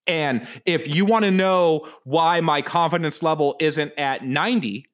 And 0.06 0.46
if 0.66 0.94
you 0.94 1.04
want 1.04 1.24
to 1.24 1.30
know 1.30 1.86
why 2.04 2.40
my 2.40 2.62
confidence 2.62 3.22
level 3.22 3.56
isn't 3.60 3.92
at 3.98 4.24
90, 4.24 4.86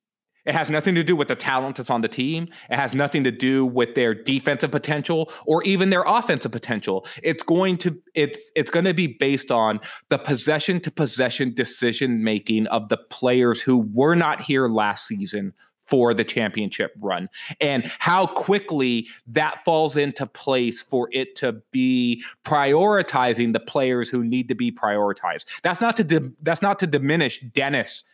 it 0.49 0.55
has 0.55 0.71
nothing 0.71 0.95
to 0.95 1.05
do 1.05 1.15
with 1.15 1.29
the 1.29 1.37
talent 1.37 1.77
that's 1.77 1.91
on 1.91 2.01
the 2.01 2.09
team. 2.09 2.49
It 2.71 2.77
has 2.77 2.95
nothing 2.95 3.23
to 3.25 3.31
do 3.31 3.67
with 3.67 3.95
their 3.95 4.15
defensive 4.15 4.71
potential 4.71 5.31
or 5.45 5.63
even 5.65 5.91
their 5.91 6.05
offensive 6.07 6.53
potential. 6.53 7.07
It's 7.23 7.43
going 7.43 7.77
to 7.79 8.01
it's 8.15 8.51
it's 8.57 8.71
going 8.71 8.87
to 8.87 8.95
be 8.95 9.07
based 9.07 9.51
on 9.51 9.79
the 10.09 10.19
possession 10.19 10.81
to 10.81 10.91
possession 10.91 11.53
decision 11.53 12.25
making 12.25 12.67
of 12.69 12.89
the 12.89 12.97
players 12.97 13.61
who 13.61 13.91
were 13.93 14.15
not 14.15 14.41
here 14.41 14.69
last 14.69 15.07
season 15.07 15.53
for 15.89 16.13
the 16.13 16.25
championship 16.25 16.93
run 17.01 17.29
and 17.61 17.91
how 17.99 18.27
quickly 18.27 19.09
that 19.27 19.65
falls 19.65 19.97
into 19.97 20.27
place 20.27 20.81
for 20.81 21.09
it 21.13 21.35
to 21.37 21.53
be 21.73 22.23
prioritizing 22.45 23.53
the 23.53 23.61
players 23.61 24.09
who 24.11 24.23
need 24.23 24.49
to 24.49 24.55
be 24.55 24.71
prioritized 24.71 25.45
that's 25.63 25.81
not 25.81 25.97
to 25.97 26.05
di- 26.05 26.31
that's 26.43 26.63
not 26.63 26.79
to 26.79 26.87
diminish 26.87 27.41
Dennis 27.55 28.05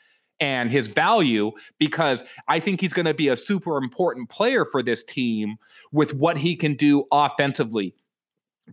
and 0.41 0.71
his 0.71 0.89
value 0.89 1.53
because 1.79 2.25
I 2.49 2.61
think 2.61 2.81
he's 2.81 2.93
going 2.93 3.07
to 3.07 3.15
be 3.15 3.29
a 3.29 3.37
super 3.37 3.77
important 3.77 4.29
player 4.29 4.65
for 4.65 4.83
this 4.83 5.05
team 5.05 5.57
with 5.93 6.15
what 6.15 6.37
he 6.37 6.57
can 6.57 6.75
do 6.75 7.05
offensively. 7.13 7.95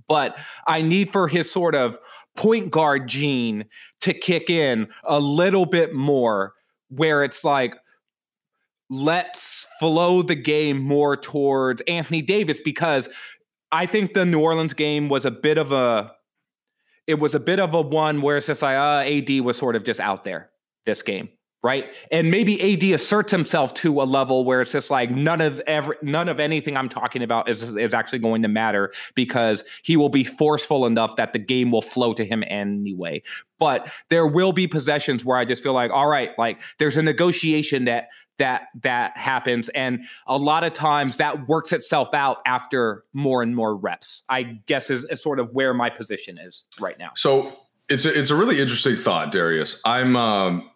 But 0.08 0.38
I 0.68 0.82
need 0.82 1.12
for 1.12 1.28
his 1.28 1.52
sort 1.52 1.76
of 1.76 2.00
point 2.36 2.72
guard 2.72 3.08
gene 3.08 3.66
to 4.02 4.14
kick 4.14 4.50
in 4.50 4.88
a 5.04 5.20
little 5.20 5.66
bit 5.66 5.94
more 5.94 6.54
where 6.90 7.24
it's 7.24 7.44
like 7.44 7.76
let's 8.92 9.66
flow 9.80 10.22
the 10.22 10.36
game 10.36 10.78
more 10.78 11.16
towards 11.16 11.82
Anthony 11.88 12.22
Davis 12.22 12.60
because 12.64 13.08
I 13.72 13.86
think 13.86 14.14
the 14.14 14.26
New 14.26 14.42
Orleans 14.42 14.74
game 14.74 15.08
was 15.08 15.26
a 15.26 15.32
bit 15.32 15.58
of 15.58 15.72
a 15.72 16.12
it 17.08 17.16
was 17.16 17.34
a 17.34 17.40
bit 17.40 17.60
of 17.60 17.74
a 17.74 17.82
one 17.82 18.22
where 18.22 18.38
it's 18.38 18.48
just 18.48 18.62
like 18.62 18.78
uh, 18.78 19.04
AD 19.08 19.42
was 19.42 19.58
sort 19.58 19.76
of 19.76 19.84
just 19.84 20.00
out 20.00 20.24
there 20.24 20.52
this 20.86 21.02
game. 21.02 21.30
Right? 21.64 21.94
And 22.12 22.32
maybe 22.32 22.74
AD 22.74 22.84
asserts 22.96 23.32
himself 23.32 23.74
to 23.76 24.02
a 24.02 24.04
level 24.04 24.44
where 24.44 24.62
it's 24.62 24.72
just 24.72 24.90
like 24.90 25.12
none 25.12 25.42
of 25.42 25.60
every 25.62 25.96
none 26.02 26.28
of 26.28 26.40
anything 26.40 26.76
I'm 26.76 26.90
talking 26.90 27.22
about 27.22 27.50
is 27.50 27.64
is 27.76 27.94
actually 27.94 28.20
going 28.20 28.42
to 28.42 28.48
matter 28.48 28.92
because 29.14 29.64
he 29.84 29.96
will 29.96 30.10
be 30.10 30.24
forceful 30.24 30.86
enough 30.86 31.16
that 31.18 31.34
the 31.34 31.40
game 31.40 31.72
will 31.72 31.82
flow 31.82 32.14
to 32.14 32.26
him 32.26 32.44
anyway. 32.48 33.22
But 33.60 33.92
there 34.10 34.26
will 34.26 34.54
be 34.54 34.68
possessions 34.68 35.24
where 35.24 35.38
I 35.38 35.46
just 35.46 35.62
feel 35.62 35.74
like, 35.74 35.92
all 35.92 36.08
right, 36.08 36.32
like 36.40 36.62
there's 36.80 36.98
a 36.98 37.04
negotiation 37.04 37.86
that 37.86 38.08
that 38.38 38.64
that 38.82 39.16
happens, 39.16 39.70
and 39.70 40.04
a 40.26 40.38
lot 40.38 40.64
of 40.64 40.74
times 40.74 41.18
that 41.18 41.48
works 41.48 41.72
itself 41.72 42.12
out 42.16 42.38
after 42.48 43.04
more 43.14 43.44
and 43.44 43.56
more 43.56 43.76
reps. 43.76 44.24
I 44.30 44.44
guess 44.66 44.90
is, 44.90 45.06
is 45.06 45.22
sort 45.22 45.40
of 45.40 45.52
where 45.54 45.76
my 45.76 45.92
position 45.92 46.40
is 46.40 46.64
right 46.80 46.98
now. 46.98 47.12
So 47.16 47.54
it's 47.88 48.06
a, 48.06 48.18
it's 48.18 48.32
a 48.32 48.36
really 48.36 48.60
interesting 48.60 48.96
thought, 48.96 49.32
Darius. 49.32 49.80
I'm 49.86 50.16
um, 50.16 50.72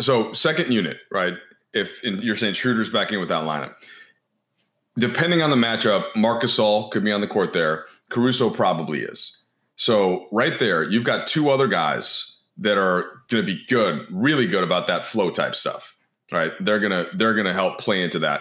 so 0.00 0.32
second 0.32 0.72
unit, 0.72 0.98
right? 1.10 1.34
If 1.72 2.02
you're 2.02 2.36
saying 2.36 2.54
Schroeder's 2.54 2.90
back 2.90 3.12
in 3.12 3.20
with 3.20 3.28
that 3.28 3.44
lineup, 3.44 3.74
depending 4.98 5.42
on 5.42 5.50
the 5.50 5.56
matchup, 5.56 6.04
Marc 6.16 6.42
Gasol 6.42 6.90
could 6.90 7.04
be 7.04 7.12
on 7.12 7.20
the 7.20 7.26
court 7.26 7.52
there. 7.52 7.86
Caruso 8.08 8.50
probably 8.50 9.02
is. 9.02 9.42
So 9.76 10.26
right 10.32 10.58
there, 10.58 10.82
you've 10.84 11.04
got 11.04 11.26
two 11.26 11.50
other 11.50 11.68
guys 11.68 12.36
that 12.58 12.78
are 12.78 13.20
going 13.28 13.44
to 13.44 13.54
be 13.54 13.62
good, 13.68 14.06
really 14.10 14.46
good 14.46 14.64
about 14.64 14.86
that 14.86 15.04
flow 15.04 15.30
type 15.30 15.54
stuff. 15.54 15.96
Right? 16.32 16.52
They're 16.60 16.80
gonna 16.80 17.06
they're 17.14 17.34
gonna 17.34 17.54
help 17.54 17.78
play 17.78 18.02
into 18.02 18.18
that. 18.18 18.40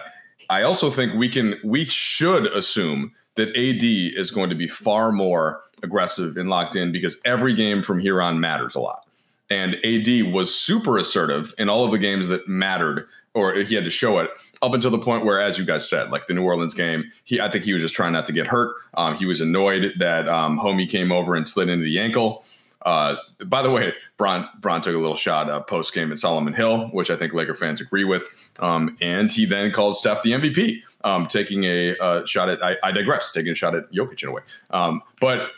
I 0.49 0.64
also 0.64 0.89
think 0.89 1.14
we 1.14 1.30
can 1.30 1.56
we 1.64 1.86
should 1.86 2.47
assume 2.47 3.12
that 3.36 3.49
AD 3.49 3.84
is 3.84 4.32
going 4.32 4.49
to 4.49 4.56
be 4.56 4.68
far 4.68 5.12
more 5.12 5.62
aggressive 5.84 6.38
and 6.38 6.49
locked 6.49 6.76
in 6.76 6.91
because 6.91 7.18
every 7.26 7.53
game 7.53 7.84
from 7.84 7.99
here 7.99 8.22
on 8.22 8.39
matters 8.39 8.74
a 8.74 8.80
lot. 8.80 9.05
And 9.50 9.76
AD 9.86 10.34
was 10.34 10.54
super 10.54 10.98
assertive 10.98 11.54
in 11.58 11.70
all 11.70 11.86
of 11.86 11.91
the 11.91 12.00
games 12.00 12.28
that 12.30 12.48
mattered, 12.48 13.08
or 13.34 13.54
he 13.56 13.76
had 13.76 13.84
to 13.84 13.91
show 13.91 14.18
it 14.20 14.30
up 14.62 14.74
until 14.74 14.89
the 14.89 14.98
point 14.98 15.24
where, 15.24 15.39
as 15.39 15.58
you 15.58 15.66
guys 15.66 15.88
said, 15.88 16.10
like 16.10 16.28
the 16.28 16.34
New 16.34 16.43
Orleans 16.43 16.74
game, 16.74 17.12
he 17.26 17.39
I 17.39 17.50
think 17.50 17.64
he 17.64 17.74
was 17.74 17.82
just 17.82 17.96
trying 17.96 18.14
not 18.14 18.26
to 18.26 18.34
get 18.34 18.48
hurt. 18.48 18.76
Um, 18.96 19.16
he 19.18 19.26
was 19.26 19.41
annoyed 19.41 19.93
that 20.00 20.28
um, 20.28 20.60
Homie 20.60 20.89
came 20.89 21.12
over 21.12 21.36
and 21.36 21.48
slid 21.48 21.70
into 21.70 21.86
the 21.86 22.00
ankle. 22.00 22.43
Uh, 22.86 23.16
by 23.48 23.64
the 23.64 23.72
way, 23.72 23.93
Bron 24.18 24.48
Bron 24.60 24.82
took 24.82 24.96
a 24.96 25.00
little 25.00 25.18
shot 25.18 25.50
uh, 25.50 25.60
post 25.60 25.93
game 25.93 26.12
at 26.12 26.20
Solomon 26.20 26.54
Hill, 26.54 26.88
which 26.89 27.10
I 27.10 27.16
think 27.16 27.34
Laker 27.34 27.56
fans 27.56 27.82
agree 27.82 28.04
with. 28.04 28.52
Um, 28.60 28.96
and 29.02 29.32
he 29.32 29.46
then 29.46 29.72
called 29.72 29.98
Steph 29.98 30.22
the 30.22 30.32
MVP, 30.32 30.82
um, 31.04 31.26
taking 31.26 31.64
a 31.64 31.98
uh, 31.98 32.26
shot 32.26 32.48
at 32.48 32.64
I, 32.64 32.78
I, 32.84 32.91
digress, 32.91 33.32
taking 33.32 33.52
a 33.52 33.56
shot 33.56 33.76
at 33.76 33.91
Jokic 33.91 34.22
in 34.22 34.30
a 34.30 34.32
way. 34.32 34.43
Um, 34.70 35.02
but 35.20 35.50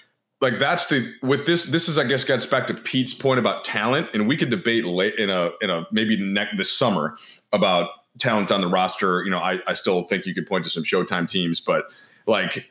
like 0.42 0.60
that's 0.60 0.88
the 0.88 1.14
with 1.22 1.46
this 1.46 1.66
this 1.66 1.90
is 1.90 1.98
I 1.98 2.04
guess 2.04 2.24
gets 2.24 2.46
back 2.46 2.68
to 2.68 2.74
Pete's 2.74 3.14
point 3.14 3.40
about 3.40 3.66
talent, 3.66 4.10
and 4.14 4.28
we 4.28 4.38
could 4.38 4.50
debate 4.50 4.86
late 4.86 5.16
in 5.16 5.30
a 5.30 5.52
in 5.62 5.70
a 5.70 5.88
maybe 5.92 6.18
next 6.18 6.58
this 6.58 6.72
summer 6.72 7.18
about 7.54 7.90
talent 8.20 8.52
on 8.52 8.62
the 8.62 8.68
roster. 8.68 9.24
You 9.24 9.32
know, 9.32 9.40
I 9.40 9.60
I 9.68 9.74
still 9.74 10.04
think 10.04 10.26
you 10.26 10.36
could 10.36 10.48
point 10.48 10.64
to 10.66 10.70
some 10.70 10.84
Showtime 10.84 11.28
teams, 11.28 11.60
but 11.60 11.86
like 12.28 12.70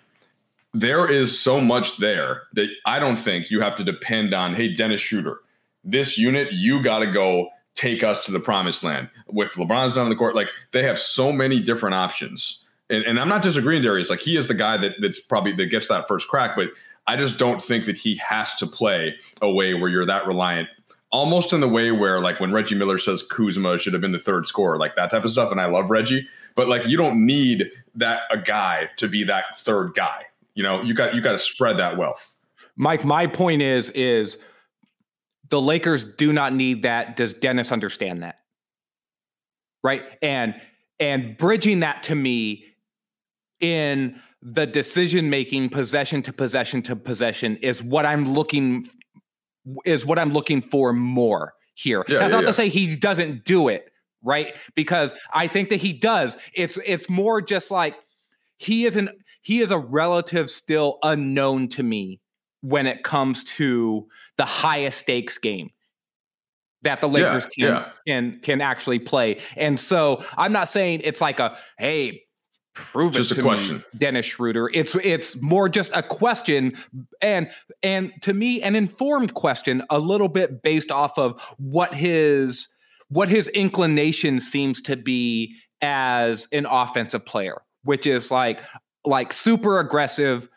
there 0.74 1.10
is 1.10 1.38
so 1.38 1.60
much 1.60 1.96
there 1.96 2.42
that 2.52 2.68
I 2.84 2.98
don't 2.98 3.16
think 3.16 3.50
you 3.50 3.60
have 3.60 3.76
to 3.76 3.84
depend 3.84 4.34
on. 4.34 4.54
Hey, 4.54 4.74
Dennis 4.74 5.00
Schroeder, 5.00 5.40
this 5.82 6.18
unit 6.18 6.52
you 6.52 6.82
got 6.82 7.00
to 7.00 7.06
go 7.06 7.48
take 7.74 8.02
us 8.02 8.24
to 8.24 8.32
the 8.32 8.40
promised 8.40 8.84
land 8.84 9.10
with 9.28 9.52
LeBron's 9.52 9.96
on 9.96 10.08
the 10.08 10.16
court. 10.16 10.34
Like 10.34 10.50
they 10.72 10.82
have 10.82 10.98
so 10.98 11.32
many 11.32 11.60
different 11.60 11.94
options. 11.94 12.64
And, 12.88 13.04
and 13.04 13.18
I'm 13.18 13.28
not 13.28 13.42
disagreeing, 13.42 13.82
Darius. 13.82 14.10
Like 14.10 14.20
he 14.20 14.36
is 14.36 14.48
the 14.48 14.54
guy 14.54 14.76
that 14.76 14.94
that's 15.00 15.20
probably 15.20 15.52
that 15.52 15.66
gets 15.66 15.88
that 15.88 16.06
first 16.06 16.28
crack, 16.28 16.56
but 16.56 16.68
I 17.06 17.16
just 17.16 17.38
don't 17.38 17.62
think 17.62 17.84
that 17.86 17.96
he 17.96 18.16
has 18.16 18.54
to 18.56 18.66
play 18.66 19.14
a 19.40 19.50
way 19.50 19.74
where 19.74 19.88
you're 19.88 20.06
that 20.06 20.26
reliant. 20.26 20.68
Almost 21.12 21.52
in 21.52 21.60
the 21.60 21.68
way 21.68 21.92
where, 21.92 22.20
like, 22.20 22.40
when 22.40 22.52
Reggie 22.52 22.74
Miller 22.74 22.98
says 22.98 23.22
Kuzma 23.22 23.78
should 23.78 23.92
have 23.92 24.02
been 24.02 24.12
the 24.12 24.18
third 24.18 24.44
scorer, 24.44 24.76
like 24.76 24.96
that 24.96 25.10
type 25.10 25.24
of 25.24 25.30
stuff. 25.30 25.52
And 25.52 25.60
I 25.60 25.66
love 25.66 25.88
Reggie, 25.88 26.26
but 26.56 26.68
like, 26.68 26.86
you 26.86 26.96
don't 26.96 27.24
need 27.24 27.70
that 27.94 28.22
a 28.30 28.36
guy 28.36 28.90
to 28.96 29.08
be 29.08 29.22
that 29.24 29.56
third 29.56 29.94
guy. 29.94 30.24
You 30.54 30.62
know, 30.62 30.82
you 30.82 30.94
got 30.94 31.14
you 31.14 31.20
got 31.20 31.32
to 31.32 31.38
spread 31.38 31.76
that 31.76 31.96
wealth. 31.96 32.34
Mike, 32.76 33.04
my 33.04 33.26
point 33.26 33.62
is 33.62 33.90
is 33.90 34.38
the 35.48 35.60
Lakers 35.60 36.04
do 36.04 36.32
not 36.32 36.52
need 36.54 36.82
that. 36.82 37.16
Does 37.16 37.34
Dennis 37.34 37.72
understand 37.72 38.22
that? 38.22 38.40
Right, 39.84 40.02
and 40.22 40.60
and 40.98 41.38
bridging 41.38 41.80
that 41.80 42.02
to 42.04 42.14
me 42.14 42.64
in 43.60 44.20
the 44.48 44.64
decision 44.64 45.28
making 45.28 45.68
possession 45.68 46.22
to 46.22 46.32
possession 46.32 46.80
to 46.80 46.94
possession 46.94 47.56
is 47.56 47.82
what 47.82 48.06
I'm 48.06 48.32
looking 48.32 48.88
is 49.84 50.06
what 50.06 50.20
I'm 50.20 50.32
looking 50.32 50.62
for 50.62 50.92
more 50.92 51.54
here. 51.74 52.04
Yeah, 52.06 52.20
That's 52.20 52.30
yeah, 52.30 52.36
not 52.36 52.42
yeah. 52.42 52.46
to 52.46 52.52
say 52.52 52.68
he 52.68 52.94
doesn't 52.94 53.44
do 53.44 53.66
it, 53.66 53.90
right? 54.22 54.54
Because 54.76 55.14
I 55.32 55.48
think 55.48 55.70
that 55.70 55.76
he 55.78 55.92
does. 55.92 56.36
It's 56.54 56.78
it's 56.86 57.10
more 57.10 57.42
just 57.42 57.72
like 57.72 57.96
he 58.58 58.86
is 58.86 58.96
an 58.96 59.10
he 59.42 59.60
is 59.60 59.72
a 59.72 59.78
relative 59.78 60.48
still 60.48 60.98
unknown 61.02 61.66
to 61.70 61.82
me 61.82 62.20
when 62.60 62.86
it 62.86 63.02
comes 63.02 63.42
to 63.44 64.06
the 64.36 64.44
highest 64.44 65.00
stakes 65.00 65.38
game 65.38 65.70
that 66.82 67.00
the 67.00 67.08
Lakers 67.08 67.46
can 67.46 67.84
can 68.06 68.38
can 68.40 68.60
actually 68.60 69.00
play. 69.00 69.38
And 69.56 69.78
so 69.80 70.22
I'm 70.36 70.52
not 70.52 70.68
saying 70.68 71.00
it's 71.02 71.20
like 71.20 71.40
a 71.40 71.58
hey 71.78 72.25
prove 72.76 73.14
just 73.14 73.32
it 73.32 73.36
to 73.36 73.42
question. 73.42 73.76
me, 73.76 73.82
Dennis 73.96 74.26
Schroeder. 74.26 74.70
It's 74.72 74.94
it's 74.96 75.40
more 75.40 75.68
just 75.68 75.90
a 75.94 76.02
question, 76.02 76.74
and 77.20 77.50
and 77.82 78.12
to 78.22 78.34
me, 78.34 78.62
an 78.62 78.76
informed 78.76 79.34
question, 79.34 79.82
a 79.90 79.98
little 79.98 80.28
bit 80.28 80.62
based 80.62 80.92
off 80.92 81.18
of 81.18 81.40
what 81.58 81.92
his 81.94 82.68
what 83.08 83.28
his 83.28 83.48
inclination 83.48 84.38
seems 84.38 84.80
to 84.82 84.96
be 84.96 85.56
as 85.80 86.46
an 86.52 86.66
offensive 86.66 87.24
player, 87.24 87.62
which 87.82 88.06
is 88.06 88.30
like 88.30 88.62
like 89.04 89.32
super 89.32 89.80
aggressive. 89.80 90.48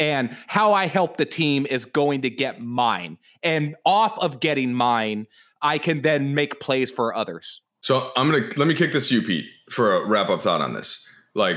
And 0.00 0.36
how 0.48 0.72
I 0.72 0.88
help 0.88 1.18
the 1.18 1.24
team 1.24 1.68
is 1.70 1.84
going 1.84 2.22
to 2.22 2.30
get 2.30 2.60
mine. 2.60 3.16
And 3.44 3.76
off 3.86 4.18
of 4.18 4.40
getting 4.40 4.74
mine, 4.74 5.28
I 5.62 5.78
can 5.78 6.02
then 6.02 6.34
make 6.34 6.58
plays 6.58 6.90
for 6.90 7.14
others. 7.14 7.62
So 7.80 8.10
I'm 8.16 8.28
gonna 8.28 8.48
let 8.56 8.66
me 8.66 8.74
kick 8.74 8.92
this 8.92 9.10
to 9.10 9.14
you, 9.14 9.22
Pete, 9.22 9.44
for 9.70 9.94
a 9.94 10.04
wrap 10.04 10.30
up 10.30 10.42
thought 10.42 10.60
on 10.60 10.72
this. 10.72 11.06
Like 11.34 11.56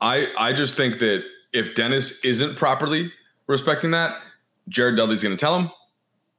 I 0.00 0.28
I 0.38 0.52
just 0.52 0.76
think 0.76 0.98
that 1.00 1.24
if 1.52 1.74
Dennis 1.74 2.24
isn't 2.24 2.56
properly 2.56 3.12
respecting 3.46 3.90
that, 3.92 4.16
Jared 4.68 4.96
Dudley's 4.96 5.22
going 5.22 5.36
to 5.36 5.40
tell 5.40 5.58
him. 5.58 5.70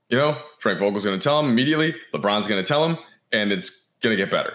You 0.09 0.17
know, 0.17 0.37
Frank 0.59 0.79
Vogel's 0.79 1.05
going 1.05 1.19
to 1.19 1.23
tell 1.23 1.39
him 1.39 1.49
immediately. 1.49 1.95
LeBron's 2.13 2.47
going 2.47 2.63
to 2.63 2.67
tell 2.67 2.83
him, 2.83 2.97
and 3.31 3.51
it's 3.51 3.91
going 4.01 4.15
to 4.15 4.17
get 4.17 4.31
better. 4.31 4.53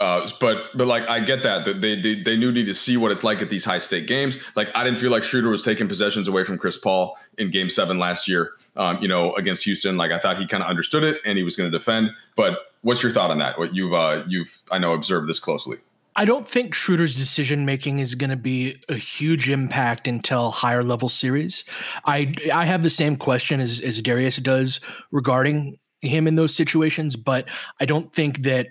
Uh, 0.00 0.26
but 0.40 0.56
but 0.74 0.86
like 0.86 1.06
I 1.08 1.20
get 1.20 1.42
that 1.42 1.66
that 1.66 1.82
they, 1.82 2.00
they 2.00 2.22
they 2.22 2.34
knew 2.34 2.50
need 2.50 2.64
to 2.64 2.74
see 2.74 2.96
what 2.96 3.12
it's 3.12 3.22
like 3.22 3.42
at 3.42 3.50
these 3.50 3.66
high 3.66 3.78
stake 3.78 4.06
games. 4.06 4.38
Like 4.56 4.74
I 4.74 4.82
didn't 4.82 4.98
feel 4.98 5.10
like 5.10 5.24
Schroeder 5.24 5.50
was 5.50 5.60
taking 5.60 5.88
possessions 5.88 6.26
away 6.26 6.42
from 6.42 6.56
Chris 6.56 6.78
Paul 6.78 7.18
in 7.36 7.50
Game 7.50 7.68
Seven 7.68 7.98
last 7.98 8.26
year. 8.26 8.52
Um, 8.76 8.98
you 9.02 9.08
know 9.08 9.34
against 9.34 9.62
Houston. 9.64 9.98
Like 9.98 10.10
I 10.10 10.18
thought 10.18 10.38
he 10.38 10.46
kind 10.46 10.62
of 10.62 10.70
understood 10.70 11.04
it 11.04 11.20
and 11.26 11.36
he 11.36 11.44
was 11.44 11.54
going 11.54 11.70
to 11.70 11.78
defend. 11.78 12.12
But 12.34 12.54
what's 12.80 13.02
your 13.02 13.12
thought 13.12 13.30
on 13.30 13.38
that? 13.40 13.58
What 13.58 13.74
you've 13.74 13.92
uh, 13.92 14.24
you've 14.26 14.62
I 14.70 14.78
know 14.78 14.94
observed 14.94 15.28
this 15.28 15.38
closely. 15.38 15.76
I 16.20 16.26
don't 16.26 16.46
think 16.46 16.74
Schroeder's 16.74 17.14
decision 17.14 17.64
making 17.64 18.00
is 18.00 18.14
going 18.14 18.28
to 18.28 18.36
be 18.36 18.76
a 18.90 18.94
huge 18.94 19.48
impact 19.48 20.06
until 20.06 20.50
higher 20.50 20.84
level 20.84 21.08
series. 21.08 21.64
I 22.04 22.34
I 22.52 22.66
have 22.66 22.82
the 22.82 22.90
same 22.90 23.16
question 23.16 23.58
as 23.58 23.80
as 23.80 24.02
Darius 24.02 24.36
does 24.36 24.80
regarding 25.12 25.78
him 26.02 26.26
in 26.26 26.34
those 26.34 26.54
situations, 26.54 27.16
but 27.16 27.48
I 27.80 27.86
don't 27.86 28.14
think 28.14 28.42
that. 28.42 28.66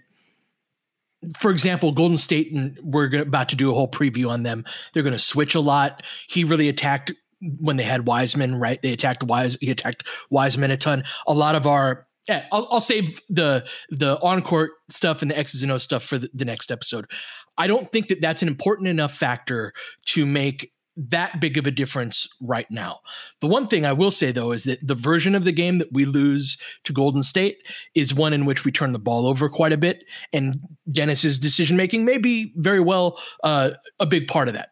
For 1.38 1.52
example, 1.52 1.92
Golden 1.92 2.18
State, 2.18 2.54
and 2.54 2.80
we're 2.82 3.20
about 3.20 3.50
to 3.50 3.58
do 3.58 3.72
a 3.72 3.74
whole 3.74 3.90
preview 3.90 4.30
on 4.30 4.44
them. 4.44 4.64
They're 4.94 5.04
going 5.04 5.12
to 5.12 5.20
switch 5.20 5.54
a 5.54 5.60
lot. 5.60 6.02
He 6.30 6.46
really 6.46 6.70
attacked 6.70 7.12
when 7.60 7.76
they 7.76 7.84
had 7.84 8.06
Wiseman, 8.06 8.56
right? 8.56 8.82
They 8.82 8.94
attacked 8.94 9.24
Wise. 9.24 9.58
He 9.60 9.70
attacked 9.70 10.08
Wiseman 10.30 10.72
a 10.72 10.78
ton. 10.78 11.04
A 11.28 11.34
lot 11.34 11.56
of 11.56 11.68
our 11.68 12.08
yeah, 12.30 12.46
I'll, 12.52 12.68
I'll 12.70 12.80
save 12.80 13.20
the 13.28 13.66
the 13.90 14.20
on 14.22 14.44
court 14.44 14.72
stuff 14.90 15.24
and 15.24 15.32
the 15.32 15.38
X's 15.38 15.64
and 15.64 15.72
O's 15.72 15.82
stuff 15.82 16.04
for 16.04 16.20
the, 16.20 16.30
the 16.32 16.46
next 16.46 16.72
episode. 16.72 17.10
I 17.58 17.66
don't 17.66 17.92
think 17.92 18.08
that 18.10 18.22
that's 18.22 18.44
an 18.44 18.48
important 18.48 18.88
enough 18.88 19.12
factor 19.12 19.74
to 20.06 20.28
make 20.28 20.72
that 20.96 21.40
big 21.40 21.58
of 21.58 21.66
a 21.66 21.72
difference 21.72 22.28
right 22.40 22.70
now. 22.70 23.00
The 23.42 23.48
one 23.48 23.68
thing 23.68 23.84
I 23.84 23.94
will 23.94 24.12
say 24.12 24.32
though 24.32 24.52
is 24.52 24.66
that 24.66 24.86
the 24.86 24.94
version 24.94 25.34
of 25.34 25.44
the 25.44 25.52
game 25.52 25.80
that 25.80 25.92
we 25.92 26.06
lose 26.06 26.58
to 26.84 26.94
Golden 26.94 27.24
State 27.24 27.58
is 27.96 28.14
one 28.14 28.34
in 28.34 28.46
which 28.46 28.64
we 28.64 28.72
turn 28.72 28.94
the 28.94 29.00
ball 29.00 29.26
over 29.26 29.50
quite 29.50 29.74
a 29.74 29.78
bit, 29.78 30.04
and 30.32 30.60
Dennis's 30.92 31.40
decision 31.40 31.78
making 31.78 32.06
may 32.06 32.20
be 32.20 32.54
very 32.58 32.80
well 32.80 33.20
uh, 33.44 33.72
a 34.00 34.06
big 34.06 34.28
part 34.28 34.48
of 34.48 34.54
that. 34.54 34.70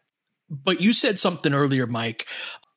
But 0.48 0.80
you 0.80 0.92
said 0.92 1.18
something 1.18 1.52
earlier, 1.52 1.88
Mike, 1.88 2.24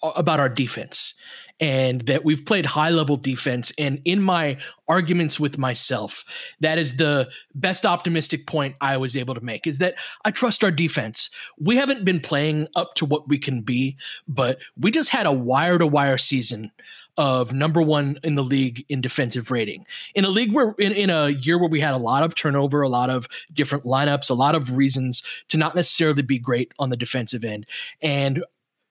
about 0.02 0.40
our 0.40 0.50
defense, 0.50 1.14
and 1.62 2.02
that 2.02 2.26
we've 2.26 2.44
played 2.44 2.66
high 2.66 2.90
level 2.90 3.16
defense. 3.16 3.72
And 3.78 4.02
in 4.04 4.22
my 4.22 4.58
arguments 4.88 5.40
with 5.40 5.60
myself, 5.60 6.26
that 6.60 6.80
is 6.80 6.98
the 6.98 7.30
best 7.54 7.86
optimistic 7.86 8.48
point 8.48 8.76
I 8.82 8.98
was 8.98 9.16
able 9.16 9.36
to 9.36 9.42
make 9.42 9.68
is 9.68 9.78
that 9.78 9.96
I 10.26 10.32
trust 10.32 10.64
our 10.64 10.72
defense. 10.72 11.30
We 11.60 11.76
haven't 11.76 12.04
been 12.04 12.20
playing 12.20 12.68
up 12.76 12.96
to 12.96 13.06
what 13.06 13.30
we 13.30 13.38
can 13.38 13.62
be, 13.62 13.96
but 14.28 14.58
we 14.76 14.90
just 14.90 15.10
had 15.10 15.28
a 15.28 15.32
wire 15.32 15.78
to 15.78 15.86
wire 15.86 16.18
season 16.18 16.72
of 17.18 17.54
number 17.54 17.82
one 17.82 18.18
in 18.24 18.36
the 18.36 18.44
league 18.44 18.84
in 18.90 19.02
defensive 19.02 19.52
rating. 19.52 19.86
In 20.16 20.26
a 20.26 20.30
league 20.30 20.54
where, 20.54 20.74
in, 20.80 20.94
in 20.94 21.10
a 21.10 21.30
year 21.30 21.60
where 21.60 21.70
we 21.70 21.80
had 21.80 21.94
a 21.94 21.98
lot 21.98 22.24
of 22.24 22.34
turnover, 22.34 22.82
a 22.82 22.90
lot 22.90 23.10
of 23.10 23.28
different 23.54 23.84
lineups, 23.84 24.30
a 24.30 24.34
lot 24.34 24.56
of 24.56 24.76
reasons 24.76 25.22
to 25.50 25.58
not 25.58 25.76
necessarily 25.76 26.24
be 26.24 26.40
great 26.40 26.72
on 26.80 26.90
the 26.90 26.98
defensive 26.98 27.44
end. 27.44 27.68
And 28.02 28.44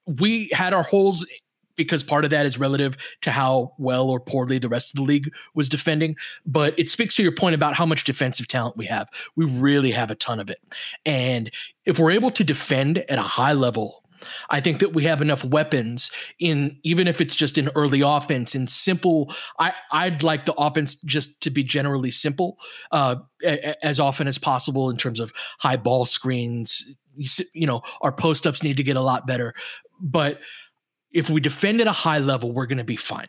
we 0.05 0.49
had 0.53 0.73
our 0.73 0.83
holes 0.83 1.25
because 1.83 2.03
part 2.03 2.23
of 2.23 2.31
that 2.31 2.45
is 2.45 2.57
relative 2.57 2.97
to 3.21 3.31
how 3.31 3.73
well 3.77 4.09
or 4.09 4.19
poorly 4.19 4.57
the 4.57 4.69
rest 4.69 4.93
of 4.93 4.97
the 4.97 5.03
league 5.03 5.31
was 5.53 5.69
defending. 5.69 6.15
But 6.45 6.77
it 6.77 6.89
speaks 6.89 7.15
to 7.15 7.23
your 7.23 7.33
point 7.33 7.55
about 7.55 7.75
how 7.75 7.85
much 7.85 8.03
defensive 8.03 8.47
talent 8.47 8.77
we 8.77 8.85
have. 8.85 9.07
We 9.35 9.45
really 9.45 9.91
have 9.91 10.11
a 10.11 10.15
ton 10.15 10.39
of 10.39 10.49
it. 10.49 10.61
And 11.05 11.51
if 11.85 11.99
we're 11.99 12.11
able 12.11 12.31
to 12.31 12.43
defend 12.43 12.99
at 13.09 13.17
a 13.17 13.23
high 13.23 13.53
level 13.53 14.01
I 14.49 14.59
think 14.59 14.79
that 14.79 14.93
we 14.93 15.03
have 15.03 15.21
enough 15.21 15.43
weapons 15.43 16.11
in 16.39 16.77
even 16.83 17.07
if 17.07 17.21
it's 17.21 17.35
just 17.35 17.57
an 17.57 17.69
early 17.75 18.01
offense 18.01 18.55
in 18.55 18.67
simple. 18.67 19.33
I 19.59 19.73
I'd 19.91 20.23
like 20.23 20.45
the 20.45 20.53
offense 20.53 20.95
just 20.95 21.41
to 21.41 21.49
be 21.49 21.63
generally 21.63 22.11
simple 22.11 22.57
uh, 22.91 23.15
a, 23.43 23.85
as 23.85 23.99
often 23.99 24.27
as 24.27 24.37
possible 24.37 24.89
in 24.89 24.97
terms 24.97 25.19
of 25.19 25.31
high 25.59 25.77
ball 25.77 26.05
screens. 26.05 26.95
You, 27.15 27.45
you 27.53 27.67
know, 27.67 27.81
our 28.01 28.11
post 28.11 28.47
ups 28.47 28.63
need 28.63 28.77
to 28.77 28.83
get 28.83 28.95
a 28.95 29.01
lot 29.01 29.27
better, 29.27 29.53
but 29.99 30.39
if 31.13 31.29
we 31.29 31.41
defend 31.41 31.81
at 31.81 31.87
a 31.87 31.91
high 31.91 32.19
level, 32.19 32.51
we're 32.51 32.67
going 32.67 32.77
to 32.77 32.83
be 32.83 32.95
fine. 32.95 33.27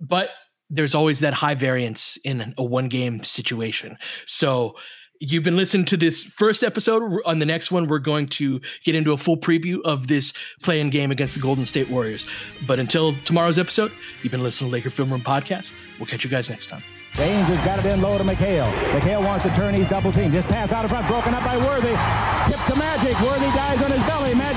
But 0.00 0.30
there's 0.68 0.94
always 0.94 1.20
that 1.20 1.34
high 1.34 1.54
variance 1.54 2.18
in 2.24 2.54
a 2.58 2.64
one 2.64 2.88
game 2.88 3.22
situation. 3.22 3.98
So 4.24 4.76
You've 5.20 5.44
been 5.44 5.56
listening 5.56 5.86
to 5.86 5.96
this 5.96 6.22
first 6.22 6.62
episode. 6.62 7.22
On 7.24 7.38
the 7.38 7.46
next 7.46 7.70
one, 7.70 7.88
we're 7.88 7.98
going 7.98 8.26
to 8.26 8.60
get 8.84 8.94
into 8.94 9.12
a 9.12 9.16
full 9.16 9.36
preview 9.36 9.80
of 9.82 10.08
this 10.08 10.32
play-in 10.62 10.90
game 10.90 11.10
against 11.10 11.34
the 11.34 11.40
Golden 11.40 11.64
State 11.64 11.88
Warriors. 11.88 12.26
But 12.66 12.78
until 12.78 13.14
tomorrow's 13.24 13.58
episode, 13.58 13.92
you've 14.22 14.32
been 14.32 14.42
listening 14.42 14.70
to 14.70 14.74
Laker 14.74 14.90
Film 14.90 15.10
Room 15.10 15.22
Podcast. 15.22 15.70
We'll 15.98 16.06
catch 16.06 16.24
you 16.24 16.30
guys 16.30 16.50
next 16.50 16.66
time. 16.66 16.82
James 17.14 17.48
has 17.48 17.56
got 17.64 17.78
it 17.78 17.86
in 17.86 18.02
low 18.02 18.18
to 18.18 18.24
McHale. 18.24 18.70
McHale 18.92 19.24
wants 19.24 19.42
to 19.44 19.50
turn. 19.56 19.74
He's 19.74 19.88
double 19.88 20.12
team. 20.12 20.32
Just 20.32 20.48
pass 20.48 20.70
out 20.70 20.84
of 20.84 20.90
front. 20.90 21.08
Broken 21.08 21.32
up 21.32 21.44
by 21.44 21.56
Worthy. 21.56 21.96
Tip 22.52 22.60
to 22.66 22.76
Magic. 22.76 23.18
Worthy 23.24 23.48
dies 23.56 23.80
on 23.80 23.90
his 23.90 24.02
belly. 24.04 24.34
Magic 24.34 24.55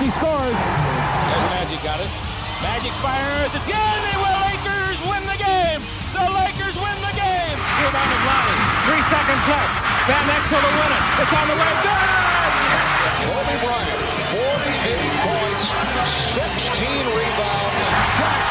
Magic 2.99 3.51
fires. 3.51 3.51
Again, 3.63 3.99
they 4.03 4.17
will. 4.19 4.39
Lakers 4.49 4.99
win 5.07 5.23
the 5.23 5.39
game. 5.39 5.79
The 6.11 6.25
Lakers 6.35 6.75
win 6.75 6.97
the 6.99 7.15
game. 7.15 7.57
Rebound 7.79 8.11
of 8.11 8.21
Lonnie. 8.27 8.59
Three 8.91 9.03
seconds 9.07 9.43
left. 9.47 9.73
Van 10.07 10.25
Exel 10.27 10.59
to 10.59 10.67
the 10.67 10.73
winner. 10.75 11.01
It's 11.23 11.33
on 11.33 11.45
the 11.47 11.55
way. 11.55 11.73
Good! 11.79 12.79
Kobe 13.23 13.55
Bryant, 13.63 14.03
48 14.35 15.15
points, 15.23 15.63
16 16.11 16.87
rebounds. 17.15 17.85
Shot 18.19 18.43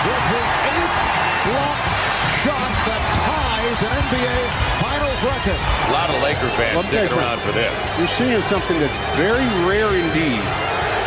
with 0.00 0.24
his 0.32 0.48
eighth 0.70 0.96
block 1.44 1.80
shot 2.40 2.72
that 2.88 3.04
ties 3.20 3.80
an 3.84 3.92
NBA 4.08 4.36
Finals 4.80 5.20
record. 5.28 5.60
A 5.60 5.92
lot 5.92 6.08
of 6.08 6.16
Laker 6.24 6.48
fans 6.56 6.86
sticking 6.86 7.18
around 7.18 7.40
for 7.44 7.52
this. 7.52 7.98
You're 7.98 8.08
seeing 8.08 8.40
something 8.42 8.80
that's 8.80 8.96
very 9.16 9.44
rare 9.68 9.92
indeed. 9.92 10.40